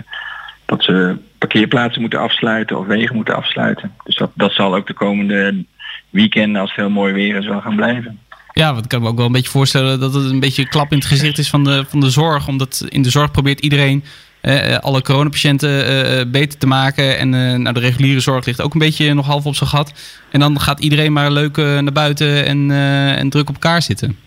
dat 0.77 0.85
ze 0.85 1.17
parkeerplaatsen 1.39 2.01
moeten 2.01 2.21
afsluiten 2.21 2.79
of 2.79 2.87
wegen 2.87 3.17
moeten 3.17 3.37
afsluiten. 3.37 3.93
Dus 4.05 4.17
dat, 4.17 4.31
dat 4.35 4.53
zal 4.53 4.75
ook 4.75 4.87
de 4.87 4.93
komende 4.93 5.65
weekenden, 6.11 6.61
als 6.61 6.71
het 6.71 6.79
heel 6.79 6.91
mooi 6.91 7.13
weer 7.13 7.37
is, 7.37 7.47
wel 7.47 7.61
gaan 7.61 7.77
blijven. 7.77 8.19
Ja, 8.53 8.73
want 8.73 8.85
ik 8.85 8.91
kan 8.91 9.03
me 9.03 9.09
ook 9.09 9.17
wel 9.17 9.27
een 9.27 9.33
beetje 9.33 9.51
voorstellen 9.51 10.01
dat 10.01 10.15
het 10.15 10.31
een 10.31 10.41
beetje 10.41 10.63
een 10.63 10.69
klap 10.69 10.93
in 10.93 10.99
het 10.99 11.07
gezicht 11.07 11.39
is 11.39 11.51
van 11.51 11.65
de, 11.65 11.85
van 11.89 12.01
de 12.01 12.11
zorg. 12.11 12.49
Omdat 12.49 12.87
in 12.89 13.03
de 13.03 13.11
zorg 13.11 13.31
probeert 13.31 13.61
iedereen 13.61 14.05
eh, 14.41 14.79
alle 14.79 15.03
coronapatiënten 15.03 15.87
eh, 15.87 16.25
beter 16.31 16.59
te 16.59 16.67
maken. 16.67 17.19
En 17.19 17.35
eh, 17.35 17.55
nou, 17.55 17.75
de 17.75 17.81
reguliere 17.81 18.21
zorg 18.21 18.47
ligt 18.47 18.63
ook 18.63 18.73
een 18.73 18.79
beetje 18.79 19.15
nog 19.15 19.27
half 19.27 19.47
op 19.47 19.55
zijn 19.55 19.71
gat. 19.71 19.93
En 20.31 20.41
dan 20.41 20.61
gaat 20.61 20.81
iedereen 20.81 21.13
maar 21.13 21.31
leuk 21.31 21.57
naar 21.57 21.93
buiten 21.93 22.47
en, 22.47 22.71
en 23.17 23.31
druk 23.31 23.49
op 23.49 23.55
elkaar 23.55 23.83
zitten. 23.83 24.19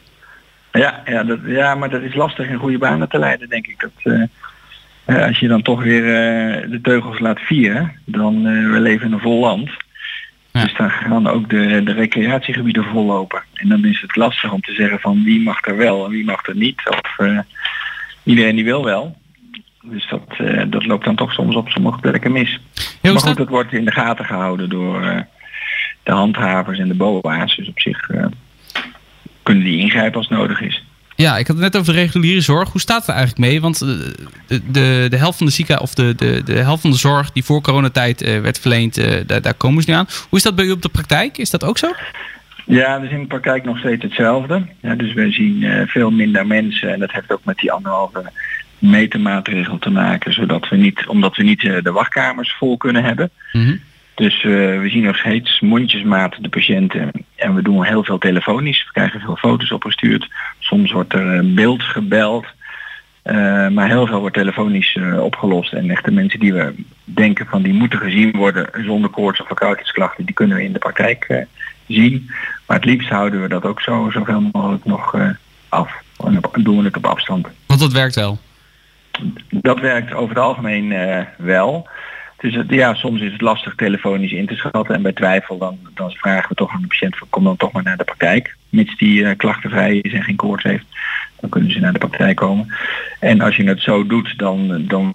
Ja, 0.71 1.01
ja, 1.05 1.23
dat, 1.23 1.39
ja, 1.45 1.75
maar 1.75 1.89
dat 1.89 2.01
is 2.01 2.15
lastig 2.15 2.49
in 2.49 2.57
goede 2.57 2.77
banen 2.77 3.09
te 3.09 3.19
leiden, 3.19 3.49
denk 3.49 3.67
ik. 3.67 3.79
Dat, 3.79 4.29
als 5.07 5.39
je 5.39 5.47
dan 5.47 5.61
toch 5.61 5.83
weer 5.83 6.03
de 6.69 6.79
teugels 6.81 7.19
laat 7.19 7.39
vieren, 7.39 7.91
dan 8.05 8.43
we 8.71 8.79
leven 8.79 9.05
in 9.05 9.13
een 9.13 9.19
vol 9.19 9.39
land. 9.39 9.69
Ja. 10.57 10.63
Dus 10.63 10.73
dan 10.75 10.89
gaan 10.89 11.27
ook 11.27 11.49
de, 11.49 11.81
de 11.83 11.93
recreatiegebieden 11.93 12.83
vollopen. 12.83 13.43
En 13.53 13.69
dan 13.69 13.85
is 13.85 14.01
het 14.01 14.15
lastig 14.15 14.51
om 14.51 14.61
te 14.61 14.73
zeggen 14.73 14.99
van 14.99 15.23
wie 15.23 15.41
mag 15.41 15.67
er 15.67 15.77
wel 15.77 16.05
en 16.05 16.11
wie 16.11 16.25
mag 16.25 16.47
er 16.47 16.55
niet. 16.55 16.81
Of 16.89 17.17
uh, 17.17 17.39
iedereen 18.23 18.55
die 18.55 18.63
wil 18.63 18.83
wel. 18.83 19.17
Dus 19.81 20.07
dat, 20.09 20.37
uh, 20.41 20.63
dat 20.67 20.85
loopt 20.85 21.05
dan 21.05 21.15
toch 21.15 21.33
soms 21.33 21.55
op 21.55 21.69
sommige 21.69 21.99
plekken 21.99 22.31
mis. 22.31 22.59
Maar 23.01 23.19
goed, 23.19 23.37
dat 23.37 23.49
wordt 23.49 23.73
in 23.73 23.85
de 23.85 23.91
gaten 23.91 24.25
gehouden 24.25 24.69
door 24.69 25.03
uh, 25.03 25.19
de 26.03 26.11
handhavers 26.11 26.79
en 26.79 26.87
de 26.87 26.93
BOA's. 26.93 27.55
Dus 27.55 27.67
op 27.67 27.79
zich 27.79 28.09
kunnen 29.43 29.63
die 29.63 29.79
ingrijpen 29.79 30.17
als 30.17 30.27
nodig 30.27 30.61
is. 30.61 30.83
Ja, 31.17 31.37
ik 31.37 31.47
had 31.47 31.55
het 31.55 31.65
net 31.65 31.81
over 31.81 31.93
de 31.93 31.99
reguliere 31.99 32.41
zorg. 32.41 32.71
Hoe 32.71 32.81
staat 32.81 32.99
het 32.99 33.07
er 33.07 33.13
eigenlijk 33.13 33.49
mee? 33.49 33.61
Want 33.61 33.79
de, 33.79 34.15
de, 34.47 35.07
de 35.09 35.17
helft 35.17 35.37
van 35.37 35.47
de 35.47 35.53
zieken 35.53 35.81
of 35.81 35.93
de, 35.93 36.15
de, 36.15 36.43
de 36.43 36.53
helft 36.53 36.81
van 36.81 36.91
de 36.91 36.97
zorg 36.97 37.31
die 37.31 37.43
voor 37.43 37.61
coronatijd 37.61 38.21
uh, 38.21 38.39
werd 38.39 38.59
verleend, 38.59 38.97
uh, 38.97 39.15
daar, 39.25 39.41
daar 39.41 39.53
komen 39.53 39.83
ze 39.83 39.89
nu 39.89 39.95
aan. 39.95 40.07
Hoe 40.29 40.37
is 40.37 40.43
dat 40.43 40.55
bij 40.55 40.65
u 40.65 40.71
op 40.71 40.81
de 40.81 40.89
praktijk? 40.89 41.37
Is 41.37 41.49
dat 41.49 41.63
ook 41.63 41.77
zo? 41.77 41.91
Ja, 42.65 42.99
dus 42.99 43.09
in 43.09 43.19
de 43.19 43.27
praktijk 43.27 43.63
nog 43.63 43.77
steeds 43.77 44.03
hetzelfde. 44.03 44.65
Ja, 44.81 44.95
dus 44.95 45.13
wij 45.13 45.31
zien 45.31 45.61
uh, 45.61 45.87
veel 45.87 46.11
minder 46.11 46.47
mensen 46.47 46.93
en 46.93 46.99
dat 46.99 47.11
heeft 47.11 47.31
ook 47.31 47.45
met 47.45 47.57
die 47.57 47.71
anderhalve 47.71 48.31
meter 48.79 49.19
maatregel 49.19 49.77
te 49.77 49.89
maken, 49.89 50.33
zodat 50.33 50.69
we 50.69 50.75
niet, 50.75 51.07
omdat 51.07 51.35
we 51.35 51.43
niet 51.43 51.61
de 51.61 51.91
wachtkamers 51.91 52.55
vol 52.57 52.77
kunnen 52.77 53.03
hebben. 53.03 53.29
Mm 53.51 53.65
-hmm. 53.65 53.79
Dus 54.17 54.43
uh, 54.43 54.79
we 54.79 54.89
zien 54.89 55.03
nog 55.03 55.17
steeds 55.17 55.59
mondjesmaat 55.59 56.35
de 56.41 56.49
patiënten 56.49 57.11
en 57.35 57.55
we 57.55 57.61
doen 57.61 57.83
heel 57.83 58.03
veel 58.03 58.17
telefonisch. 58.17 58.83
We 58.85 58.91
krijgen 58.91 59.19
veel 59.19 59.35
foto's 59.35 59.71
opgestuurd. 59.71 60.29
Soms 60.59 60.91
wordt 60.91 61.13
er 61.13 61.53
beeld 61.53 61.83
gebeld. 61.83 62.45
Uh, 63.23 63.67
maar 63.67 63.87
heel 63.87 64.07
veel 64.07 64.19
wordt 64.19 64.35
telefonisch 64.35 64.95
uh, 64.95 65.23
opgelost. 65.23 65.73
En 65.73 65.89
echt 65.89 66.05
de 66.05 66.11
mensen 66.11 66.39
die 66.39 66.53
we 66.53 66.73
denken 67.03 67.45
van 67.45 67.61
die 67.61 67.73
moeten 67.73 67.99
gezien 67.99 68.31
worden 68.37 68.69
zonder 68.85 69.09
koorts 69.09 69.41
of 69.41 69.47
verkoudheidsklachten, 69.47 70.25
die 70.25 70.35
kunnen 70.35 70.57
we 70.57 70.63
in 70.63 70.73
de 70.73 70.79
praktijk 70.79 71.45
zien. 71.87 72.29
Maar 72.67 72.77
het 72.77 72.85
liefst 72.85 73.09
houden 73.09 73.41
we 73.41 73.47
dat 73.47 73.63
ook 73.63 73.81
zo 73.81 74.09
zoveel 74.11 74.49
mogelijk 74.51 74.85
nog 74.85 75.15
af. 75.69 75.91
En 76.25 76.41
doen 76.53 76.77
we 76.77 76.83
het 76.83 76.97
op 76.97 77.05
afstand. 77.05 77.47
Want 77.65 77.79
dat 77.79 77.93
werkt 77.93 78.15
wel? 78.15 78.37
Dat 79.49 79.79
werkt 79.79 80.13
over 80.13 80.35
het 80.35 80.43
algemeen 80.43 80.93
wel. 81.37 81.87
Dus 82.37 82.57
ja, 82.67 82.93
soms 82.93 83.21
is 83.21 83.31
het 83.31 83.41
lastig 83.41 83.75
telefonisch 83.75 84.31
in 84.31 84.45
te 84.45 84.55
schatten 84.55 84.95
en 84.95 85.01
bij 85.01 85.13
twijfel 85.13 85.57
dan, 85.57 85.79
dan 85.93 86.11
vragen 86.11 86.49
we 86.49 86.55
toch 86.55 86.73
aan 86.73 86.81
de 86.81 86.87
patiënt 86.87 87.15
kom 87.29 87.43
dan 87.43 87.57
toch 87.57 87.71
maar 87.71 87.83
naar 87.83 87.97
de 87.97 88.03
praktijk. 88.03 88.55
Mits 88.69 88.97
die 88.97 89.19
uh, 89.19 89.31
klachtenvrij 89.37 89.97
is 89.97 90.13
en 90.13 90.23
geen 90.23 90.35
koorts 90.35 90.63
heeft, 90.63 90.85
dan 91.39 91.49
kunnen 91.49 91.71
ze 91.71 91.79
naar 91.79 91.93
de 91.93 91.99
praktijk 91.99 92.35
komen. 92.35 92.75
En 93.19 93.41
als 93.41 93.55
je 93.55 93.63
het 93.63 93.81
zo 93.81 94.07
doet, 94.07 94.37
dan, 94.37 94.85
dan 94.87 95.13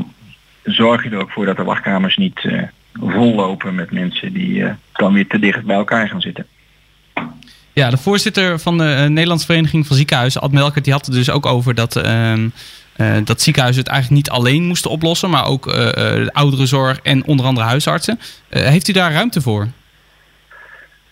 zorg 0.63 1.03
je 1.03 1.11
er 1.11 1.21
ook 1.21 1.31
voor 1.31 1.45
dat 1.45 1.57
de 1.57 1.65
wachtkamers 1.65 2.17
niet 2.17 2.45
uh, 2.45 2.63
vollopen 2.93 3.75
met 3.75 3.91
mensen 3.91 4.33
die 4.33 4.55
uh, 4.55 4.71
dan 4.93 5.13
weer 5.13 5.27
te 5.27 5.39
dicht 5.39 5.65
bij 5.65 5.77
elkaar 5.77 6.09
gaan 6.09 6.21
zitten. 6.21 6.47
Ja, 7.73 7.91
de 7.91 7.97
voorzitter 7.97 8.59
van 8.59 8.79
de 8.79 9.07
Nederlandse 9.09 9.47
Vereniging 9.47 9.87
van 9.87 9.97
Ziekenhuizen, 9.97 10.41
Ad 10.41 10.53
Melkert, 10.53 10.85
die 10.85 10.93
had 10.93 11.07
het 11.07 11.15
dus 11.15 11.31
ook 11.31 11.47
over 11.47 11.75
dat, 11.75 11.97
uh, 12.97 13.17
uh, 13.17 13.25
dat 13.25 13.41
ziekenhuizen 13.41 13.83
het 13.83 13.93
eigenlijk 13.93 14.23
niet 14.23 14.35
alleen 14.35 14.65
moesten 14.65 14.91
oplossen, 14.91 15.31
maar 15.31 15.47
ook 15.47 15.65
de 15.65 16.31
ouderenzorg 16.33 17.01
en 17.03 17.27
onder 17.27 17.47
andere 17.47 17.67
huisartsen. 17.67 18.19
heeft 18.49 18.89
u 18.89 18.93
daar 18.93 19.13
ruimte 19.13 19.41
voor? 19.41 19.69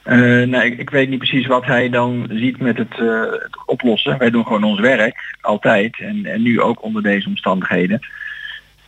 nee, 0.05 0.65
ik, 0.65 0.79
ik, 0.79 0.91
weet 0.91 1.09
niet 1.09 1.19
precies 1.19 1.47
wat 1.47 1.65
hij 1.65 1.89
dan 1.89 2.27
ziet 2.31 2.59
met 2.59 2.79
het, 2.79 2.97
het, 2.97 3.57
oplossen. 3.67 4.19
Wij 4.19 4.31
doen 4.31 4.45
gewoon 4.45 4.65
ons 4.65 4.81
werk, 4.81 5.37
altijd, 5.41 5.99
en, 5.99 6.27
en 6.27 6.43
nu 6.43 6.61
ook 6.61 6.83
onder 6.83 7.03
deze 7.03 7.29
omstandigheden. 7.29 8.01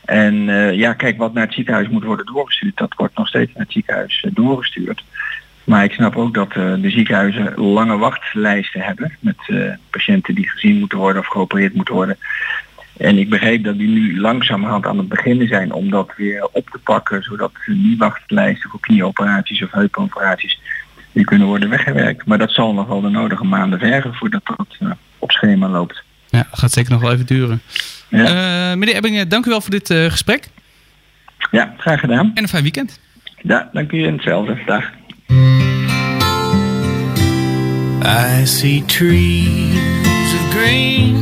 En 0.05 0.35
ja, 0.77 0.93
kijk, 0.93 1.19
wat 1.19 1.33
naar 1.33 1.45
het 1.45 1.55
ziekenhuis 1.55 1.89
moet 1.89 2.05
worden 2.05 2.27
doorgestuurd, 2.27 2.77
dat 2.77 2.95
wordt 2.97 3.17
nog 3.17 3.29
steeds 3.29 3.53
naar 3.53 3.63
het 3.63 3.73
ziekenhuis 3.73 4.27
doorgestuurd. 4.33 5.03
Maar 5.65 5.85
ik 5.85 5.93
snap 5.93 6.17
ook 6.17 6.35
dat 6.35 6.57
uh, 6.57 6.75
de 6.79 6.91
ziekenhuizen 6.91 7.55
lange 7.55 7.97
wachtlijsten 7.97 8.81
hebben 8.81 9.17
met 9.21 9.37
uh, 9.47 9.73
patiënten 9.91 10.35
die 10.35 10.49
gezien 10.49 10.79
moeten 10.79 10.99
worden 10.99 11.23
of 11.23 11.29
geopereerd 11.29 11.75
moeten 11.75 11.95
worden. 11.95 12.17
En 12.97 13.19
ik 13.19 13.29
begreep 13.29 13.65
dat 13.65 13.79
die 13.79 13.89
nu 13.89 14.21
langzamerhand 14.21 14.87
aan 14.87 14.99
het 14.99 15.09
beginnen 15.09 15.49
zijn 15.49 15.73
om 15.73 15.91
dat 15.91 16.13
weer 16.17 16.49
op 16.53 16.71
te 16.71 16.79
pakken, 16.79 17.23
zodat 17.23 17.53
die 17.67 17.97
wachtlijsten 17.99 18.71
voor 18.71 18.81
knieoperaties 18.81 19.63
of 19.63 19.71
heupoperaties 19.71 20.61
weer 21.13 21.25
kunnen 21.25 21.47
worden 21.47 21.69
weggewerkt. 21.69 22.27
Maar 22.27 22.39
dat 22.39 22.51
zal 22.51 22.75
nog 22.75 22.87
wel 22.87 23.01
de 23.01 23.09
nodige 23.09 23.45
maanden 23.45 23.79
vergen 23.79 24.15
voordat 24.15 24.43
dat 24.45 24.77
uh, 24.81 24.91
op 25.19 25.31
schema 25.31 25.69
loopt. 25.69 26.03
Ja, 26.29 26.47
dat 26.51 26.59
gaat 26.59 26.73
zeker 26.73 26.93
nog 26.93 27.01
wel 27.01 27.13
even 27.13 27.27
duren. 27.27 27.63
Ja. 28.09 28.75
meneer 28.77 28.95
Ebbingen, 28.95 29.29
dank 29.29 29.47
u 29.47 29.51
wel 29.51 29.61
voor 29.61 29.71
dit 29.71 29.87
gesprek. 29.89 30.49
Ja, 31.51 31.75
graag 31.79 32.01
gedaan. 32.01 32.31
En 32.35 32.43
een 32.43 32.49
fijn 32.49 32.63
weekend. 32.63 33.01
Ja, 33.43 33.71
dank 33.73 33.93
u 33.93 34.05
en 34.05 34.13
hetzelfde. 34.13 34.59
Dag. 34.67 34.91
I 38.05 38.47
see 38.47 38.85
trees 38.85 40.35
of 40.35 40.51
green, 40.51 41.22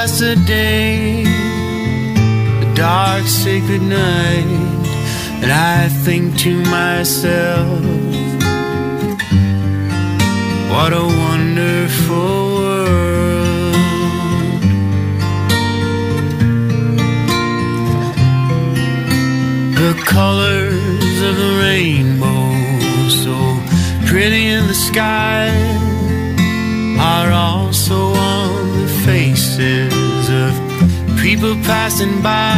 bright, 0.00 0.08
blessed 0.08 0.46
day, 0.46 1.24
the 2.60 2.72
dark, 2.74 3.24
sacred 3.24 3.82
night, 3.82 4.46
and 5.42 5.52
I 5.52 5.88
think 5.88 6.38
to 6.38 6.62
myself, 6.64 7.80
what 10.70 10.92
a 10.92 11.06
wonderful 11.06 12.54
world. 12.56 13.74
The 19.76 19.94
colors 20.06 21.22
of 21.22 21.36
the 21.36 21.58
rainbow, 21.62 22.52
so 23.08 23.34
pretty 24.06 24.46
in 24.46 24.66
the 24.66 24.74
sky, 24.74 25.50
are 26.98 27.32
also 27.32 28.12
on 28.14 28.29
faces 29.04 30.28
of 30.28 30.52
people 31.20 31.54
passing 31.64 32.22
by. 32.22 32.56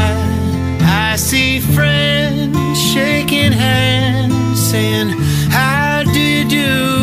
I 0.81 1.17
see 1.17 1.61
friends 1.61 2.57
shaking 2.93 3.53
hands, 3.53 4.61
saying, 4.71 5.11
How 5.51 6.03
do 6.05 6.21
you 6.21 6.49
do? 6.49 7.02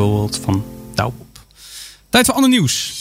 Van 0.00 0.64
Douwpop. 0.94 1.26
Tijd 2.10 2.26
voor 2.26 2.34
ander 2.34 2.50
nieuws. 2.50 2.92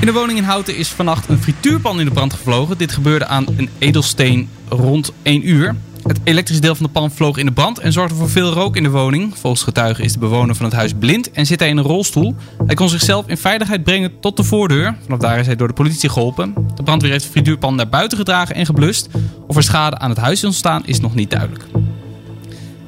In 0.00 0.06
de 0.06 0.12
woning 0.12 0.38
in 0.38 0.44
Houten 0.44 0.76
is 0.76 0.88
vannacht 0.88 1.28
een 1.28 1.42
frituurpan 1.42 1.98
in 1.98 2.06
de 2.06 2.12
brand 2.12 2.32
gevlogen. 2.32 2.78
Dit 2.78 2.92
gebeurde 2.92 3.26
aan 3.26 3.46
een 3.56 3.68
edelsteen 3.78 4.48
rond 4.68 5.12
1 5.22 5.48
uur. 5.48 5.76
Het 6.06 6.20
elektrische 6.24 6.62
deel 6.62 6.74
van 6.74 6.86
de 6.86 6.92
pan 6.92 7.10
vloog 7.10 7.36
in 7.36 7.46
de 7.46 7.52
brand 7.52 7.78
en 7.78 7.92
zorgde 7.92 8.14
voor 8.14 8.30
veel 8.30 8.52
rook 8.52 8.76
in 8.76 8.82
de 8.82 8.90
woning. 8.90 9.38
Volgens 9.38 9.62
getuigen 9.62 10.04
is 10.04 10.12
de 10.12 10.18
bewoner 10.18 10.54
van 10.54 10.64
het 10.64 10.74
huis 10.74 10.92
blind 10.98 11.30
en 11.30 11.46
zit 11.46 11.60
hij 11.60 11.68
in 11.68 11.76
een 11.76 11.84
rolstoel. 11.84 12.34
Hij 12.66 12.74
kon 12.74 12.88
zichzelf 12.88 13.26
in 13.26 13.36
veiligheid 13.36 13.84
brengen 13.84 14.20
tot 14.20 14.36
de 14.36 14.44
voordeur. 14.44 14.96
Vanaf 15.04 15.18
daar 15.18 15.38
is 15.38 15.46
hij 15.46 15.56
door 15.56 15.68
de 15.68 15.74
politie 15.74 16.08
geholpen. 16.08 16.54
De 16.74 16.82
brandweer 16.82 17.10
heeft 17.10 17.24
de 17.24 17.30
frituurpan 17.30 17.74
naar 17.74 17.88
buiten 17.88 18.18
gedragen 18.18 18.54
en 18.54 18.66
geblust. 18.66 19.08
Of 19.46 19.56
er 19.56 19.62
schade 19.62 19.98
aan 19.98 20.10
het 20.10 20.18
huis 20.18 20.38
is 20.38 20.44
ontstaan 20.44 20.86
is 20.86 21.00
nog 21.00 21.14
niet 21.14 21.30
duidelijk. 21.30 21.64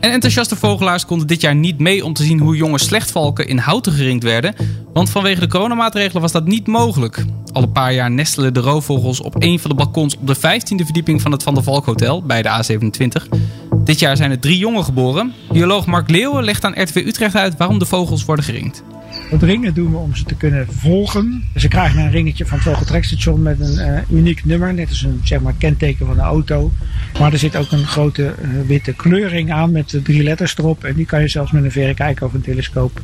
En 0.01 0.11
enthousiaste 0.11 0.57
vogelaars 0.57 1.05
konden 1.05 1.27
dit 1.27 1.41
jaar 1.41 1.55
niet 1.55 1.79
mee 1.79 2.05
om 2.05 2.13
te 2.13 2.23
zien 2.23 2.39
hoe 2.39 2.57
jonge 2.57 2.79
slechtvalken 2.79 3.49
in 3.49 3.59
houten 3.59 3.93
geringd 3.93 4.23
werden. 4.23 4.55
Want 4.93 5.11
vanwege 5.11 5.41
de 5.41 5.47
coronamaatregelen 5.47 6.23
was 6.23 6.33
dat 6.33 6.47
niet 6.47 6.67
mogelijk. 6.67 7.25
Al 7.53 7.63
een 7.63 7.73
paar 7.73 7.93
jaar 7.93 8.11
nestelen 8.11 8.55
de 8.55 8.61
roofvogels 8.61 9.21
op 9.21 9.43
een 9.43 9.59
van 9.59 9.71
de 9.71 9.77
balkons 9.77 10.17
op 10.17 10.27
de 10.27 10.37
15e 10.37 10.85
verdieping 10.85 11.23
van 11.23 11.33
het 11.33 11.43
Van 11.43 11.55
der 11.55 11.63
Valk 11.63 11.85
Hotel 11.85 12.23
bij 12.23 12.43
de 12.43 12.49
A27. 12.49 13.39
Dit 13.85 13.99
jaar 13.99 14.17
zijn 14.17 14.31
er 14.31 14.39
drie 14.39 14.59
jongen 14.59 14.85
geboren. 14.85 15.33
Bioloog 15.53 15.87
Mark 15.87 16.11
Leeuwen 16.11 16.45
legt 16.45 16.65
aan 16.65 16.83
RTV 16.83 16.95
Utrecht 16.95 17.35
uit 17.35 17.57
waarom 17.57 17.79
de 17.79 17.87
vogels 17.87 18.25
worden 18.25 18.45
geringd. 18.45 18.83
Dat 19.31 19.43
ringen 19.43 19.75
doen 19.75 19.91
we 19.91 19.97
om 19.97 20.15
ze 20.15 20.25
te 20.25 20.35
kunnen 20.35 20.67
volgen. 20.71 21.45
Ze 21.57 21.69
krijgen 21.69 22.01
een 22.01 22.11
ringetje 22.11 22.47
van 22.47 22.59
het 22.59 22.67
vogeltrekstation 22.67 23.43
met 23.43 23.61
een 23.61 23.75
uh, 23.75 24.19
uniek 24.19 24.45
nummer. 24.45 24.75
Net 24.75 24.89
als 24.89 25.03
een 25.03 25.21
zeg 25.25 25.41
maar, 25.41 25.55
kenteken 25.59 26.07
van 26.07 26.15
de 26.15 26.21
auto. 26.21 26.73
Maar 27.19 27.33
er 27.33 27.39
zit 27.39 27.57
ook 27.57 27.73
een 27.73 27.87
grote 27.87 28.35
uh, 28.43 28.49
witte 28.67 28.93
kleuring 28.93 29.53
aan 29.53 29.73
met 29.73 29.93
uh, 29.93 30.03
drie 30.03 30.23
letters 30.23 30.59
erop. 30.59 30.85
En 30.85 30.95
die 30.95 31.07
kan 31.07 31.21
je 31.21 31.29
zelfs 31.29 31.53
met 31.53 31.65
een 31.65 31.71
verrekijker 31.71 32.27
of 32.27 32.35
een 32.35 32.41
telescoop 32.41 33.01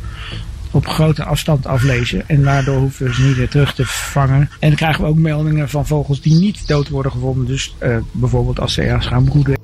op 0.71 0.87
grote 0.87 1.25
afstand 1.25 1.67
aflezen. 1.67 2.29
En 2.29 2.43
daardoor 2.43 2.79
hoeven 2.79 3.07
we 3.07 3.15
ze 3.15 3.23
niet 3.23 3.37
weer 3.37 3.49
terug 3.49 3.75
te 3.75 3.87
vangen. 3.87 4.41
En 4.61 4.69
dan 4.69 4.75
krijgen 4.75 5.03
we 5.03 5.09
ook 5.09 5.19
meldingen 5.19 5.69
van 5.69 5.87
vogels 5.87 6.21
die 6.21 6.35
niet 6.35 6.67
dood 6.67 6.89
worden 6.89 7.13
gevonden. 7.13 7.47
Dus 7.47 7.75
bijvoorbeeld 8.13 8.61
als 8.61 8.73
ze 8.73 8.83
ergens 8.83 9.07
gaan 9.07 9.25
broeden. 9.25 9.59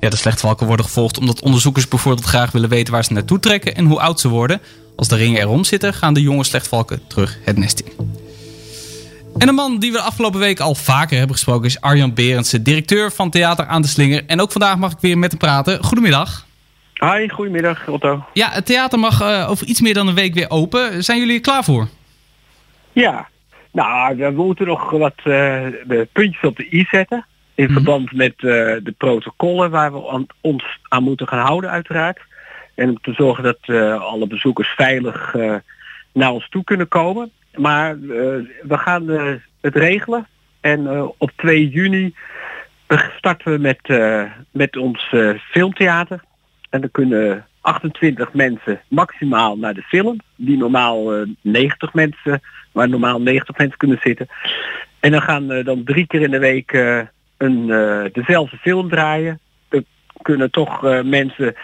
Ja, 0.00 0.10
de 0.10 0.16
slechtvalken 0.16 0.66
worden 0.66 0.86
gevolgd 0.86 1.18
omdat 1.18 1.42
onderzoekers 1.42 1.88
bijvoorbeeld 1.88 2.26
graag 2.26 2.52
willen 2.52 2.68
weten 2.68 2.92
waar 2.92 3.04
ze 3.04 3.12
naartoe 3.12 3.38
trekken 3.38 3.74
en 3.74 3.84
hoe 3.84 4.00
oud 4.00 4.20
ze 4.20 4.28
worden. 4.28 4.60
Als 4.96 5.08
de 5.08 5.16
ringen 5.16 5.40
erom 5.40 5.64
zitten, 5.64 5.94
gaan 5.94 6.14
de 6.14 6.22
jonge 6.22 6.44
slechtvalken 6.44 7.06
terug 7.06 7.38
het 7.44 7.58
nest 7.58 7.80
in. 7.80 7.92
En 9.38 9.48
een 9.48 9.54
man 9.54 9.78
die 9.78 9.92
we 9.92 9.96
de 9.96 10.02
afgelopen 10.02 10.40
week 10.40 10.60
al 10.60 10.74
vaker 10.74 11.16
hebben 11.16 11.36
gesproken 11.36 11.66
is 11.66 11.80
Arjan 11.80 12.14
Berendsen, 12.14 12.62
directeur 12.62 13.12
van 13.12 13.30
Theater 13.30 13.66
aan 13.66 13.82
de 13.82 13.88
Slinger. 13.88 14.22
En 14.26 14.40
ook 14.40 14.52
vandaag 14.52 14.76
mag 14.76 14.92
ik 14.92 14.98
weer 15.00 15.18
met 15.18 15.30
hem 15.30 15.38
praten. 15.38 15.84
Goedemiddag. 15.84 16.46
Hi, 16.94 17.28
goedemiddag 17.28 17.88
Otto. 17.88 18.24
Ja, 18.32 18.50
het 18.50 18.66
theater 18.66 18.98
mag 18.98 19.20
eh, 19.20 19.50
over 19.50 19.66
iets 19.66 19.80
meer 19.80 19.94
dan 19.94 20.08
een 20.08 20.14
week 20.14 20.34
weer 20.34 20.50
open. 20.50 21.04
Zijn 21.04 21.18
jullie 21.18 21.34
er 21.34 21.40
klaar 21.40 21.64
voor? 21.64 21.88
Ja, 22.92 23.28
nou, 23.72 24.16
we 24.16 24.30
moeten 24.30 24.66
nog 24.66 24.90
wat 24.90 25.16
eh, 25.16 25.24
de 25.24 26.08
puntjes 26.12 26.42
op 26.42 26.56
de 26.56 26.68
i 26.70 26.86
zetten. 26.90 27.26
In 27.54 27.68
verband 27.68 28.12
met 28.12 28.34
eh, 28.36 28.42
de 28.82 28.94
protocollen 28.98 29.70
waar 29.70 29.92
we 29.92 30.26
ons 30.40 30.64
aan 30.88 31.02
moeten 31.02 31.28
gaan 31.28 31.46
houden 31.46 31.70
uiteraard. 31.70 32.18
En 32.74 32.88
om 32.88 33.00
te 33.00 33.12
zorgen 33.12 33.44
dat 33.44 33.58
eh, 33.60 34.02
alle 34.02 34.26
bezoekers 34.26 34.68
veilig 34.68 35.34
eh, 35.34 35.54
naar 36.12 36.32
ons 36.32 36.48
toe 36.48 36.64
kunnen 36.64 36.88
komen. 36.88 37.30
Maar 37.56 37.90
eh, 37.90 37.98
we 38.62 38.78
gaan 38.78 39.08
het 39.60 39.76
regelen. 39.76 40.26
En 40.60 41.12
op 41.18 41.30
2 41.36 41.68
juni 41.68 42.14
starten 43.16 43.52
we 43.52 43.58
met, 43.58 43.78
met 44.50 44.76
ons 44.76 45.14
filmtheater. 45.50 46.22
En 46.70 46.80
dan 46.80 46.90
kunnen 46.90 47.46
28 47.64 48.32
mensen 48.32 48.80
maximaal 48.88 49.56
naar 49.58 49.74
de 49.74 49.82
film. 49.82 50.20
Die 50.36 50.56
normaal 50.56 51.14
eh, 51.14 51.28
90 51.40 51.94
mensen, 51.94 52.40
waar 52.72 52.88
normaal 52.88 53.20
90 53.20 53.58
mensen 53.58 53.78
kunnen 53.78 53.98
zitten. 54.02 54.26
En 55.00 55.10
dan 55.10 55.22
gaan 55.22 55.46
we 55.46 55.62
dan 55.62 55.84
drie 55.84 56.06
keer 56.06 56.20
in 56.20 56.30
de 56.30 56.38
week 56.38 56.72
een, 57.36 57.66
dezelfde 58.12 58.56
film 58.56 58.88
draaien. 58.88 59.40
Er 59.68 59.84
kunnen 60.22 60.50
toch 60.50 61.02
mensen 61.02 61.54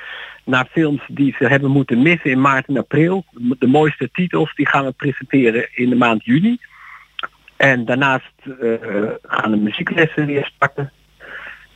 naar 0.45 0.69
films 0.71 1.03
die 1.09 1.35
ze 1.39 1.45
hebben 1.47 1.71
moeten 1.71 2.03
missen 2.03 2.31
in 2.31 2.41
maart 2.41 2.67
en 2.67 2.77
april. 2.77 3.25
De 3.59 3.67
mooiste 3.67 4.11
titels 4.13 4.55
die 4.55 4.69
gaan 4.69 4.85
we 4.85 4.93
presenteren 4.93 5.69
in 5.75 5.89
de 5.89 5.97
maand 5.97 6.25
juni. 6.25 6.59
En 7.57 7.85
daarnaast 7.85 8.33
eh, 8.61 8.73
gaan 9.23 9.51
de 9.51 9.57
muzieklessen 9.57 10.27
weer 10.27 10.51
starten. 10.55 10.93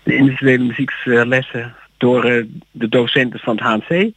De 0.02 0.16
individuele 0.16 0.64
muzieklessen 0.64 1.74
door 1.96 2.24
eh, 2.24 2.44
de 2.70 2.88
docenten 2.88 3.40
van 3.40 3.56
het 3.56 3.64
HNC. 3.64 4.12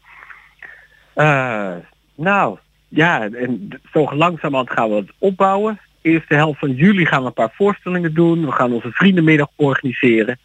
Eh, 1.13 1.75
nou, 2.15 2.57
ja, 2.87 3.29
en 3.29 3.69
zo 3.91 4.15
langzamerhand 4.15 4.71
gaan 4.71 4.89
we 4.89 4.95
het 4.95 5.11
opbouwen. 5.17 5.79
Eerste 6.01 6.35
helft 6.35 6.59
van 6.59 6.73
juli 6.73 7.05
gaan 7.05 7.21
we 7.21 7.27
een 7.27 7.33
paar 7.33 7.53
voorstellingen 7.55 8.13
doen. 8.13 8.45
We 8.45 8.51
gaan 8.51 8.73
onze 8.73 8.91
vriendenmiddag 8.91 9.49
organiseren. 9.55 10.39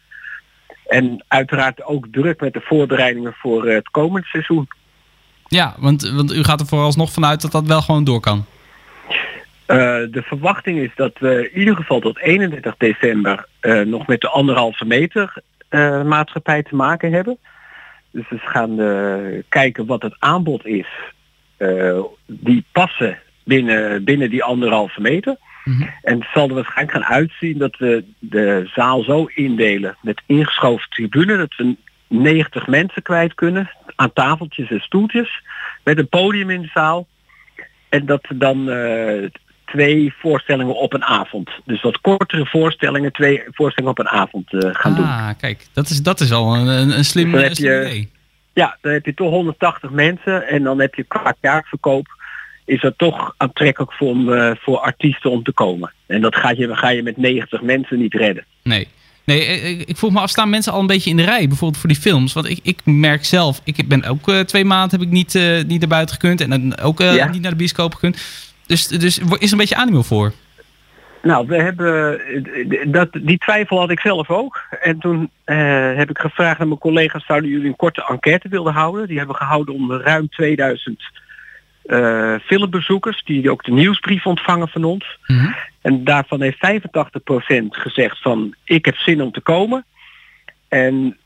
En 0.93 1.23
uiteraard 1.27 1.83
ook 1.83 2.07
druk 2.11 2.41
met 2.41 2.53
de 2.53 2.61
voorbereidingen 2.63 3.33
voor 3.33 3.65
eh, 3.65 3.75
het 3.75 3.89
komende 3.89 4.27
seizoen. 4.27 4.67
Ja, 5.47 5.75
want, 5.77 6.09
want 6.09 6.33
u 6.33 6.43
gaat 6.43 6.59
er 6.59 6.65
vooralsnog 6.65 7.11
vanuit 7.11 7.41
dat 7.41 7.51
dat 7.51 7.67
wel 7.67 7.81
gewoon 7.81 8.03
door 8.03 8.19
kan. 8.19 8.45
Eh, 9.65 9.77
de 10.11 10.21
verwachting 10.23 10.79
is 10.79 10.89
dat 10.95 11.11
we 11.19 11.49
in 11.51 11.59
ieder 11.59 11.75
geval 11.75 11.99
tot 11.99 12.19
31 12.19 12.75
december 12.77 13.45
eh, 13.59 13.81
nog 13.81 14.07
met 14.07 14.21
de 14.21 14.29
anderhalve 14.29 14.85
meter 14.85 15.33
maatschappij 16.05 16.63
te 16.63 16.75
maken 16.75 17.11
hebben. 17.11 17.37
Dus 18.11 18.29
we 18.29 18.37
gaan 18.37 18.75
kijken 19.49 19.85
wat 19.85 20.01
het 20.01 20.15
aanbod 20.19 20.65
is 20.65 20.87
die 22.25 22.65
passen 22.71 23.17
binnen, 23.43 24.03
binnen 24.03 24.29
die 24.29 24.43
anderhalve 24.43 25.01
meter. 25.01 25.37
En 26.01 26.19
het 26.19 26.27
zal 26.33 26.47
er 26.47 26.53
waarschijnlijk 26.53 26.91
gaan 26.97 27.15
uitzien 27.15 27.57
dat 27.57 27.77
we 27.77 28.03
de 28.19 28.69
zaal 28.75 29.03
zo 29.03 29.25
indelen 29.35 29.97
met 30.01 30.21
ingeschoven 30.25 30.89
tribune 30.89 31.37
dat 31.37 31.53
we 31.57 31.75
90 32.07 32.67
mensen 32.67 33.01
kwijt 33.01 33.33
kunnen 33.33 33.69
aan 33.95 34.13
tafeltjes 34.13 34.69
en 34.69 34.79
stoeltjes 34.79 35.41
met 35.83 35.97
een 35.97 36.09
podium 36.09 36.49
in 36.49 36.61
de 36.61 36.69
zaal. 36.73 37.07
En 37.89 38.05
dat 38.05 38.25
we 38.29 38.37
dan 38.37 38.69
eh, 38.69 39.29
twee 39.65 40.13
voorstellingen 40.19 40.75
op 40.75 40.93
een 40.93 41.03
avond. 41.03 41.49
Dus 41.65 41.81
wat 41.81 42.01
kortere 42.01 42.45
voorstellingen, 42.45 43.11
twee 43.11 43.43
voorstellingen 43.51 43.97
op 43.99 44.05
een 44.05 44.09
avond 44.19 44.53
eh, 44.53 44.69
gaan 44.73 44.95
doen. 44.95 45.05
Ah, 45.05 45.29
kijk, 45.37 45.65
dat 45.73 45.89
is, 45.89 46.01
dat 46.01 46.19
is 46.19 46.31
al 46.31 46.55
een, 46.55 46.67
een, 46.67 46.97
een 46.97 47.05
slim, 47.05 47.23
Dus 47.31 47.33
dan 47.33 47.43
heb 47.43 47.53
slim 47.53 47.71
je- 47.71 47.85
idee. 47.85 48.11
Ja, 48.53 48.77
dan 48.81 48.91
heb 48.91 49.05
je 49.05 49.13
toch 49.13 49.29
180 49.29 49.89
mensen 49.89 50.47
en 50.47 50.63
dan 50.63 50.79
heb 50.79 50.95
je 50.95 51.03
qua 51.03 51.33
kaartverkoop 51.41 52.07
is 52.65 52.81
dat 52.81 52.93
toch 52.97 53.33
aantrekkelijk 53.37 53.93
voor, 53.93 54.09
om, 54.09 54.33
eh, 54.33 54.51
voor 54.59 54.77
artiesten 54.77 55.31
om 55.31 55.43
te 55.43 55.51
komen. 55.51 55.91
En 56.05 56.21
dat 56.21 56.35
ga 56.35 56.49
je, 56.51 56.75
ga 56.75 56.89
je 56.89 57.03
met 57.03 57.17
90 57.17 57.61
mensen 57.61 57.99
niet 57.99 58.13
redden. 58.13 58.45
Nee. 58.63 58.87
Nee, 59.25 59.45
eh, 59.45 59.69
ik, 59.69 59.81
ik 59.81 59.97
vroeg 59.97 60.11
me 60.11 60.19
af, 60.19 60.29
staan 60.29 60.49
mensen 60.49 60.73
al 60.73 60.79
een 60.79 60.87
beetje 60.87 61.09
in 61.09 61.17
de 61.17 61.23
rij, 61.23 61.47
bijvoorbeeld 61.47 61.79
voor 61.81 61.89
die 61.89 61.99
films? 62.01 62.33
Want 62.33 62.49
ik, 62.49 62.59
ik 62.63 62.79
merk 62.83 63.25
zelf, 63.25 63.61
ik 63.63 63.87
ben 63.87 64.03
ook 64.03 64.27
eh, 64.27 64.39
twee 64.39 64.65
maanden 64.65 64.99
heb 64.99 65.07
ik 65.07 65.13
niet, 65.13 65.35
eh, 65.35 65.63
niet 65.67 65.79
naar 65.79 65.89
buiten 65.89 66.15
gekund 66.15 66.41
en 66.41 66.49
dan 66.49 66.77
ook 66.79 66.99
eh, 66.99 67.15
Ja. 67.15 67.29
niet 67.29 67.41
naar 67.41 67.51
de 67.51 67.57
bioscoop 67.57 67.93
gekund. 67.93 68.21
Dus, 68.65 68.87
dus 68.87 69.17
is 69.17 69.45
er 69.47 69.51
een 69.51 69.57
beetje 69.57 69.75
animo 69.75 70.01
voor? 70.01 70.33
Nou, 71.23 71.47
we 71.47 71.55
hebben 71.55 72.19
eh, 72.19 72.91
dat, 72.91 73.09
die 73.21 73.37
twijfel 73.37 73.79
had 73.79 73.89
ik 73.89 73.99
zelf 73.99 74.29
ook. 74.29 74.61
En 74.81 74.99
toen 74.99 75.29
eh, 75.43 75.95
heb 75.95 76.09
ik 76.09 76.17
gevraagd 76.17 76.59
aan 76.59 76.67
mijn 76.67 76.79
collega's, 76.79 77.25
zouden 77.25 77.49
jullie 77.49 77.67
een 77.67 77.75
korte 77.75 78.05
enquête 78.09 78.47
willen 78.49 78.73
houden? 78.73 79.07
Die 79.07 79.17
hebben 79.17 79.35
we 79.35 79.41
gehouden 79.41 79.73
onder 79.73 80.01
ruim 80.01 80.29
2000 80.29 81.03
eh, 81.83 82.35
filmbezoekers, 82.45 83.23
die 83.23 83.51
ook 83.51 83.63
de 83.63 83.71
nieuwsbrief 83.71 84.25
ontvangen 84.25 84.67
van 84.67 84.83
ons. 84.83 85.17
En 85.81 86.03
daarvan 86.03 86.41
heeft 86.41 86.57
85% 86.57 87.75
gezegd 87.75 88.21
van 88.21 88.55
ik 88.63 88.85
heb 88.85 88.95
zin 88.95 89.21
om 89.21 89.31
te 89.31 89.41
komen. 89.41 89.85
En 90.67 91.17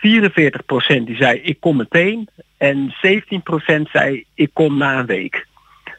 44% 0.00 1.06
die 1.06 1.16
zei 1.16 1.40
ik 1.40 1.60
kom 1.60 1.76
meteen. 1.76 2.28
En 2.56 2.94
17% 3.06 3.90
zei 3.92 4.24
ik 4.34 4.50
kom 4.52 4.76
na 4.76 4.98
een 4.98 5.06
week. 5.06 5.46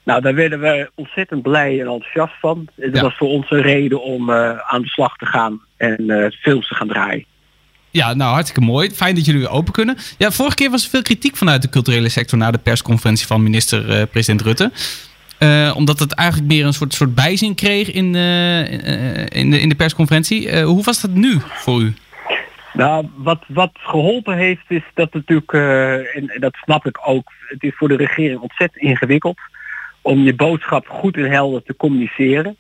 Nou, 0.04 0.22
daar 0.22 0.36
werden 0.36 0.60
we 0.60 0.92
ontzettend 0.96 1.42
blij 1.42 1.80
en 1.80 1.88
enthousiast 1.88 2.34
van. 2.40 2.68
Dat 2.76 3.02
was 3.02 3.18
voor 3.18 3.28
ons 3.28 3.52
een 3.52 3.62
reden 3.62 4.04
om 4.04 4.30
eh, 4.30 4.58
aan 4.58 4.82
de 4.82 4.88
slag 4.88 5.16
te 5.16 5.26
gaan 5.26 5.62
en 5.78 6.10
eh, 6.10 6.32
films 6.32 6.68
te 6.68 6.76
gaan 6.76 6.88
draaien. 6.88 7.26
Ja, 7.92 8.14
nou 8.14 8.34
hartstikke 8.34 8.62
mooi. 8.62 8.92
Fijn 8.92 9.16
dat 9.16 9.26
jullie 9.26 9.42
weer 9.42 9.50
open 9.50 9.74
kunnen. 9.74 9.98
Ja, 10.18 10.32
vorige 10.32 10.56
keer 10.56 10.70
was 10.70 10.84
er 10.84 10.90
veel 10.90 11.02
kritiek 11.02 11.36
vanuit 11.36 11.62
de 11.62 11.70
culturele 11.70 12.10
sector 12.10 12.38
na 12.38 12.52
de 12.52 12.58
persconferentie 12.58 13.28
van 13.28 13.44
minister-president 13.44 14.42
Rutte. 14.42 14.72
Eh, 15.38 15.74
omdat 15.76 16.00
het 16.00 16.14
eigenlijk 16.14 16.50
meer 16.50 16.66
een 16.66 16.74
soort, 16.74 16.94
soort 16.94 17.16
bijzin 17.16 17.56
kreeg 17.56 17.92
in, 17.92 18.16
eh, 18.16 19.22
eh, 19.22 19.28
in, 19.30 19.52
de, 19.52 19.60
in 19.60 19.70
de 19.70 19.76
persconferentie. 19.76 20.50
Eh, 20.50 20.64
hoe 20.64 20.84
was 20.84 21.02
dat 21.02 21.12
nu 21.12 21.40
voor 21.40 21.82
u? 21.82 21.94
Nou, 22.74 23.08
wat, 23.16 23.44
wat 23.48 23.72
geholpen 23.74 24.38
heeft 24.38 24.66
is 24.68 24.84
dat 24.94 25.14
natuurlijk, 25.14 25.54
eh, 25.54 26.16
en 26.16 26.32
dat 26.40 26.56
snap 26.56 26.86
ik 26.86 27.00
ook, 27.06 27.32
het 27.48 27.64
is 27.64 27.76
voor 27.76 27.88
de 27.88 27.96
regering 27.96 28.40
ontzettend 28.40 28.84
ingewikkeld 28.84 29.40
om 30.02 30.20
je 30.20 30.36
boodschap 30.36 30.88
goed 30.88 31.18
en 31.18 31.32
helder 31.32 31.64
te 31.64 31.76
communiceren. 31.76 32.58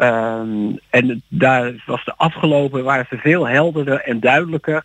Ehm, 0.00 0.76
en 0.90 1.22
daar 1.28 1.82
was 1.86 2.04
de 2.04 2.14
afgelopen, 2.16 2.84
waren 2.84 3.06
ze 3.10 3.16
veel 3.16 3.48
helderder 3.48 4.00
en 4.00 4.20
duidelijker. 4.20 4.84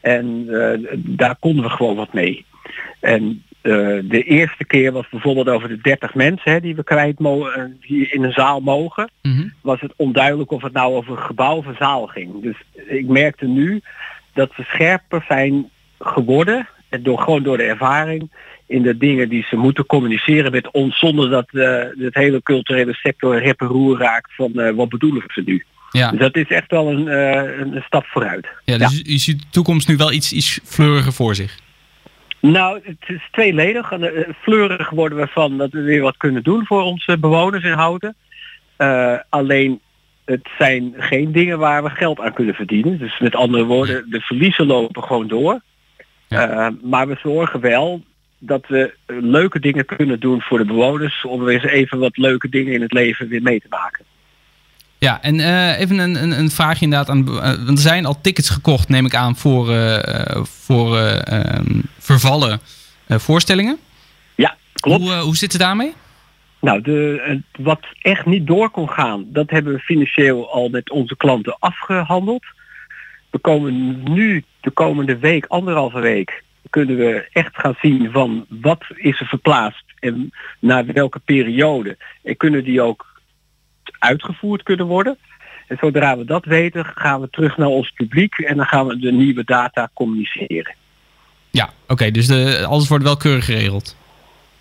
En 0.00 0.46
eh, 0.48 0.96
daar 0.96 1.36
konden 1.40 1.64
we 1.64 1.70
gewoon 1.70 1.96
wat 1.96 2.12
mee. 2.12 2.44
En 3.00 3.42
eh, 3.60 3.72
de 4.02 4.22
eerste 4.22 4.64
keer 4.64 4.92
was 4.92 5.08
bijvoorbeeld 5.08 5.48
over 5.48 5.68
de 5.68 5.80
30 5.80 6.14
mensen 6.14 6.52
hè, 6.52 6.60
die 6.60 6.74
we 6.74 6.84
kwijt 6.84 7.18
mogen, 7.18 7.78
die 7.80 8.08
in 8.08 8.22
een 8.22 8.32
zaal 8.32 8.60
mogen 8.60 9.10
was 9.60 9.80
het 9.80 9.92
onduidelijk 9.96 10.50
of 10.50 10.62
het 10.62 10.72
nou 10.72 10.94
over 10.94 11.12
een 11.12 11.22
gebouw 11.22 11.56
of 11.56 11.66
een 11.66 11.76
zaal 11.78 12.06
ging. 12.06 12.42
Dus 12.42 12.56
ik 12.86 13.06
merkte 13.06 13.46
nu 13.46 13.80
dat 14.32 14.50
ze 14.56 14.62
scherper 14.62 15.24
zijn 15.28 15.70
geworden, 15.98 16.68
en 16.88 17.02
door, 17.02 17.18
gewoon 17.18 17.42
door 17.42 17.56
de 17.56 17.62
ervaring, 17.62 18.30
in 18.72 18.82
de 18.82 18.96
dingen 18.96 19.28
die 19.28 19.46
ze 19.50 19.56
moeten 19.56 19.86
communiceren 19.86 20.50
met 20.50 20.70
ons, 20.70 20.98
zonder 20.98 21.30
dat 21.30 21.48
eh 21.52 21.80
het 21.98 22.14
hele 22.14 22.42
culturele 22.42 22.94
sector 22.94 23.38
rep 23.38 23.60
en 23.60 23.66
roer 23.66 23.98
raakt 23.98 24.34
van 24.34 24.52
eh, 24.54 24.74
wat 24.74 24.88
bedoelen 24.88 25.22
ze 25.26 25.42
nu. 25.44 25.64
Ja. 25.90 26.10
Dus 26.10 26.20
dat 26.20 26.36
is 26.36 26.48
echt 26.48 26.70
wel 26.70 26.88
een, 26.88 27.08
eh, 27.08 27.58
een 27.58 27.82
stap 27.86 28.06
vooruit. 28.06 28.46
Ja, 28.64 28.78
dus 28.78 29.02
u 29.02 29.18
ziet 29.18 29.40
de 29.40 29.46
toekomst 29.50 29.88
nu 29.88 29.96
wel 29.96 30.12
iets, 30.12 30.32
iets 30.32 30.60
fleuriger 30.64 31.12
voor 31.12 31.34
zich. 31.34 31.58
Nou, 32.40 32.80
het 32.84 33.04
is 33.06 33.28
tweeledig. 33.30 33.92
Fleurig 34.42 34.90
worden 34.90 35.18
we 35.18 35.26
van 35.26 35.58
dat 35.58 35.70
we 35.70 35.80
weer 35.80 36.02
wat 36.02 36.16
kunnen 36.16 36.42
doen 36.42 36.66
voor 36.66 36.82
onze 36.82 37.18
bewoners 37.18 37.64
in 37.64 37.72
Houten. 37.72 38.14
Alleen 39.28 39.80
het 40.24 40.48
zijn 40.58 40.94
geen 40.96 41.32
dingen 41.32 41.58
waar 41.58 41.82
we 41.82 41.90
geld 41.90 42.20
aan 42.20 42.32
kunnen 42.32 42.54
verdienen. 42.54 42.98
Dus 42.98 43.18
met 43.18 43.34
andere 43.34 43.64
woorden, 43.64 44.10
de 44.10 44.20
verliezen 44.20 44.66
lopen 44.66 45.02
gewoon 45.02 45.28
door. 45.28 45.60
Maar 46.82 47.08
we 47.08 47.16
zorgen 47.22 47.60
wel 47.60 48.02
dat 48.44 48.66
we 48.68 48.94
eh, 49.06 49.16
leuke 49.20 49.60
dingen 49.60 49.84
kunnen 49.84 50.20
doen 50.20 50.40
voor 50.40 50.58
de 50.58 50.64
bewoners 50.64 51.24
om 51.24 51.44
weer 51.44 51.54
eens 51.54 51.72
even 51.72 51.98
wat 51.98 52.16
leuke 52.16 52.48
dingen 52.48 52.72
in 52.72 52.82
het 52.82 52.92
leven 52.92 53.28
weer 53.28 53.42
mee 53.42 53.60
te 53.60 53.66
maken. 53.68 54.04
Ja, 55.02 55.22
en 55.22 55.40
eh, 55.40 55.80
even 55.80 55.98
een, 55.98 56.22
een, 56.22 56.38
een 56.38 56.50
vraagje 56.50 56.84
inderdaad. 56.84 57.08
Aan, 57.08 57.28
eh, 57.28 57.64
want 57.64 57.68
er 57.68 57.78
zijn 57.78 58.06
al 58.06 58.20
tickets 58.20 58.50
gekocht, 58.50 58.88
neem 58.88 59.06
ik 59.06 59.14
aan, 59.14 59.36
voor, 59.36 59.66
voor 60.44 60.96
eh, 60.96 61.26
ehm, 61.26 61.80
vervallen 61.98 62.60
voorstellingen. 63.08 63.78
Ja, 64.34 64.56
klopt. 64.74 65.02
Hoe, 65.02 65.14
hoe 65.14 65.36
zit 65.36 65.52
het 65.52 65.60
daarmee? 65.60 65.94
Nou, 66.60 66.80
de, 66.80 67.40
wat 67.58 67.80
echt 68.00 68.26
niet 68.26 68.46
door 68.46 68.70
kon 68.70 68.88
gaan, 68.88 69.24
dat 69.28 69.50
hebben 69.50 69.72
we 69.72 69.78
financieel 69.78 70.52
al 70.52 70.68
met 70.68 70.90
onze 70.90 71.16
klanten 71.16 71.56
afgehandeld. 71.58 72.44
We 73.30 73.38
komen 73.38 74.02
nu 74.02 74.44
de 74.60 74.70
komende 74.70 75.18
week, 75.18 75.46
anderhalve 75.46 76.00
week, 76.00 76.42
kunnen 76.72 76.96
we 76.96 77.28
echt 77.32 77.56
gaan 77.56 77.76
zien 77.80 78.10
van 78.10 78.46
wat 78.48 78.84
is 78.94 79.20
er 79.20 79.26
verplaatst 79.26 79.84
en 79.98 80.32
naar 80.58 80.86
welke 80.86 81.18
periode. 81.18 81.96
En 82.22 82.36
kunnen 82.36 82.64
die 82.64 82.82
ook 82.82 83.20
uitgevoerd 83.98 84.62
kunnen 84.62 84.86
worden. 84.86 85.18
En 85.68 85.76
zodra 85.80 86.18
we 86.18 86.24
dat 86.24 86.44
weten, 86.44 86.84
gaan 86.84 87.20
we 87.20 87.30
terug 87.30 87.56
naar 87.56 87.68
ons 87.68 87.90
publiek 87.90 88.34
en 88.34 88.56
dan 88.56 88.66
gaan 88.66 88.86
we 88.86 88.98
de 88.98 89.12
nieuwe 89.12 89.44
data 89.44 89.90
communiceren. 89.92 90.74
Ja, 91.50 91.70
oké. 91.88 92.10
dus 92.10 92.26
de, 92.26 92.64
alles 92.66 92.88
wordt 92.88 93.04
wel 93.04 93.16
keurig 93.16 93.44
geregeld. 93.44 93.96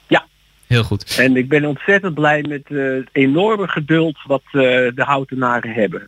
Ja. 0.08 0.26
Heel 0.68 0.84
goed. 0.84 1.18
En 1.18 1.36
ik 1.36 1.50
ben 1.50 1.66
ontzettend 1.66 2.14
blij 2.14 2.46
met 2.48 2.64
eh, 2.66 2.78
het 2.78 3.10
enorme 3.12 3.68
geduld 3.68 4.18
wat 4.26 4.44
eh, 4.46 4.62
de 4.62 5.04
houtenaren 5.04 5.74
hebben. 5.74 6.08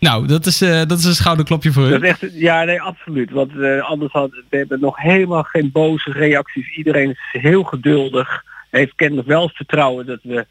Nou, 0.00 0.26
dat 0.26 0.46
is, 0.46 0.60
eh, 0.60 0.82
dat 0.86 0.98
is 0.98 1.04
een 1.04 1.14
schouderklopje 1.14 1.72
voor 1.72 1.86
u. 1.86 1.90
Dat 1.90 2.02
is 2.02 2.08
echt, 2.08 2.26
ja, 2.32 2.64
nee, 2.64 2.82
absoluut. 2.82 3.30
Want 3.30 3.58
eh, 3.58 3.80
anders 3.80 4.12
had 4.12 4.30
we 4.30 4.56
hebben 4.56 4.80
nog 4.80 4.96
helemaal 4.96 5.42
geen 5.42 5.70
boze 5.72 6.12
reacties. 6.12 6.76
Iedereen 6.76 7.10
is 7.10 7.40
heel 7.40 7.62
geduldig. 7.62 8.44
Heeft 8.70 8.94
kennelijk 8.94 9.28
wel 9.28 9.42
het 9.42 9.56
vertrouwen 9.56 10.06
dat 10.06 10.20
we 10.22 10.46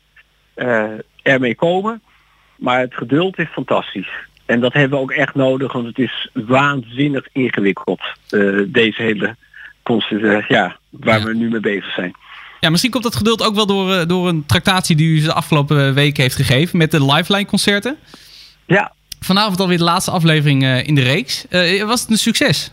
eh, 0.54 0.84
ermee 1.22 1.56
komen. 1.56 2.02
Maar 2.56 2.80
het 2.80 2.94
geduld 2.94 3.38
is 3.38 3.48
fantastisch. 3.52 4.10
En 4.46 4.60
dat 4.60 4.74
hebben 4.74 4.98
we 4.98 5.04
ook 5.04 5.12
echt 5.12 5.36
nodig, 5.36 5.74
want 5.74 5.86
het 5.86 6.00
is 6.00 6.30
waanzinnig 6.34 7.28
ingewikkeld. 7.32 8.02
deze 8.68 9.02
hele 9.02 9.36
eh, 9.98 10.48
ja, 10.48 10.78
waar 10.90 11.24
we 11.24 11.34
nu 11.34 11.50
mee 11.50 11.60
bezig 11.60 11.94
zijn. 11.94 12.12
Ja, 12.60 12.70
misschien 12.70 12.92
komt 12.92 13.04
dat 13.04 13.16
geduld 13.16 13.44
ook 13.44 13.56
wel 13.56 13.66
door, 13.66 14.08
door 14.08 14.28
een 14.28 14.46
tractatie 14.46 14.96
die 14.96 15.18
u 15.18 15.22
de 15.22 15.34
afgelopen 15.34 15.94
week 15.94 16.18
heeft 16.18 16.36
gegeven 16.36 16.78
met 16.78 16.92
de 16.92 17.06
Lifeline 17.06 17.46
concerten. 17.46 17.98
Ja. 18.66 18.94
Vanavond 19.20 19.60
alweer 19.60 19.78
de 19.78 19.84
laatste 19.84 20.12
aflevering 20.12 20.64
eh, 20.64 20.88
in 20.88 20.96
de 20.96 21.02
reeks. 21.02 21.48
Eh, 21.48 21.84
was 21.84 22.02
het 22.02 22.10
een 22.10 22.18
succes? 22.18 22.72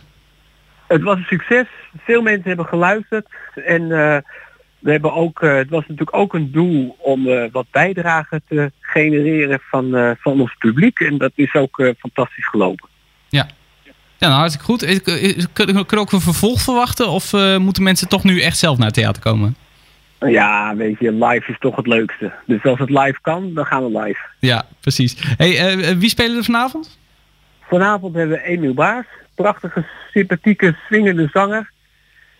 Het 0.87 1.01
was 1.01 1.17
een 1.17 1.23
succes. 1.23 1.65
Veel 1.97 2.21
mensen 2.21 2.47
hebben 2.47 2.65
geluisterd. 2.65 3.27
En 3.65 3.81
eh, 3.81 4.17
we 4.79 4.91
hebben 4.91 5.13
ook, 5.13 5.41
het 5.41 5.69
was 5.69 5.81
natuurlijk 5.81 6.15
ook 6.15 6.33
een 6.33 6.51
doel 6.51 6.97
om 6.99 7.49
wat 7.51 7.65
bijdrage 7.71 8.41
te 8.47 8.71
genereren 8.79 9.59
van, 9.69 10.15
van 10.19 10.41
ons 10.41 10.55
publiek. 10.57 10.99
En 10.99 11.17
dat 11.17 11.31
is 11.35 11.53
ook 11.53 11.93
fantastisch 11.99 12.47
gelopen. 12.47 12.89
Ja. 13.29 13.47
Ja, 14.17 14.27
nou 14.27 14.39
hartstikke 14.39 14.65
goed. 14.65 15.01
Kunnen 15.53 15.75
we 15.75 15.97
ook 15.97 16.11
een 16.11 16.21
vervolg 16.21 16.61
verwachten? 16.61 17.09
Of 17.09 17.31
moeten 17.57 17.83
mensen 17.83 18.07
toch 18.07 18.23
nu 18.23 18.41
echt 18.41 18.57
zelf 18.57 18.77
naar 18.77 18.85
het 18.85 18.95
theater 18.95 19.21
komen? 19.21 19.55
Ja, 20.19 20.75
weet 20.75 20.99
je, 20.99 21.11
live 21.11 21.51
is 21.51 21.59
toch 21.59 21.75
het 21.75 21.87
leukste. 21.87 22.33
Dus 22.45 22.63
als 22.63 22.79
het 22.79 22.89
live 22.89 23.17
kan, 23.21 23.53
dan 23.53 23.65
gaan 23.65 23.91
we 23.91 23.99
live. 23.99 24.19
Ja, 24.39 24.65
precies. 24.79 25.15
Hey, 25.37 25.57
eh, 25.57 25.97
wie 25.97 26.09
spelen 26.09 26.37
er 26.37 26.43
vanavond? 26.43 26.99
Vanavond 27.61 28.15
hebben 28.15 28.37
we 28.37 28.43
Emiel 28.43 28.73
Baars. 28.73 29.07
Prachtige, 29.35 29.85
sympathieke, 30.11 30.77
swingende 30.87 31.29
zanger. 31.31 31.71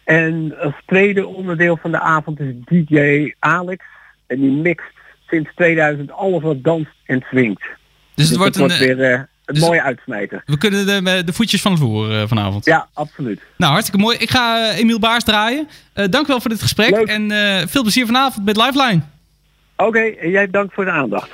En 0.03 0.57
als 0.59 0.73
tweede 0.85 1.27
onderdeel 1.27 1.77
van 1.77 1.91
de 1.91 1.99
avond 1.99 2.39
is 2.39 2.53
DJ 2.65 3.33
Alex. 3.39 3.85
En 4.27 4.39
die 4.39 4.51
mixt 4.51 4.93
sinds 5.27 5.49
2000 5.55 6.11
alles 6.11 6.41
wat 6.41 6.63
danst 6.63 6.91
en 7.05 7.23
swingt. 7.29 7.63
Dus 8.13 8.29
het 8.29 8.37
wordt 8.37 8.57
dat 8.57 8.69
een, 8.69 8.75
eh, 8.75 8.79
weer 8.79 9.13
eh, 9.13 9.21
een 9.47 9.53
dus- 9.53 9.63
mooie 9.63 9.81
uitsmijter. 9.81 10.41
We 10.45 10.57
kunnen 10.57 10.85
de, 10.85 11.23
de 11.23 11.33
voetjes 11.33 11.61
van 11.61 11.77
vloer 11.77 12.11
eh, 12.11 12.27
vanavond. 12.27 12.65
Ja, 12.65 12.87
absoluut. 12.93 13.41
Nou, 13.55 13.71
hartstikke 13.71 14.01
mooi. 14.01 14.17
Ik 14.17 14.29
ga 14.29 14.69
eh, 14.69 14.77
Emiel 14.77 14.99
Baars 14.99 15.23
draaien. 15.23 15.67
Eh 15.93 16.05
dank 16.09 16.27
wel 16.27 16.41
voor 16.41 16.49
dit 16.49 16.61
gesprek. 16.61 16.95
En 16.95 17.31
eh, 17.31 17.67
veel 17.67 17.81
plezier 17.81 18.05
vanavond 18.05 18.45
met 18.45 18.57
Lifeline. 18.57 19.01
Oké, 19.75 19.99
en 19.99 20.29
jij 20.29 20.45
bedankt 20.45 20.73
voor 20.73 20.85
de 20.85 20.91
aandacht. 20.91 21.29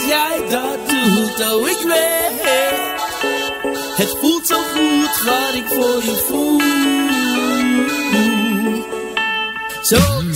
Zoals 0.00 0.06
jij 0.06 0.48
dat 0.48 0.88
doet. 0.88 1.52
Oh, 1.52 1.68
ik 1.68 1.78
weet. 1.86 2.40
Het 3.96 4.16
voelt 4.20 4.46
zo 4.46 4.56
goed 4.56 5.22
wat 5.24 5.54
ik 5.54 5.66
voor 5.66 6.02
je 6.04 6.24
voel. 6.26 6.60
Zo 9.82 10.29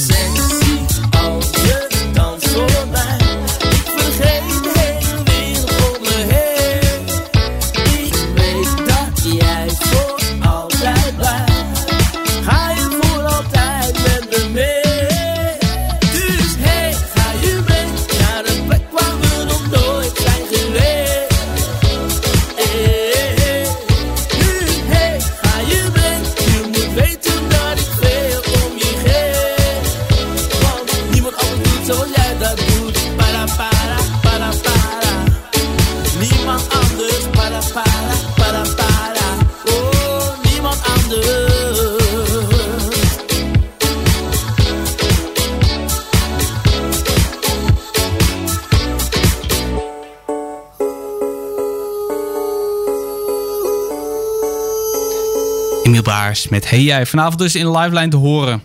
Met 56.43 56.71
Hey 56.71 56.83
Jij. 56.83 57.07
Vanavond 57.07 57.39
dus 57.39 57.55
in 57.55 57.71
Liveline 57.71 58.09
te 58.09 58.17
horen. 58.17 58.63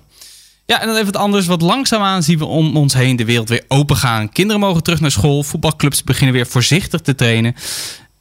Ja, 0.66 0.82
en 0.82 0.88
dan 0.88 0.96
even 0.96 1.12
wat 1.12 1.22
anders. 1.22 1.46
Wat 1.46 1.62
langzaamaan 1.62 2.24
zien 2.24 2.38
we 2.38 2.46
om 2.46 2.78
ons 2.78 2.94
heen 2.94 3.16
de 3.16 3.26
wereld 3.26 3.50
weer 3.50 3.64
open 3.68 3.96
gaan. 3.96 4.32
Kinderen 4.32 4.62
mogen 4.62 4.84
terug 4.84 5.00
naar 5.00 5.12
school. 5.12 5.44
Voetbalclubs 5.44 6.04
beginnen 6.04 6.36
weer 6.36 6.48
voorzichtig 6.48 7.02
te 7.02 7.16
trainen. 7.16 7.56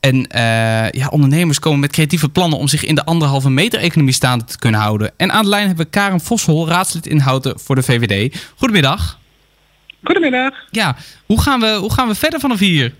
En 0.00 0.26
eh, 0.26 0.90
ja, 0.90 1.08
ondernemers 1.10 1.58
komen 1.58 1.80
met 1.80 1.92
creatieve 1.92 2.28
plannen 2.28 2.58
om 2.58 2.68
zich 2.68 2.84
in 2.84 2.94
de 2.94 3.04
anderhalve 3.04 3.50
meter 3.50 3.80
economie 3.80 4.14
staande 4.14 4.44
te 4.44 4.58
kunnen 4.58 4.80
houden. 4.80 5.12
En 5.16 5.32
aan 5.32 5.42
de 5.42 5.48
lijn 5.48 5.66
hebben 5.66 5.84
we 5.84 5.90
Karen 5.90 6.20
Voshol, 6.20 6.68
raadslid 6.68 7.06
in 7.06 7.18
Houten 7.18 7.60
voor 7.60 7.74
de 7.74 7.82
VVD. 7.82 8.44
Goedemiddag. 8.56 9.18
Goedemiddag. 10.02 10.52
Ja, 10.70 10.96
hoe 11.26 11.40
gaan 11.40 11.60
we, 11.60 11.74
hoe 11.74 11.92
gaan 11.92 12.08
we 12.08 12.14
verder 12.14 12.40
vanaf 12.40 12.58
hier? 12.58 12.94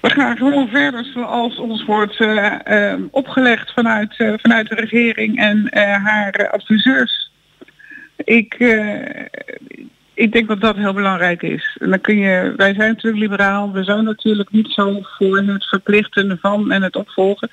We 0.00 0.10
gaan 0.10 0.36
gewoon 0.36 0.68
verder 0.68 1.04
zoals 1.04 1.58
ons 1.58 1.84
wordt 1.84 2.20
eh, 2.20 2.92
eh, 2.92 3.00
opgelegd 3.10 3.72
vanuit, 3.72 4.14
eh, 4.16 4.32
vanuit 4.36 4.68
de 4.68 4.74
regering 4.74 5.38
en 5.38 5.68
haar 5.78 6.50
adviseurs. 6.50 7.30
Ik, 8.24 8.54
ik 10.14 10.32
denk 10.32 10.48
dat 10.48 10.60
dat 10.60 10.76
heel 10.76 10.92
belangrijk 10.92 11.42
is. 11.42 11.76
En 11.80 11.90
dan 11.90 12.00
kun 12.00 12.18
je, 12.18 12.52
wij 12.56 12.74
zijn 12.74 12.88
natuurlijk 12.88 13.22
liberaal, 13.22 13.72
we 13.72 13.84
zijn 13.84 14.04
natuurlijk 14.04 14.50
niet 14.50 14.70
zo 14.70 14.98
voor 15.02 15.38
het 15.38 15.64
verplichten 15.64 16.38
van 16.40 16.72
en 16.72 16.82
het 16.82 16.96
opvolgen. 16.96 17.50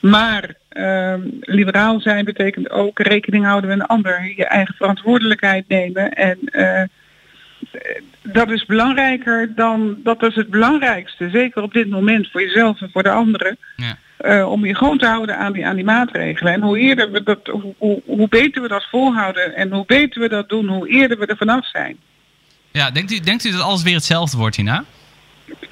Maar 0.00 0.54
ehm, 0.68 1.20
liberaal 1.40 2.00
zijn 2.00 2.24
betekent 2.24 2.70
ook 2.70 2.98
rekening 2.98 3.44
houden 3.44 3.70
met 3.70 3.78
een 3.80 3.86
ander, 3.86 4.32
je 4.36 4.46
eigen 4.46 4.74
verantwoordelijkheid 4.74 5.68
nemen 5.68 6.12
en 6.12 6.38
dat 8.22 8.50
is 8.50 8.64
belangrijker 8.64 9.54
dan, 9.54 9.96
dat 10.02 10.22
is 10.22 10.34
het 10.34 10.48
belangrijkste, 10.48 11.30
zeker 11.30 11.62
op 11.62 11.72
dit 11.72 11.90
moment 11.90 12.30
voor 12.30 12.42
jezelf 12.42 12.80
en 12.80 12.90
voor 12.92 13.02
de 13.02 13.10
anderen. 13.10 13.58
Eh, 14.16 14.50
om 14.50 14.66
je 14.66 14.74
gewoon 14.74 14.98
te 14.98 15.06
houden 15.06 15.38
aan 15.38 15.52
die, 15.52 15.66
aan 15.66 15.76
die 15.76 15.84
maatregelen. 15.84 16.52
En 16.52 16.62
hoe 16.62 16.78
eerder 16.78 17.10
we 17.10 17.22
dat, 17.22 17.46
hoe, 17.46 17.74
hoe, 17.78 18.02
hoe 18.04 18.28
beter 18.28 18.62
we 18.62 18.68
dat 18.68 18.84
volhouden 18.90 19.54
en 19.54 19.72
hoe 19.72 19.84
beter 19.86 20.20
we 20.20 20.28
dat 20.28 20.48
doen, 20.48 20.68
hoe 20.68 20.88
eerder 20.88 21.18
we 21.18 21.26
er 21.26 21.36
vanaf 21.36 21.68
zijn. 21.68 21.98
Ja, 22.70 22.90
denkt 22.90 23.12
u, 23.12 23.20
denkt 23.20 23.44
u 23.44 23.50
dat 23.50 23.60
alles 23.60 23.82
weer 23.82 23.94
hetzelfde 23.94 24.36
wordt 24.36 24.56
hierna? 24.56 24.84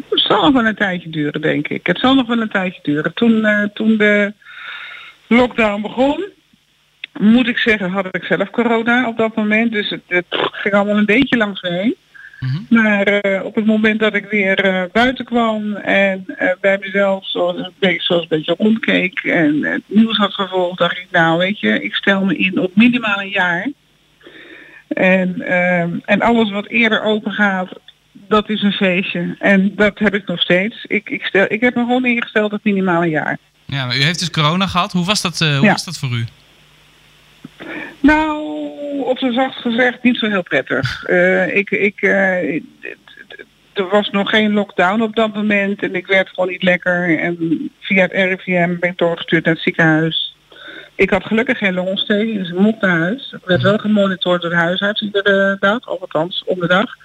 Het 0.09 0.21
zal 0.21 0.43
nog 0.43 0.53
wel 0.53 0.67
een 0.67 0.75
tijdje 0.75 1.11
duren, 1.11 1.41
denk 1.41 1.69
ik. 1.69 1.87
Het 1.87 1.99
zal 1.99 2.15
nog 2.15 2.27
wel 2.27 2.41
een 2.41 2.49
tijdje 2.49 2.81
duren. 2.83 3.15
Toen, 3.15 3.45
eh, 3.45 3.65
toen 3.75 3.97
de 3.97 4.33
lockdown 5.27 5.83
begon, 5.83 6.25
moet 7.19 7.49
ik 7.49 7.59
zeggen, 7.59 7.91
had 7.91 8.07
ik 8.11 8.25
zelf 8.25 8.51
corona 8.51 9.09
op 9.09 9.17
dat 9.17 9.37
moment. 9.37 9.73
Dus 9.73 9.91
het, 9.91 10.03
het 10.07 10.27
ging 10.31 10.75
allemaal 10.75 10.97
een 10.97 11.05
beetje 11.05 11.37
langs 11.37 11.63
me 11.63 11.71
heen. 11.71 11.97
Maar 12.69 13.03
eh, 13.07 13.45
op 13.45 13.55
het 13.55 13.67
moment 13.67 14.01
dat 14.01 14.15
ik 14.15 14.27
weer 14.31 14.65
eh, 14.65 14.83
buiten 14.93 15.25
kwam 15.25 15.75
en 15.75 16.25
eh, 16.27 16.49
bij 16.61 16.79
mezelf 16.81 17.29
zoals 17.29 17.57
een 17.57 17.73
beetje, 17.79 18.03
zoals 18.03 18.23
een 18.23 18.29
beetje 18.29 18.55
rondkeek 18.59 19.19
en 19.19 19.65
het 19.65 19.83
nieuws 19.87 20.17
had 20.17 20.35
gevolgd, 20.35 20.79
dacht 20.79 20.99
ik, 20.99 21.07
nou 21.11 21.39
weet 21.39 21.61
je, 21.61 21.83
ik 21.83 21.95
stel 21.95 22.25
me 22.25 22.37
in 22.37 22.59
op 22.61 22.77
minimaal 22.77 23.21
een 23.21 23.29
jaar. 23.29 23.71
En, 24.89 25.41
ehm, 25.41 25.91
en 26.05 26.21
alles 26.21 26.51
wat 26.51 26.67
eerder 26.67 27.03
open 27.03 27.33
gaat, 27.33 27.69
dat 28.13 28.49
is 28.49 28.63
een 28.63 28.73
feestje. 28.73 29.37
En 29.39 29.73
dat 29.75 29.99
heb 29.99 30.15
ik 30.15 30.27
nog 30.27 30.41
steeds. 30.41 30.85
Ik, 30.85 31.11
ik, 31.11 31.25
stel, 31.25 31.45
ik 31.49 31.61
heb 31.61 31.75
me 31.75 31.81
gewoon 31.81 32.05
ingesteld 32.05 32.53
op 32.53 32.65
minimaal 32.65 33.03
een 33.03 33.11
jaar. 33.11 33.39
Ja, 33.65 33.87
maar 33.87 33.97
u 33.97 34.03
heeft 34.03 34.19
dus 34.19 34.31
corona 34.31 34.67
gehad. 34.67 34.93
Hoe 34.93 35.05
was 35.05 35.23
dat, 35.23 35.39
hoe 35.39 35.49
Ja. 35.49 35.73
was 35.73 35.85
dat 35.85 35.99
voor 35.99 36.11
u? 36.11 36.25
Nou, 38.01 38.41
op 39.01 39.19
zijn 39.19 39.33
zacht 39.33 39.57
gezegd 39.57 40.03
niet 40.03 40.19
zo 40.19 40.29
heel 40.29 40.43
prettig. 40.43 41.05
Eh, 41.05 41.57
ik, 41.57 41.71
ik, 41.71 42.03
eh, 42.03 42.55
er 43.73 43.89
was 43.91 44.11
nog 44.11 44.31
geen 44.31 44.53
lockdown 44.53 45.03
op 45.03 45.17
dat 45.17 45.35
moment 45.35 45.83
en 45.83 45.95
ik 45.95 46.07
werd 46.07 46.29
gewoon 46.29 46.49
niet 46.49 46.63
lekker. 46.63 47.19
En 47.19 47.71
via 47.81 48.03
het 48.03 48.13
RIVM 48.13 48.79
ben 48.81 48.91
ik 48.91 48.99
doorgestuurd 48.99 49.45
naar 49.45 49.55
het 49.55 49.63
ziekenhuis. 49.63 50.37
Ik 50.95 51.11
had 51.11 51.25
gelukkig 51.25 51.59
geen 51.59 51.75
longontsteking, 51.75 52.39
dus 52.39 52.49
ik 52.49 52.59
mocht 52.59 52.81
naar 52.81 52.99
huis. 52.99 53.33
Ik 53.33 53.47
werd 53.47 53.63
wel 53.63 53.79
gemonitord 53.79 54.43
door 54.43 54.51
de 54.51 54.57
huisarts 54.57 55.03
iedere 55.03 55.57
dag, 55.61 55.87
althans 55.87 56.43
om 56.47 56.61
de 56.61 56.67
dag. 56.67 56.97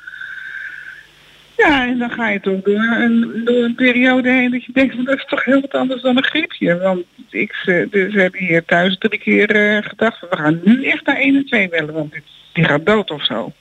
Ja, 1.67 1.87
en 1.87 1.97
dan 1.97 2.11
ga 2.11 2.29
je 2.29 2.39
toch 2.39 2.61
door 2.61 2.97
een, 2.99 3.41
door 3.45 3.63
een 3.63 3.75
periode 3.75 4.29
heen 4.29 4.51
dat 4.51 4.63
je 4.63 4.71
denkt, 4.71 4.95
van, 4.95 5.05
dat 5.05 5.15
is 5.15 5.25
toch 5.25 5.45
heel 5.45 5.61
wat 5.61 5.73
anders 5.73 6.01
dan 6.01 6.17
een 6.17 6.23
griepje. 6.23 6.77
Want 6.77 7.03
ik, 7.29 7.53
ze, 7.53 7.87
hebben 8.11 8.39
hier 8.39 8.65
thuis 8.65 8.97
drie 8.97 9.19
keer 9.19 9.49
eh, 9.55 9.83
gedacht, 9.83 10.19
we 10.19 10.35
gaan 10.35 10.59
nu 10.63 10.85
echt 10.85 11.05
naar 11.05 11.15
1 11.15 11.35
en 11.35 11.45
2 11.45 11.69
bellen, 11.69 11.93
want 11.93 12.11
dit, 12.11 12.23
die 12.53 12.63
gaat 12.63 12.85
dood 12.85 13.11
of 13.11 13.25
zo. 13.25 13.53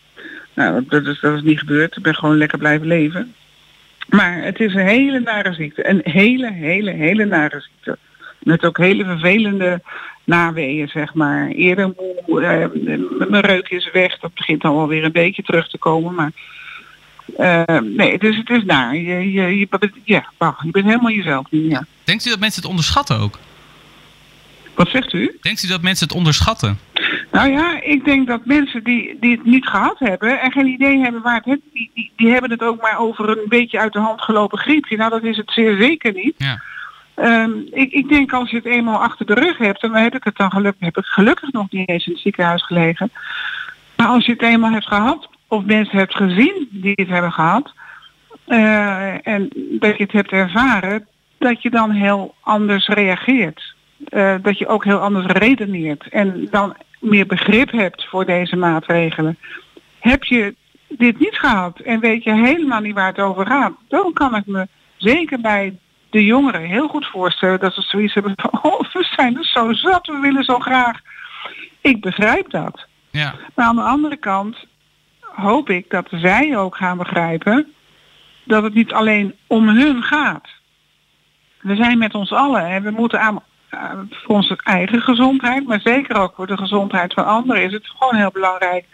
Nou, 0.54 0.84
dat 0.88 1.06
is, 1.06 1.20
dat 1.20 1.34
is 1.34 1.42
niet 1.42 1.58
gebeurd. 1.58 1.96
Ik 1.96 2.02
ben 2.02 2.14
gewoon 2.14 2.36
lekker 2.36 2.58
blijven 2.58 2.86
leven. 2.86 3.34
Maar 4.08 4.42
het 4.42 4.60
is 4.60 4.74
een 4.74 4.86
hele 4.86 5.20
nare 5.20 5.52
ziekte. 5.52 5.88
Een 5.88 6.00
hele, 6.04 6.52
hele, 6.52 6.90
hele 6.90 7.24
nare 7.24 7.60
ziekte. 7.60 7.98
Met 8.38 8.64
ook 8.64 8.78
hele 8.78 9.04
vervelende 9.04 9.80
naweeën, 10.24 10.88
zeg 10.88 11.14
maar. 11.14 11.48
Eerder 11.48 11.92
moe, 11.96 12.42
eh, 12.42 12.66
mijn 13.28 13.44
reuk 13.44 13.68
is 13.68 13.90
weg. 13.92 14.18
Dat 14.18 14.34
begint 14.34 14.62
dan 14.62 14.76
wel 14.76 14.88
weer 14.88 15.04
een 15.04 15.12
beetje 15.12 15.42
terug 15.42 15.68
te 15.68 15.78
komen. 15.78 16.14
Maar 16.14 16.32
eh, 17.36 17.78
nee, 17.78 18.18
dus 18.18 18.36
het 18.36 18.50
is 18.50 18.64
naar. 18.64 18.96
Je, 18.96 19.32
je, 19.32 19.58
je, 19.58 19.66
bent- 19.70 19.92
ja, 20.04 20.24
wacht, 20.36 20.62
je 20.64 20.70
bent 20.70 20.84
helemaal 20.84 21.10
jezelf 21.10 21.46
niet. 21.50 21.70
Ja. 21.70 21.84
Denkt 22.04 22.26
u 22.26 22.30
dat 22.30 22.38
mensen 22.38 22.60
het 22.60 22.70
onderschatten 22.70 23.18
ook? 23.18 23.38
Wat 24.74 24.88
zegt 24.88 25.12
u? 25.12 25.38
Denkt 25.40 25.62
u 25.62 25.68
dat 25.68 25.82
mensen 25.82 26.06
het 26.06 26.16
onderschatten? 26.16 26.78
Nou 27.32 27.50
ja, 27.50 27.82
ik 27.82 28.04
denk 28.04 28.26
dat 28.26 28.44
mensen 28.44 28.84
die, 28.84 29.16
die 29.20 29.36
het 29.36 29.44
niet 29.44 29.66
gehad 29.66 29.98
hebben 29.98 30.40
en 30.40 30.52
geen 30.52 30.66
idee 30.66 30.98
hebben 30.98 31.22
waar 31.22 31.34
het 31.34 31.44
heen, 31.44 31.62
die, 31.72 31.90
die, 31.94 32.12
die 32.16 32.30
hebben 32.30 32.50
het 32.50 32.62
ook 32.62 32.80
maar 32.82 32.98
over 32.98 33.28
een 33.28 33.48
beetje 33.48 33.78
uit 33.78 33.92
de 33.92 33.98
hand 33.98 34.22
gelopen 34.22 34.58
griepje. 34.58 34.96
Nou, 34.96 35.10
dat 35.10 35.22
is 35.22 35.36
het 35.36 35.50
zeer 35.52 35.76
zeker 35.76 36.12
niet. 36.12 36.34
Ja. 36.36 36.62
Ehm, 37.14 37.50
ik, 37.72 37.92
ik 37.92 38.08
denk 38.08 38.32
als 38.32 38.50
je 38.50 38.56
het 38.56 38.64
eenmaal 38.66 39.02
achter 39.02 39.26
de 39.26 39.34
rug 39.34 39.58
hebt, 39.58 39.82
en 39.82 39.92
dan 39.92 40.02
heb 40.02 40.14
ik 40.14 40.24
het 40.24 40.36
dan 40.36 40.50
gelukkig, 40.50 40.80
heb 40.80 40.96
ik 40.96 41.04
gelukkig 41.04 41.52
nog 41.52 41.70
niet 41.70 41.88
eens 41.88 42.06
in 42.06 42.12
het 42.12 42.22
ziekenhuis 42.22 42.62
gelegen. 42.64 43.10
Maar 43.96 44.06
als 44.06 44.26
je 44.26 44.32
het 44.32 44.42
eenmaal 44.42 44.72
hebt 44.72 44.86
gehad, 44.86 45.28
of 45.50 45.64
mensen 45.64 45.98
hebt 45.98 46.16
gezien 46.16 46.68
die 46.70 46.92
het 46.94 47.08
hebben 47.08 47.32
gehad, 47.32 47.72
eh, 48.46 49.26
en 49.26 49.48
dat 49.54 49.96
je 49.96 50.02
het 50.02 50.12
hebt 50.12 50.30
ervaren, 50.30 51.06
dat 51.38 51.62
je 51.62 51.70
dan 51.70 51.90
heel 51.90 52.34
anders 52.40 52.86
reageert. 52.86 53.74
Eh, 54.08 54.34
dat 54.42 54.58
je 54.58 54.66
ook 54.66 54.84
heel 54.84 54.98
anders 54.98 55.26
redeneert 55.26 56.08
en 56.08 56.46
dan 56.50 56.76
meer 57.00 57.26
begrip 57.26 57.70
hebt 57.70 58.06
voor 58.08 58.24
deze 58.24 58.56
maatregelen. 58.56 59.38
Heb 59.98 60.24
je 60.24 60.54
dit 60.88 61.18
niet 61.18 61.38
gehad 61.38 61.78
en 61.78 62.00
weet 62.00 62.24
je 62.24 62.34
helemaal 62.34 62.80
niet 62.80 62.94
waar 62.94 63.06
het 63.06 63.18
over 63.18 63.46
gaat, 63.46 63.72
dan 63.88 64.12
kan 64.12 64.36
ik 64.36 64.46
me 64.46 64.68
zeker 64.96 65.40
bij 65.40 65.78
de 66.10 66.24
jongeren 66.24 66.60
heel 66.60 66.88
goed 66.88 67.06
voorstellen 67.06 67.60
dat 67.60 67.74
ze 67.74 67.82
zoiets 67.82 68.14
hebben 68.14 68.32
van, 68.36 68.60
oh, 68.72 68.80
we 68.92 69.08
zijn 69.16 69.36
er 69.36 69.44
zo 69.44 69.72
zat, 69.72 70.06
we 70.06 70.18
willen 70.20 70.44
zo 70.44 70.58
graag. 70.58 71.00
Ik 71.80 72.00
begrijp 72.00 72.50
dat. 72.50 72.86
Ja. 73.10 73.34
Maar 73.54 73.66
aan 73.66 73.76
de 73.76 73.82
andere 73.82 74.16
kant 74.16 74.56
hoop 75.34 75.70
ik 75.70 75.90
dat 75.90 76.06
zij 76.10 76.56
ook 76.58 76.76
gaan 76.76 76.98
begrijpen 76.98 77.72
dat 78.44 78.62
het 78.62 78.74
niet 78.74 78.92
alleen 78.92 79.34
om 79.46 79.68
hun 79.68 80.02
gaat. 80.02 80.48
We 81.60 81.74
zijn 81.74 81.98
met 81.98 82.14
ons 82.14 82.32
allen 82.32 82.66
en 82.66 82.82
we 82.82 82.90
moeten 82.90 83.20
aan, 83.20 83.42
eh, 83.68 83.90
voor 84.10 84.34
onze 84.34 84.60
eigen 84.62 85.02
gezondheid, 85.02 85.66
maar 85.66 85.80
zeker 85.80 86.16
ook 86.16 86.34
voor 86.34 86.46
de 86.46 86.56
gezondheid 86.56 87.14
van 87.14 87.26
anderen, 87.26 87.62
is 87.62 87.72
het 87.72 87.86
gewoon 87.86 88.14
heel 88.14 88.30
belangrijk 88.30 88.84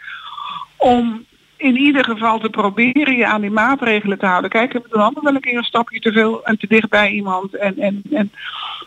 om 0.77 1.25
in 1.57 1.77
ieder 1.77 2.05
geval 2.05 2.39
te 2.39 2.49
proberen 2.49 3.15
je 3.15 3.25
aan 3.25 3.41
die 3.41 3.51
maatregelen 3.51 4.19
te 4.19 4.25
houden. 4.25 4.49
Kijk, 4.49 4.73
we 4.73 4.83
doen 4.89 5.01
allemaal 5.01 5.23
wel 5.23 5.35
een 5.35 5.41
keer 5.41 5.57
een 5.57 5.63
stapje 5.63 5.99
te 5.99 6.11
veel 6.11 6.45
en 6.45 6.57
te 6.57 6.67
dicht 6.67 6.89
bij 6.89 7.09
iemand. 7.11 7.55
En, 7.55 7.77
en, 7.77 8.01
en 8.11 8.31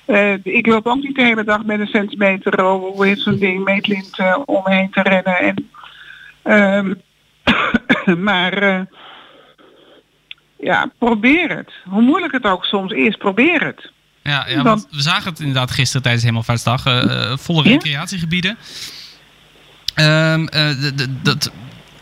eh, 0.05 0.45
ik 0.45 0.67
loop 0.67 0.87
ook 0.87 1.03
niet 1.03 1.15
de 1.15 1.23
hele 1.23 1.45
dag 1.45 1.65
met 1.65 1.81
een 1.81 1.87
centimeter 1.87 2.65
over 2.65 2.89
hoe 2.89 3.07
heet 3.07 3.19
zo'n 3.19 3.39
ding, 3.39 3.65
meetlint 3.65 4.19
eh, 4.19 4.39
om 4.45 4.63
me 4.65 4.75
heen 4.75 4.91
te 4.91 5.03
rennen. 5.03 5.39
En, 5.39 5.71
ehm, 6.43 6.95
maar 8.29 8.53
eh, 8.53 8.81
ja, 10.59 10.91
probeer 10.99 11.57
het. 11.57 11.73
Hoe 11.85 12.03
moeilijk 12.03 12.33
het 12.33 12.45
ook 12.45 12.65
soms 12.65 12.93
is, 12.93 13.17
probeer 13.17 13.65
het. 13.65 13.91
Ja, 14.23 14.45
ja 14.49 14.63
want 14.63 14.87
we 14.91 15.03
zagen 15.03 15.31
het 15.31 15.39
inderdaad 15.39 15.71
gisteren 15.71 16.03
tijdens 16.03 16.25
Hemelvaartsdag. 16.25 16.87
eh 16.87 17.03
eh, 17.03 17.37
volle 17.39 17.63
recreatiegebieden. 17.63 18.57
Ehm, 19.95 20.47
eh, 20.47 20.69
dat, 21.23 21.53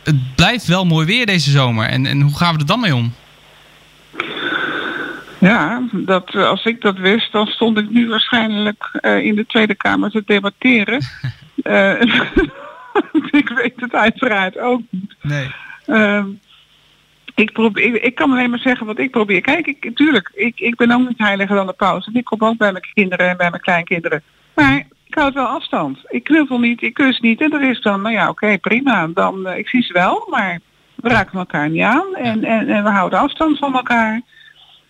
het 0.03 0.35
blijft 0.35 0.67
wel 0.67 0.85
mooi 0.85 1.07
weer 1.07 1.27
deze 1.27 1.51
zomer. 1.51 1.87
En, 1.87 2.07
en 2.07 2.21
hoe 2.21 2.37
gaan 2.37 2.55
we 2.55 2.61
er 2.61 2.67
dan 2.67 2.81
mee 2.81 2.95
om? 2.95 3.15
Ja, 5.41 5.83
dat, 5.93 6.35
als 6.35 6.65
ik 6.65 6.81
dat 6.81 6.97
wist, 6.97 7.33
dan 7.33 7.47
stond 7.47 7.79
ik 7.79 7.91
nu 7.91 8.09
waarschijnlijk 8.09 8.99
in 9.23 9.35
de 9.35 9.47
Tweede 9.47 9.75
Kamer 9.75 10.11
te 10.11 10.23
debatteren. 10.27 11.01
ik 13.31 13.49
weet 13.49 13.73
het 13.81 13.95
uiteraard 13.95 14.59
ook 14.59 14.81
niet. 14.91 15.15
Nee. 15.23 15.51
Ehm, 15.87 16.27
ik, 17.35 17.53
probeer, 17.53 17.85
ik, 17.85 18.03
ik 18.03 18.15
kan 18.15 18.31
alleen 18.33 18.51
maar 18.51 18.59
zeggen 18.59 18.87
wat 18.87 18.99
ik 18.99 19.11
probeer. 19.11 19.41
Kijk, 19.41 19.67
ik, 19.67 19.91
tuurlijk, 19.97 20.31
ik, 20.35 20.61
ik 20.61 20.77
ben 20.77 20.91
ook 20.91 21.09
niet 21.09 21.19
heiliger 21.19 21.57
dan 21.57 21.67
de 21.67 21.73
paus. 21.73 22.07
En 22.07 22.15
ik 22.15 22.25
kom 22.25 22.41
ook 22.43 22.57
bij 22.57 22.73
mijn 22.73 22.85
kinderen 22.95 23.29
en 23.29 23.37
bij 23.37 23.51
mijn 23.51 23.63
kleinkinderen. 23.63 24.23
Maar 24.55 24.77
ik 25.05 25.15
houd 25.15 25.35
wel 25.35 25.47
afstand. 25.47 25.99
Ik 26.09 26.25
knuffel 26.25 26.59
niet, 26.59 26.83
ik 26.83 26.95
kus 26.95 27.21
niet. 27.21 27.41
En 27.41 27.53
er 27.53 27.71
is 27.71 27.81
dan, 27.81 28.03
nou 28.03 28.15
ja, 28.15 28.29
oké, 28.29 28.59
prima. 28.59 29.07
Dan, 29.07 29.47
eh, 29.47 29.59
ik 29.59 29.69
zie 29.69 29.83
ze 29.83 29.93
wel, 29.93 30.27
maar 30.31 30.59
we 30.95 31.09
raken 31.09 31.39
elkaar 31.39 31.71
niet 31.71 31.83
aan. 31.83 32.15
En, 32.15 32.45
en, 32.45 32.69
en 32.69 32.85
we 32.85 32.91
houden 32.91 33.19
afstand 33.19 33.59
van 33.59 33.75
elkaar. 33.75 34.21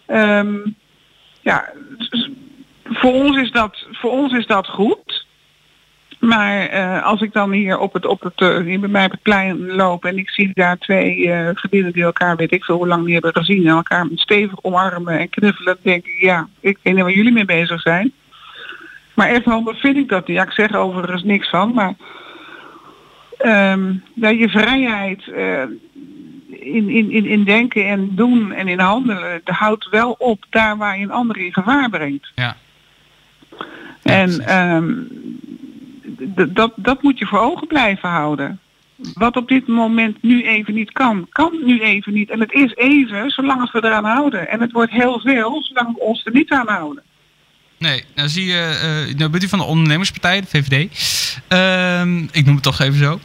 Ehm, 0.07 0.55
ja, 1.41 1.73
s- 1.99 2.31
voor 2.85 3.13
ons, 3.13 3.37
is 3.37 3.51
dat, 3.51 3.87
voor 3.93 4.11
ons 4.11 4.33
is 4.33 4.47
dat 4.47 4.67
goed. 4.67 5.18
Maar 6.19 6.67
eh, 6.67 7.05
als 7.05 7.21
ik 7.21 7.33
dan 7.33 7.51
hier 7.51 7.79
op 7.79 7.93
het, 7.93 8.07
op 8.07 8.23
het, 8.23 8.65
hier 8.65 8.81
bij 8.81 8.89
mij 8.89 9.05
op 9.05 9.11
het 9.11 9.23
plein 9.23 9.67
loop 9.67 10.05
en 10.05 10.19
ik 10.19 10.31
zie 10.31 10.51
daar 10.55 10.79
twee 10.79 11.31
eh 11.31 11.49
gebieden 11.55 11.93
die 11.93 12.03
elkaar 12.03 12.37
weet 12.37 12.53
ik 12.53 12.65
veel 12.65 12.77
hoe 12.77 12.87
lang 12.87 13.05
niet 13.05 13.13
hebben 13.13 13.35
gezien 13.35 13.67
en 13.67 13.75
elkaar 13.75 14.07
stevig 14.15 14.63
omarmen 14.63 15.19
en 15.19 15.29
knuffelen, 15.29 15.79
dan 15.83 15.93
denk 15.93 16.07
ik 16.07 16.21
ja, 16.21 16.49
ik 16.61 16.79
weet 16.83 16.95
niet 16.95 17.03
waar 17.03 17.13
jullie 17.13 17.33
mee 17.33 17.45
bezig 17.45 17.81
zijn. 17.81 18.13
Maar 19.15 19.29
echt 19.29 19.45
handig 19.45 19.81
vind 19.81 19.97
ik 19.97 20.09
dat 20.09 20.27
niet. 20.27 20.37
Ja, 20.37 20.43
ik 20.43 20.53
zeg 20.53 20.71
er 20.71 20.79
overigens 20.79 21.23
niks 21.23 21.49
van, 21.49 21.75
maar 21.75 21.95
ja, 24.15 24.29
je 24.29 24.49
vrijheid 24.49 25.23
in, 26.61 26.89
in, 26.89 27.11
in, 27.11 27.27
in 27.27 27.45
denken 27.45 27.87
en 27.87 28.15
doen 28.15 28.53
en 28.53 28.69
in 28.69 28.79
handelen, 28.79 29.41
dat 29.45 29.55
houdt 29.55 29.89
wel 29.89 30.15
op 30.19 30.45
daar 30.51 30.77
waar 30.77 30.99
je 30.99 31.05
een 31.05 31.11
ander 31.11 31.37
in 31.37 31.53
gevaar 31.53 31.91
brengt. 31.91 32.33
Ja. 32.35 32.57
En 34.03 34.31
dat, 36.49 36.73
dat 36.77 37.03
moet 37.03 37.19
je 37.19 37.27
voor 37.27 37.39
ogen 37.39 37.67
blijven 37.67 38.09
houden. 38.09 38.61
Wat 39.15 39.37
op 39.37 39.49
dit 39.49 39.67
moment 39.67 40.23
nu 40.23 40.47
even 40.47 40.75
niet 40.75 40.93
kan, 40.93 41.27
kan 41.31 41.59
nu 41.65 41.81
even 41.81 42.13
niet. 42.13 42.31
En 42.31 42.41
het 42.41 42.53
is 42.53 42.75
even, 42.75 43.31
zolang 43.31 43.61
als 43.61 43.73
we 43.73 43.85
eraan 43.85 44.05
houden. 44.05 44.49
En 44.49 44.61
het 44.61 44.73
wordt 44.73 44.93
heel 44.93 45.21
veel, 45.21 45.63
zolang 45.63 45.95
we 45.95 46.01
ons 46.01 46.25
er 46.25 46.33
niet 46.33 46.51
aan 46.51 46.69
houden. 46.69 47.03
Nee, 47.79 48.05
nou 48.15 48.29
zie 48.29 48.45
je, 48.45 48.79
eh, 49.09 49.15
nou 49.17 49.31
bent 49.31 49.43
u 49.43 49.49
van 49.49 49.59
de 49.59 49.65
ondernemerspartij, 49.65 50.41
de 50.41 50.47
VVD. 50.47 50.89
Ehm, 51.49 52.19
ik 52.19 52.45
noem 52.45 52.55
het 52.55 52.63
toch 52.63 52.81
even 52.81 52.99
zo. 52.99 53.21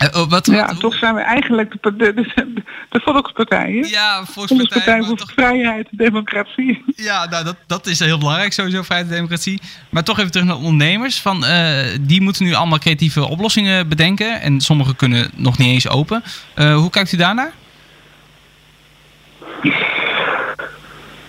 Eh, 0.00 0.20
oh, 0.20 0.30
wat, 0.30 0.46
Ja, 0.46 0.66
toch 0.66 0.94
zijn 0.94 1.14
we 1.14 1.20
eigenlijk 1.20 1.74
de, 1.80 1.96
de, 1.96 2.14
de, 2.14 2.52
de 2.88 3.00
volkspartij. 3.00 3.72
hè? 3.72 3.88
Ja, 3.88 4.24
Volkspartij 4.24 5.02
voor 5.02 5.18
vrijheid 5.34 5.88
en 5.90 5.96
democratie. 5.96 6.84
Ja, 6.96 7.26
nou, 7.28 7.44
dat, 7.44 7.56
dat 7.66 7.86
is 7.86 7.98
heel 7.98 8.18
belangrijk 8.18 8.52
sowieso, 8.52 8.82
vrijheid 8.82 9.10
en 9.10 9.14
democratie. 9.14 9.60
Maar 9.90 10.04
toch 10.04 10.18
even 10.18 10.30
terug 10.30 10.46
naar 10.46 10.56
de 10.56 10.62
ondernemers. 10.62 11.20
Van, 11.20 11.44
eh, 11.44 11.98
die 12.00 12.20
moeten 12.20 12.44
nu 12.44 12.54
allemaal 12.54 12.78
creatieve 12.78 13.28
oplossingen 13.28 13.88
bedenken. 13.88 14.40
En 14.40 14.60
sommige 14.60 14.96
kunnen 14.96 15.30
nog 15.36 15.58
niet 15.58 15.68
eens 15.68 15.88
open. 15.88 16.22
Eh, 16.54 16.74
hoe 16.74 16.90
kijkt 16.90 17.12
u 17.12 17.16
daarnaar? 17.16 17.52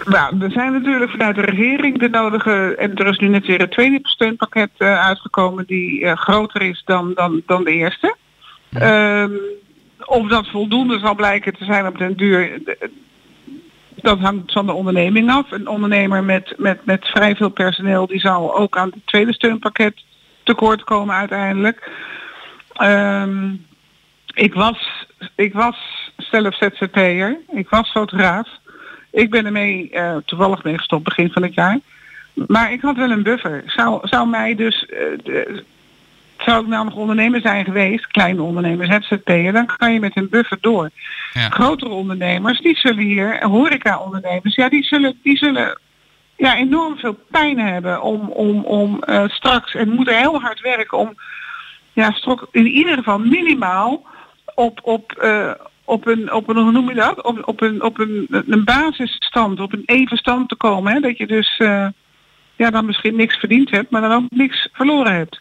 Nou, 0.06 0.42
er 0.42 0.52
zijn 0.52 0.72
natuurlijk 0.72 1.12
vanuit 1.12 1.36
de 1.36 1.42
regering 1.42 2.00
de 2.00 2.10
nodige... 2.10 2.76
En 2.80 2.96
er 2.96 3.08
is 3.08 3.18
nu 3.18 3.28
net 3.28 3.46
weer 3.46 3.62
een 3.62 3.70
tweede 3.70 4.00
steunpakket 4.02 4.72
uitgekomen 4.78 5.66
die 5.68 6.16
groter 6.16 6.62
is 6.62 6.82
dan, 6.86 7.12
dan, 7.16 7.42
dan 7.46 7.64
de 7.64 7.72
eerste. 7.72 8.20
Ehm, 8.74 9.32
of 10.06 10.28
dat 10.28 10.48
voldoende 10.48 11.00
zal 11.00 11.16
blijken 11.16 11.54
te 11.54 11.66
zijn 11.66 11.88
op 11.88 11.98
den 11.98 12.18
duur, 12.18 12.62
dat 13.96 14.20
hangt 14.20 14.52
van 14.52 14.66
de 14.66 14.74
onderneming 14.74 15.32
af. 15.32 15.52
Een 15.52 15.68
ondernemer 15.68 16.24
met, 16.24 16.54
met, 16.58 16.86
met 16.86 17.06
vrij 17.06 17.36
veel 17.36 17.50
personeel 17.50 18.08
die 18.08 18.20
zal 18.20 18.58
ook 18.58 18.78
aan 18.78 18.90
het 18.90 19.06
tweede 19.06 19.34
steunpakket 19.34 20.04
tekort 20.44 20.84
komen 20.84 21.16
uiteindelijk. 21.16 21.90
Ehm, 22.74 23.50
ik 24.34 24.54
was, 24.54 25.06
ik 25.36 25.54
was 25.54 25.78
zelf 26.18 26.56
ZZP'er, 26.56 27.38
ik 27.52 27.70
was 27.70 27.92
fotograaf. 27.92 28.48
Ik 29.12 29.30
ben 29.30 29.46
ermee 29.46 29.90
eh, 29.92 30.16
toevallig 30.26 30.64
mee 30.64 30.78
gestopt 30.78 31.04
begin 31.04 31.32
van 31.32 31.44
het 31.44 31.54
jaar. 31.54 31.80
Maar 32.34 32.72
ik 32.72 32.82
had 32.82 32.96
wel 32.96 33.12
een 33.12 33.24
buffer. 33.24 33.64
Zou, 33.66 34.08
zou 34.08 34.28
mij 34.28 34.56
dus 34.56 34.86
eh, 34.86 35.00
de- 35.24 35.64
zou 36.44 36.62
ik 36.62 36.68
nou 36.68 36.86
nog 36.86 36.96
ondernemer 36.96 37.42
zijn 37.42 37.66
geweest, 37.66 38.08
kleine 38.08 38.42
ondernemers, 38.42 39.08
ZZP'er, 39.08 39.52
dan 39.52 39.66
kan 39.66 39.94
je 39.94 40.00
met 40.00 40.18
een 40.18 40.30
buffer 40.30 40.58
door. 40.62 40.90
Grotere 41.34 41.92
ondernemers, 41.92 42.62
die 42.62 42.78
zullen 42.78 43.04
hier, 43.04 43.44
horeca-ondernemers, 43.44 44.56
ja, 44.56 44.70
die 44.70 44.84
zullen, 44.84 45.20
die 45.24 45.38
zullen 45.38 45.80
ja, 46.36 46.56
enorm 46.56 46.98
veel 46.98 47.18
pijn 47.32 47.60
hebben 47.60 48.02
om, 48.02 48.30
om, 48.30 48.64
om 48.64 49.04
eh, 49.04 49.28
straks, 49.28 49.76
en 49.76 49.90
moeten 49.90 50.18
heel 50.18 50.42
hard 50.42 50.62
werken 50.62 50.98
om 50.98 51.16
ja, 51.94 52.12
strok, 52.12 52.48
in 52.52 52.68
ieder 52.68 52.96
geval 52.96 53.20
minimaal 53.20 54.06
op, 54.56 54.80
op, 54.84 55.12
eh, 55.12 55.52
op 55.86 56.08
een, 56.08 56.34
op 56.34 56.50
een, 56.50 56.58
hoe 56.58 56.72
noem 56.72 56.90
je 56.90 56.96
dat? 56.96 57.24
Op, 57.24 57.48
op 57.48 57.62
een, 57.62 57.84
op 57.84 58.00
een, 58.00 58.28
een 58.30 58.64
basisstand, 58.64 59.60
op 59.60 59.74
een 59.74 59.84
even 59.86 60.18
stand 60.18 60.50
te 60.50 60.56
komen. 60.56 60.94
Hè? 60.94 61.00
Dat 61.00 61.18
je 61.18 61.28
dus 61.28 61.58
eh, 61.58 61.88
ja, 62.56 62.70
dan 62.70 62.86
misschien 62.86 63.16
niks 63.16 63.38
verdiend 63.38 63.70
hebt, 63.70 63.90
maar 63.90 64.02
dan 64.02 64.12
ook 64.12 64.30
niks 64.30 64.70
verloren 64.72 65.14
hebt. 65.14 65.40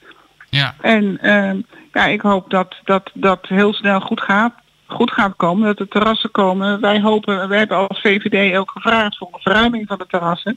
Ja. 0.51 0.74
En 0.80 1.18
ehm, 1.20 1.61
ja, 1.92 2.07
ik 2.07 2.20
hoop 2.20 2.51
dat 2.51 2.74
dat, 2.84 3.11
dat 3.14 3.46
heel 3.48 3.72
snel 3.72 4.01
goed 4.01 4.20
gaat, 4.20 4.55
goed 4.86 5.11
gaat 5.11 5.36
komen, 5.36 5.66
dat 5.66 5.76
de 5.76 5.88
terrassen 5.88 6.30
komen. 6.30 6.80
Wij 6.80 7.01
hopen, 7.01 7.48
wij 7.48 7.59
hebben 7.59 7.88
als 7.88 8.01
VVD 8.01 8.57
ook 8.57 8.70
gevraagd 8.70 9.16
voor 9.16 9.28
een 9.32 9.40
verruiming 9.40 9.86
van 9.86 9.98
de 9.98 10.07
terrassen. 10.07 10.57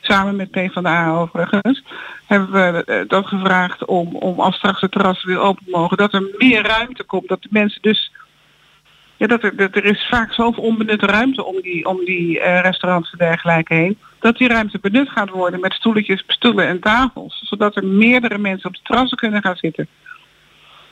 Samen 0.00 0.36
met 0.36 0.50
PvdA 0.50 1.10
overigens. 1.10 1.84
Hebben 2.26 2.50
we 2.50 2.84
eh, 2.84 3.08
dat 3.08 3.26
gevraagd 3.26 3.84
om, 3.84 4.16
om 4.16 4.40
als 4.40 4.56
straks 4.56 4.80
de 4.80 4.88
terrassen 4.88 5.28
weer 5.28 5.40
open 5.40 5.64
mogen, 5.66 5.96
dat 5.96 6.14
er 6.14 6.34
meer 6.38 6.62
ruimte 6.62 7.04
komt. 7.04 7.28
Dat 7.28 7.42
de 7.42 7.48
mensen 7.50 7.82
dus 7.82 8.12
ja, 9.16 9.26
dat 9.26 9.42
er, 9.42 9.56
dat 9.56 9.76
er 9.76 9.84
is 9.84 10.06
vaak 10.10 10.32
zoveel 10.32 10.62
onbenutte 10.62 11.06
ruimte 11.06 11.44
om 11.44 11.60
die, 11.60 11.86
om 11.86 12.04
die 12.04 12.40
eh, 12.40 12.60
restaurants 12.60 13.10
en 13.10 13.18
dergelijke 13.18 13.74
heen. 13.74 13.98
Dat 14.24 14.36
die 14.36 14.48
ruimte 14.48 14.78
benut 14.80 15.08
gaat 15.08 15.30
worden 15.30 15.60
met 15.60 15.72
stoeletjes, 15.72 16.24
stoelen 16.26 16.66
en 16.66 16.80
tafels. 16.80 17.42
Zodat 17.44 17.76
er 17.76 17.84
meerdere 17.84 18.38
mensen 18.38 18.68
op 18.68 18.74
de 18.74 18.80
terrassen 18.82 19.18
kunnen 19.18 19.42
gaan 19.42 19.56
zitten. 19.56 19.88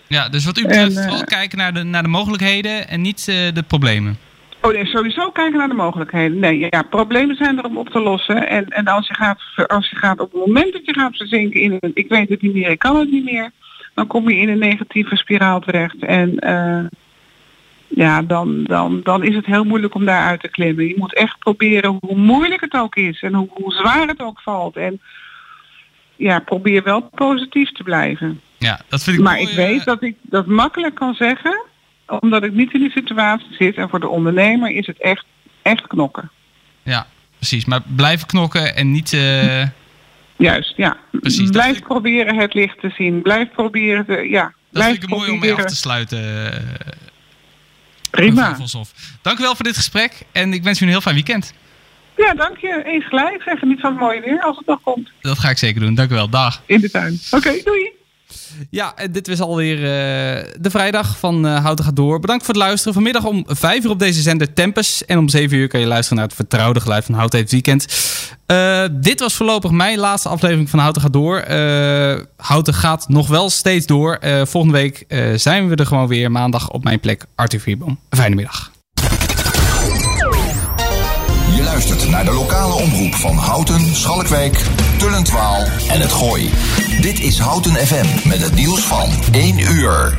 Ja, 0.07 0.29
dus 0.29 0.45
wat 0.45 0.59
u 0.59 0.63
betreft 0.63 0.97
En, 0.97 1.03
eh, 1.03 1.09
vooral 1.09 1.25
kijken 1.25 1.59
naar 1.59 1.75
de, 1.75 1.83
naar 1.83 2.03
de 2.03 2.09
mogelijkheden 2.09 2.89
en 2.89 3.01
niet 3.01 3.29
eh, 3.29 3.55
de 3.55 3.63
problemen. 3.63 4.19
Oh 4.61 4.73
nee, 4.73 4.87
sowieso 4.87 5.31
kijken 5.31 5.59
naar 5.59 5.69
de 5.69 5.75
mogelijkheden. 5.75 6.39
Nee, 6.39 6.67
ja, 6.71 6.83
problemen 6.83 7.37
zijn 7.37 7.59
er 7.59 7.65
om 7.65 7.77
op 7.77 7.89
te 7.89 8.01
lossen. 8.01 8.49
En, 8.49 8.69
en 8.69 8.87
als, 8.87 9.09
je 9.09 9.15
gaat, 9.15 9.41
als 9.67 9.91
je 9.91 9.97
gaat 9.97 10.21
op 10.21 10.33
het 10.33 10.47
moment 10.47 10.73
dat 10.73 10.85
je 10.85 10.95
gaat 10.95 11.17
verzinken 11.17 11.61
in 11.61 11.77
een, 11.81 11.91
ik 11.95 12.09
weet 12.09 12.29
het 12.29 12.43
niet 12.43 12.55
meer, 12.55 12.71
ik 12.71 12.79
kan 12.79 12.97
het 12.97 13.11
niet 13.11 13.25
meer, 13.25 13.51
dan 13.95 14.07
kom 14.07 14.31
je 14.31 14.37
in 14.37 14.49
een 14.49 14.59
negatieve 14.59 15.17
spiraal 15.17 15.61
terecht. 15.61 16.05
En 16.05 16.39
eh, 16.39 16.85
ja, 17.95 18.23
dan, 18.23 18.65
dan, 18.65 19.01
dan 19.03 19.23
is 19.23 19.35
het 19.35 19.47
heel 19.47 19.65
moeilijk 19.65 19.95
om 19.95 20.05
daaruit 20.05 20.41
te 20.41 20.49
klimmen. 20.49 20.87
Je 20.89 20.95
moet 20.97 21.15
echt 21.15 21.39
proberen, 21.39 21.99
hoe 22.01 22.17
moeilijk 22.17 22.61
het 22.61 22.75
ook 22.75 22.97
is 22.97 23.23
en 23.23 23.35
hoe, 23.35 23.49
hoe 23.51 23.73
zwaar 23.73 24.09
het 24.09 24.21
ook 24.21 24.41
valt. 24.41 24.77
En 24.77 25.01
ja, 26.17 26.39
probeer 26.39 26.83
wel 26.83 27.01
positief 27.15 27.73
te 27.73 27.83
blijven. 27.83 28.41
Ja, 28.59 28.81
dat 28.89 29.03
vind 29.03 29.17
ik 29.17 29.23
Maar 29.23 29.37
mooi, 29.37 29.49
ik 29.49 29.57
weet 29.57 29.85
dat 29.85 30.03
ik 30.03 30.17
dat 30.21 30.47
makkelijk 30.47 30.95
kan 30.95 31.15
zeggen, 31.15 31.65
omdat 32.21 32.43
ik 32.43 32.53
niet 32.53 32.73
in 32.73 32.81
die 32.81 32.91
situatie 32.91 33.55
zit. 33.59 33.77
En 33.77 33.89
voor 33.89 34.01
de 34.01 34.09
ondernemer 34.09 34.71
is 34.71 34.87
het 34.87 35.01
echt, 35.01 35.25
echt 35.63 35.87
knokken. 35.87 36.31
Ja, 36.83 37.07
precies. 37.37 37.65
Maar 37.65 37.81
blijven 37.97 38.27
knokken 38.27 38.77
en 38.77 38.91
niet... 38.91 39.13
eh, 39.13 39.67
Juist, 40.37 40.77
ja. 40.77 40.97
Precies, 41.11 41.51
Blijf 41.51 41.83
proberen 41.83 42.37
het 42.37 42.55
licht 42.55 42.81
te 42.81 42.91
zien. 42.97 43.23
Blijf 43.23 43.51
proberen 43.51 44.07
te, 44.07 44.29
ja. 44.29 44.43
dat 44.43 44.53
blijf 44.71 44.91
vind 44.91 45.03
ik 45.03 45.09
mooi 45.09 45.31
om 45.31 45.39
mee 45.39 45.55
af 45.55 45.65
te 45.65 45.77
sluiten. 45.77 46.21
Prima. 48.13 48.57
Dank 49.23 49.39
u 49.39 49.43
wel 49.43 49.55
voor 49.55 49.65
dit 49.65 49.77
gesprek 49.77 50.23
en 50.33 50.53
ik 50.53 50.63
wens 50.63 50.81
u 50.81 50.85
een 50.85 50.91
heel 50.91 51.01
fijn 51.01 51.15
weekend. 51.15 51.53
Ja, 52.17 52.35
dank 52.35 52.57
je. 52.59 52.83
Eens 52.85 53.05
gelijk. 53.09 53.43
Zeg 53.43 53.63
niet 53.63 53.81
van 53.81 53.91
het 53.91 54.01
mooie 54.01 54.21
weer 54.21 54.43
als 54.43 54.57
het 54.57 54.67
nog 54.67 54.81
komt. 54.83 55.11
Dat 55.21 55.39
ga 55.39 55.51
ik 55.51 55.59
zeker 55.59 55.81
doen. 55.81 55.95
Dank 55.95 56.11
u 56.11 56.15
wel. 56.15 56.29
Dag. 56.29 56.63
In 56.67 56.81
de 56.81 56.91
tuin. 56.91 57.21
Oké, 57.31 57.61
doei. 57.65 57.91
Ja, 58.71 58.93
en 58.97 59.13
dit 59.13 59.29
was 59.29 59.41
alweer 59.41 59.77
eh, 59.77 59.83
de 60.61 60.71
vrijdag 60.71 61.19
van 61.19 61.47
eh 61.47 61.63
Houten 61.63 61.85
gaat 61.85 61.97
door. 61.97 62.21
Bedankt 62.21 62.45
voor 62.45 62.55
het 62.55 62.63
luisteren. 62.63 62.95
Vanmiddag 62.95 63.25
om 63.25 63.45
5 63.47 63.85
uur 63.85 63.91
op 63.91 63.99
deze 63.99 64.23
zender 64.23 64.53
Tempus. 64.53 65.05
En 65.05 65.19
om 65.19 65.29
7 65.29 65.57
uur 65.57 65.69
kan 65.69 65.81
je 65.81 65.87
luisteren 65.87 66.19
naar 66.19 66.27
het 66.27 66.37
vertrouwde 66.37 66.81
geluid 66.81 67.05
van 67.05 67.15
Houten 67.15 67.39
heeft 67.39 67.53
weekend. 67.53 67.87
Eh, 68.47 68.85
dit 68.93 69.21
was 69.21 69.35
voorlopig 69.35 69.71
mijn 69.71 69.99
laatste 69.99 70.29
aflevering 70.29 70.71
van 70.71 70.79
Houten 70.79 71.03
gaat 71.03 71.13
door. 71.13 71.45
Houten 72.37 72.75
gaat 72.75 73.09
nog 73.09 73.29
wel 73.29 73.51
steeds 73.51 73.87
door. 73.87 74.19
Volgende 74.45 74.79
week 74.79 75.05
zijn 75.37 75.69
we 75.69 75.77
er 75.77 75.87
gewoon 75.87 76.09
weer. 76.09 76.31
Maandag 76.31 76.71
op 76.71 76.85
mijn 76.85 77.01
plek 77.01 77.25
Arthur 77.35 77.61
Vierboom. 77.61 77.99
Fijne 78.11 78.35
middag. 78.35 78.72
Luistert 81.65 82.09
naar 82.09 82.25
de 82.25 82.33
lokale 82.33 82.75
omroep 82.75 83.15
van 83.15 83.37
Houten, 83.37 83.95
Schalkwijk, 83.95 84.67
Tullentwaal 84.99 85.61
en 85.89 86.01
het 86.01 86.13
Gooi. 86.13 86.51
Dit 87.01 87.21
is 87.21 87.39
Houten 87.39 87.73
FM 87.73 88.29
met 88.29 88.43
het 88.43 88.55
nieuws 88.55 88.81
van 88.81 89.09
1 89.33 89.59
uur. 89.59 90.19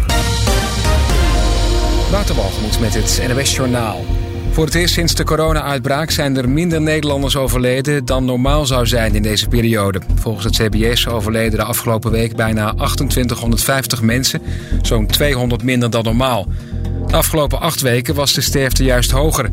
Waterbalgemoed 2.12 2.80
met 2.80 2.94
het 2.94 3.22
NWS 3.28 3.56
Journaal. 3.56 4.06
Voor 4.52 4.66
het 4.66 4.76
eerst 4.76 4.94
sinds 4.94 5.16
de 5.16 5.24
corona-uitbraak 5.24 6.12
zijn 6.12 6.38
er 6.38 6.50
minder 6.50 6.82
Nederlanders 6.82 7.36
overleden 7.36 8.06
dan 8.06 8.26
normaal 8.26 8.66
zou 8.66 8.86
zijn 8.88 9.16
in 9.16 9.22
deze 9.22 9.48
periode. 9.48 10.02
Volgens 10.16 10.46
het 10.46 10.56
CBS 10.56 11.08
overleden 11.08 11.60
de 11.60 11.66
afgelopen 11.66 12.12
week 12.12 12.36
bijna 12.36 12.74
2850 12.74 14.02
mensen, 14.02 14.42
zo'n 14.82 15.08
200 15.08 15.64
minder 15.64 15.90
dan 15.90 16.04
normaal. 16.04 16.48
De 17.08 17.16
afgelopen 17.16 17.60
acht 17.60 17.82
weken 17.82 18.16
was 18.16 18.34
de 18.34 18.42
sterfte 18.42 18.84
juist 18.84 19.12
hoger. 19.12 19.50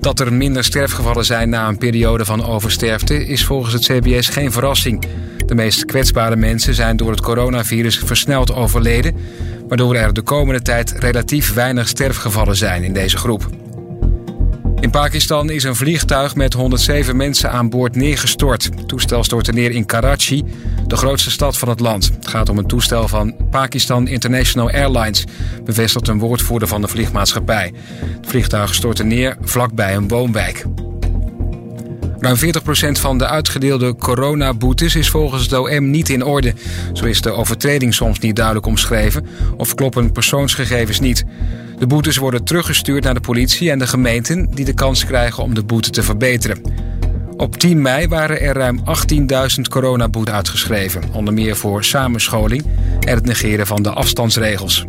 Dat 0.00 0.20
er 0.20 0.32
minder 0.32 0.64
sterfgevallen 0.64 1.24
zijn 1.24 1.48
na 1.48 1.68
een 1.68 1.78
periode 1.78 2.24
van 2.24 2.46
oversterfte 2.46 3.26
is 3.26 3.44
volgens 3.44 3.72
het 3.72 3.84
CBS 3.84 4.28
geen 4.28 4.52
verrassing. 4.52 5.04
De 5.46 5.54
meest 5.54 5.84
kwetsbare 5.84 6.36
mensen 6.36 6.74
zijn 6.74 6.96
door 6.96 7.10
het 7.10 7.20
coronavirus 7.20 7.98
versneld 7.98 8.54
overleden, 8.54 9.16
waardoor 9.68 9.94
er 9.94 10.12
de 10.12 10.22
komende 10.22 10.62
tijd 10.62 10.90
relatief 10.98 11.54
weinig 11.54 11.88
sterfgevallen 11.88 12.56
zijn 12.56 12.84
in 12.84 12.92
deze 12.92 13.16
groep. 13.16 13.65
In 14.80 14.90
Pakistan 14.90 15.50
is 15.50 15.64
een 15.64 15.76
vliegtuig 15.76 16.34
met 16.34 16.52
107 16.52 17.16
mensen 17.16 17.50
aan 17.50 17.68
boord 17.68 17.96
neergestort. 17.96 18.64
Het 18.64 18.88
toestel 18.88 19.24
stortte 19.24 19.52
neer 19.52 19.70
in 19.70 19.86
Karachi, 19.86 20.44
de 20.86 20.96
grootste 20.96 21.30
stad 21.30 21.58
van 21.58 21.68
het 21.68 21.80
land. 21.80 22.10
Het 22.14 22.28
gaat 22.28 22.48
om 22.48 22.58
een 22.58 22.66
toestel 22.66 23.08
van 23.08 23.36
Pakistan 23.50 24.08
International 24.08 24.70
Airlines, 24.70 25.24
bevestigt 25.64 26.08
een 26.08 26.18
woordvoerder 26.18 26.68
van 26.68 26.80
de 26.80 26.88
vliegmaatschappij. 26.88 27.72
Het 28.20 28.26
vliegtuig 28.26 28.74
stortte 28.74 29.04
neer 29.04 29.36
vlakbij 29.40 29.96
een 29.96 30.08
woonwijk. 30.08 30.64
Ruim 32.18 32.36
40% 32.36 33.00
van 33.00 33.18
de 33.18 33.26
uitgedeelde 33.26 33.96
coronaboetes 33.96 34.94
is 34.94 35.10
volgens 35.10 35.42
het 35.42 35.52
OM 35.52 35.90
niet 35.90 36.08
in 36.08 36.24
orde. 36.24 36.54
Zo 36.92 37.04
is 37.04 37.20
de 37.20 37.30
overtreding 37.30 37.94
soms 37.94 38.18
niet 38.18 38.36
duidelijk 38.36 38.66
omschreven 38.66 39.26
of 39.56 39.74
kloppen 39.74 40.12
persoonsgegevens 40.12 41.00
niet. 41.00 41.24
De 41.78 41.86
boetes 41.86 42.16
worden 42.16 42.44
teruggestuurd 42.44 43.04
naar 43.04 43.14
de 43.14 43.20
politie 43.20 43.70
en 43.70 43.78
de 43.78 43.86
gemeenten 43.86 44.48
die 44.54 44.64
de 44.64 44.74
kans 44.74 45.04
krijgen 45.04 45.42
om 45.42 45.54
de 45.54 45.62
boete 45.62 45.90
te 45.90 46.02
verbeteren. 46.02 46.60
Op 47.36 47.56
10 47.56 47.82
mei 47.82 48.08
waren 48.08 48.40
er 48.40 48.54
ruim 48.54 48.80
18.000 49.58 49.62
coronaboetes 49.70 50.34
uitgeschreven, 50.34 51.02
onder 51.12 51.34
meer 51.34 51.56
voor 51.56 51.84
samenscholing 51.84 52.64
en 53.00 53.14
het 53.14 53.24
negeren 53.24 53.66
van 53.66 53.82
de 53.82 53.90
afstandsregels. 53.90 54.84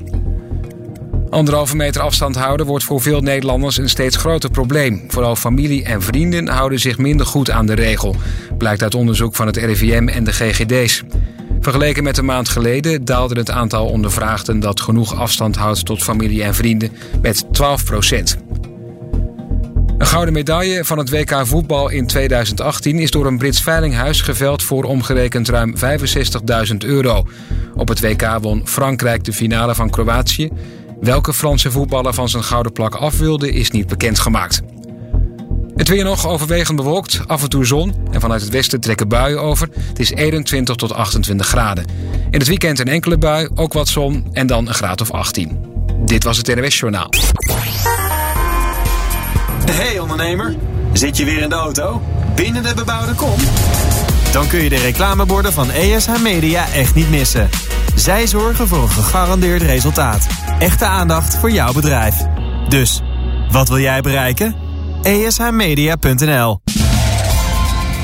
Anderhalve 1.30 1.76
meter 1.76 2.02
afstand 2.02 2.36
houden 2.36 2.66
wordt 2.66 2.84
voor 2.84 3.02
veel 3.02 3.22
Nederlanders 3.22 3.78
een 3.78 3.90
steeds 3.90 4.16
groter 4.16 4.50
probleem. 4.50 5.04
Vooral 5.08 5.36
familie 5.36 5.84
en 5.84 6.02
vrienden 6.02 6.48
houden 6.48 6.80
zich 6.80 6.98
minder 6.98 7.26
goed 7.26 7.52
aan 7.52 7.66
de 7.66 7.74
regel, 7.74 8.16
blijkt 8.58 8.84
uit 8.84 8.96
onderzoek 8.96 9.36
van 9.36 9.48
het 9.48 9.58
RIVM 9.58 10.08
en 10.08 10.24
de 10.24 10.34
GGD's. 10.34 11.04
Vergeleken 11.68 12.04
met 12.04 12.18
een 12.18 12.26
maand 12.26 12.50
geleden 12.50 13.06
daalde 13.06 13.36
het 13.36 13.52
aantal 13.52 13.86
ondervraagden 13.86 14.60
dat 14.60 14.82
genoeg 14.82 15.16
afstand 15.16 15.56
houdt 15.56 15.86
tot 15.86 16.04
familie 16.04 16.44
en 16.44 16.56
vrienden 16.56 16.92
met 17.22 17.46
12 17.52 17.86
procent. 17.86 18.38
Een 19.98 20.06
gouden 20.06 20.34
medaille 20.34 20.86
van 20.86 20.98
het 20.98 21.10
WK 21.10 21.42
voetbal 21.44 21.90
in 21.90 22.08
2018 22.08 23.00
is 23.00 23.12
door 23.12 23.26
een 23.26 23.38
Brits 23.38 23.62
veilinghuis 23.62 24.22
geveld 24.22 24.64
voor 24.64 24.84
omgerekend 24.84 25.50
ruim 25.50 25.74
65.000 26.72 26.78
euro. 26.78 27.26
Op 27.76 27.88
het 27.88 28.00
WK 28.00 28.38
won 28.42 28.68
Frankrijk 28.68 29.24
de 29.24 29.34
finale 29.34 29.76
van 29.76 29.90
Kroatië. 29.90 30.50
Welke 31.02 31.34
Franse 31.34 31.72
voetballer 31.72 32.14
van 32.14 32.30
zijn 32.30 32.44
gouden 32.44 32.72
plak 32.72 32.96
af 32.96 33.18
wilde 33.18 33.52
is 33.52 33.72
niet 33.72 33.88
bekendgemaakt. 33.88 34.62
Het 35.78 35.88
weer 35.88 36.04
nog 36.04 36.28
overwegend 36.28 36.78
bewolkt, 36.78 37.20
af 37.28 37.44
en 37.44 37.50
toe 37.50 37.66
zon 37.66 37.94
en 38.12 38.22
vanuit 38.22 38.42
het 38.42 38.50
westen 38.50 38.80
trekken 38.80 39.08
buien 39.08 39.42
over. 39.42 39.70
Het 39.88 40.00
is 40.00 40.12
21 40.12 40.76
tot 40.76 40.94
28 40.94 41.48
graden. 41.48 41.86
In 42.32 42.40
het 42.40 42.48
weekend 42.48 42.80
een 42.80 42.88
enkele 42.88 43.18
bui, 43.18 43.50
ook 43.56 43.74
wat 43.74 43.88
zon 43.88 44.28
en 44.32 44.48
dan 44.48 44.68
een 44.68 44.74
graad 44.74 45.02
of 45.02 45.12
18. 45.12 45.60
Dit 46.06 46.24
was 46.24 46.38
het 46.38 46.48
NWS 46.48 46.80
Journaal. 46.80 47.10
Hey 49.72 50.00
ondernemer, 50.00 50.56
zit 50.94 51.18
je 51.18 51.26
weer 51.26 51.42
in 51.42 51.50
de 51.50 51.56
auto? 51.56 52.02
Binnen 52.36 52.64
de 52.64 52.74
bebouwde 52.74 53.14
kom? 53.14 53.40
Dan 54.32 54.48
kun 54.48 54.64
je 54.64 54.70
de 54.70 54.80
reclameborden 54.80 55.54
van 55.54 55.72
ESH 55.72 56.22
Media 56.22 56.72
echt 56.74 56.96
niet 56.96 57.10
missen. 57.10 57.50
Zij 57.96 58.28
zorgen 58.28 58.68
voor 58.68 58.82
een 58.82 58.90
gegarandeerd 58.90 59.62
resultaat. 59.62 60.28
Echte 60.60 60.86
aandacht 60.86 61.38
voor 61.38 61.52
jouw 61.52 61.74
bedrijf. 61.74 62.16
Dus, 62.68 63.02
wat 63.52 63.70
wil 63.70 63.80
jij 63.80 64.02
bereiken? 64.02 64.67
ESHmedia.nl 65.08 66.60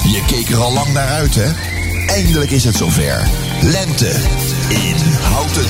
Je 0.03 0.23
keek 0.27 0.49
er 0.49 0.57
al 0.57 0.73
lang 0.73 0.93
naar 0.93 1.07
uit, 1.07 1.35
hè? 1.35 1.51
Eindelijk 2.07 2.51
is 2.51 2.63
het 2.63 2.75
zover. 2.75 3.27
Lente 3.61 4.09
in 4.69 4.95
Houten. 5.21 5.65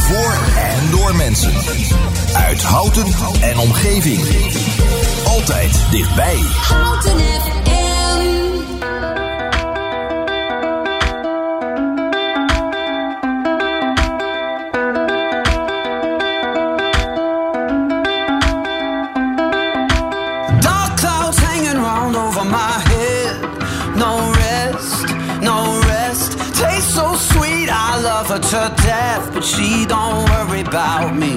Voor 0.00 0.38
en 0.56 0.90
door 0.90 1.16
mensen. 1.16 1.52
Uit 2.32 2.62
Houten 2.62 3.06
en 3.40 3.58
omgeving. 3.58 4.20
Altijd 5.24 5.90
dichtbij. 5.90 6.38
Houten 6.42 7.16
her 28.54 28.72
death, 28.76 29.34
but 29.34 29.42
she 29.42 29.84
don't 29.84 30.30
worry 30.30 30.60
about 30.60 31.12
me. 31.16 31.34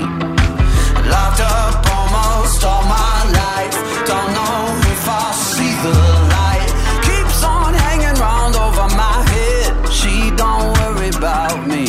Locked 1.13 1.41
up 1.41 1.75
almost 1.97 2.63
all 2.63 2.83
my 2.83 3.17
life. 3.41 3.75
Don't 4.05 4.31
know 4.37 4.59
if 4.93 5.03
I'll 5.09 5.33
see 5.33 5.73
the 5.85 5.97
light. 6.35 6.69
Keeps 7.07 7.43
on 7.43 7.73
hanging 7.73 8.17
round 8.21 8.55
over 8.55 8.87
my 9.03 9.17
head. 9.33 9.89
She 9.99 10.29
don't 10.41 10.67
worry 10.77 11.09
about 11.09 11.57
me. 11.67 11.85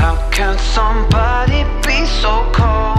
How 0.00 0.14
can 0.30 0.56
somebody 0.76 1.64
be 1.84 2.06
so 2.06 2.34
cold? 2.54 2.91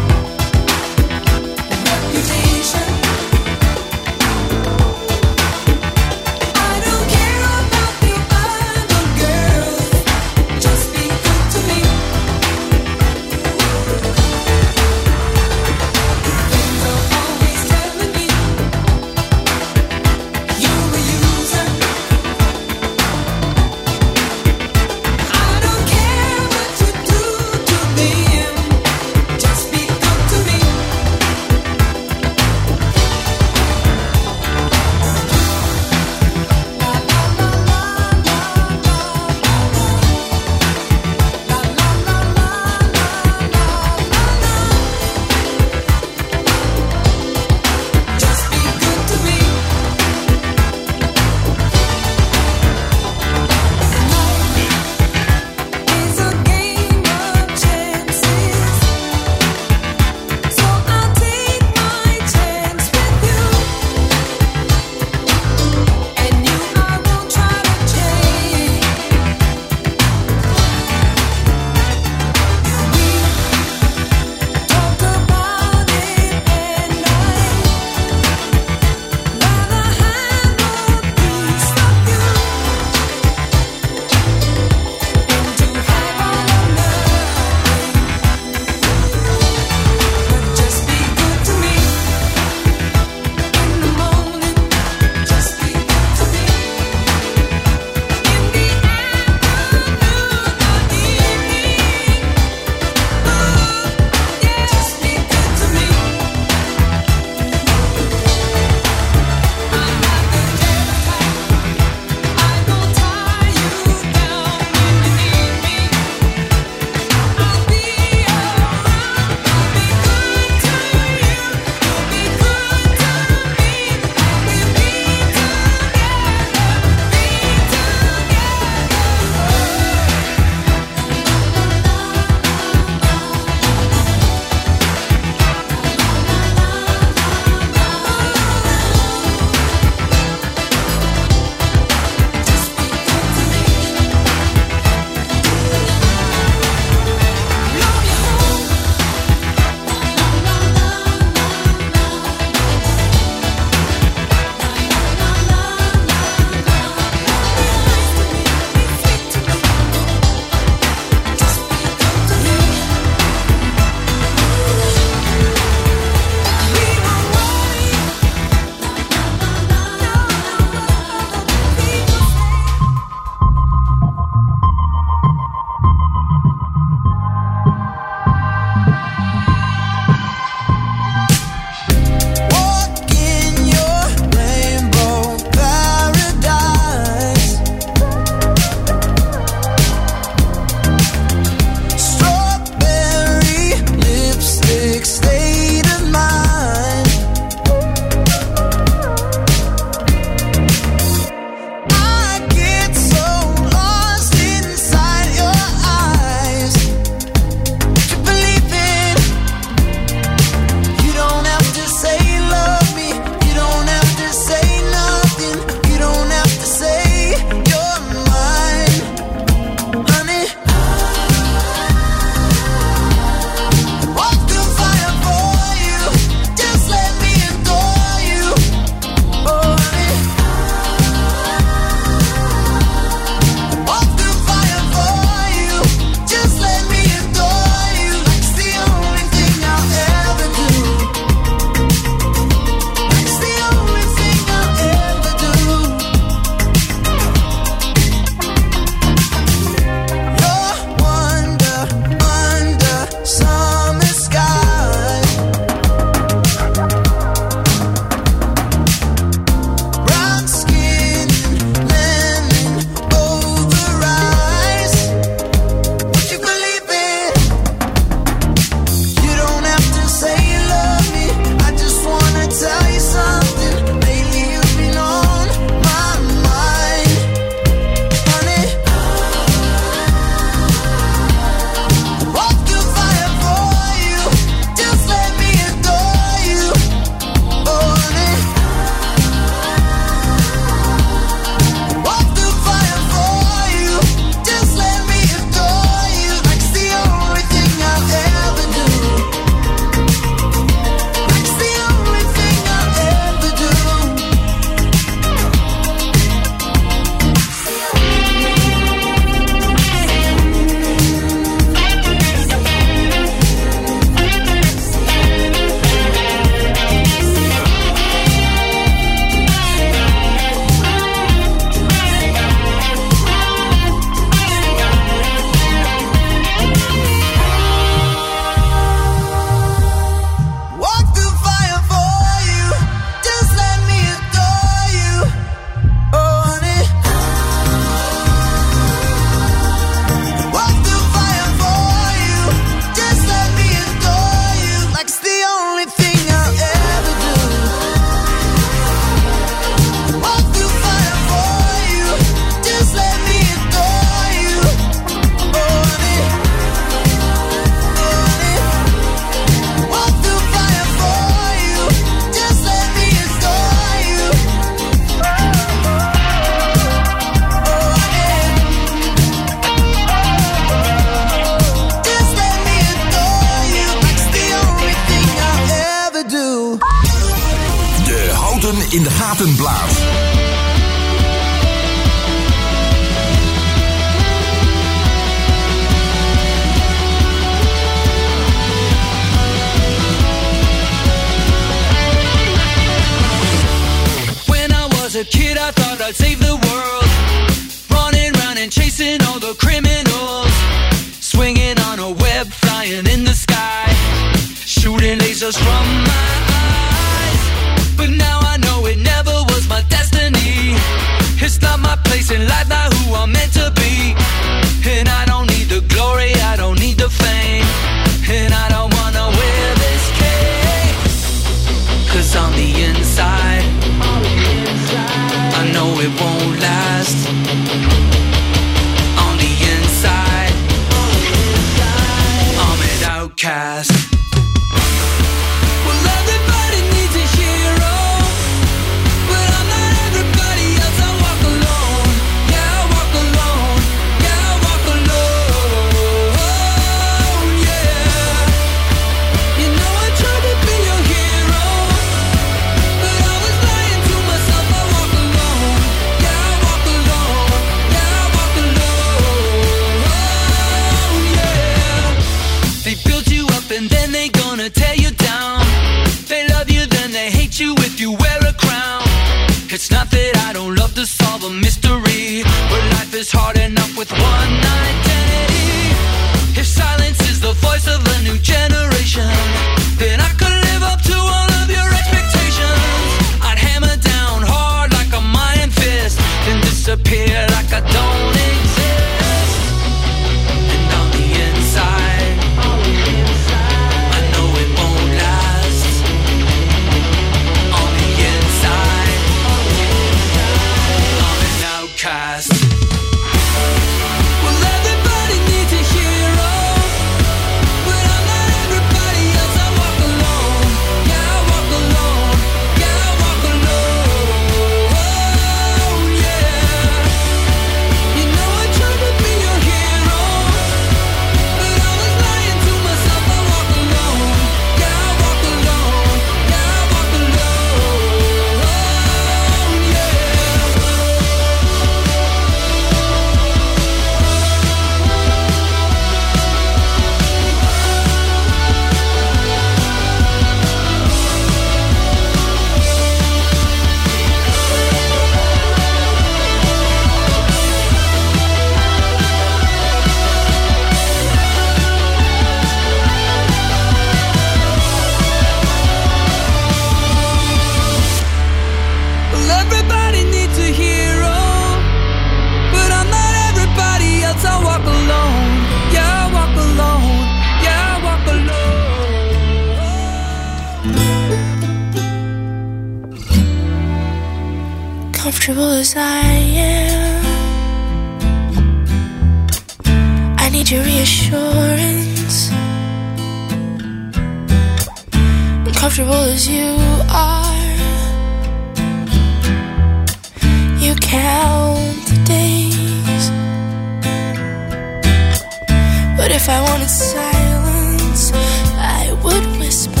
If 596.48 596.54
I 596.54 596.70
wanted 596.70 596.88
silence, 596.88 598.32
I 598.32 599.12
would 599.22 599.60
whisper. 599.60 600.00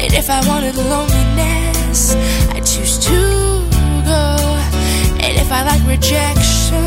And 0.00 0.10
if 0.14 0.30
I 0.30 0.40
wanted 0.48 0.74
loneliness, 0.76 2.14
I 2.48 2.60
choose 2.60 2.96
to 3.04 3.20
go. 4.08 4.36
And 5.20 5.36
if 5.36 5.52
I 5.52 5.64
like 5.64 5.86
rejection, 5.86 6.80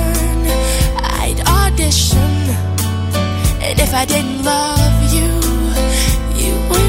I'd 1.22 1.40
audition. 1.46 2.34
And 3.62 3.80
if 3.80 3.94
I 3.94 4.06
didn't 4.06 4.42
love 4.44 5.14
you, 5.14 5.30
you 6.44 6.70
would. 6.70 6.89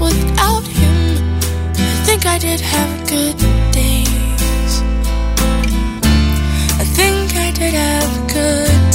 without 0.00 0.66
him. 0.66 0.96
I 1.74 2.04
think 2.06 2.26
I 2.26 2.38
did 2.38 2.60
have 2.60 3.08
good 3.08 3.36
days. 3.72 4.72
I 6.82 6.84
think 6.84 7.34
I 7.36 7.50
did 7.50 7.74
have 7.74 8.28
good 8.28 8.87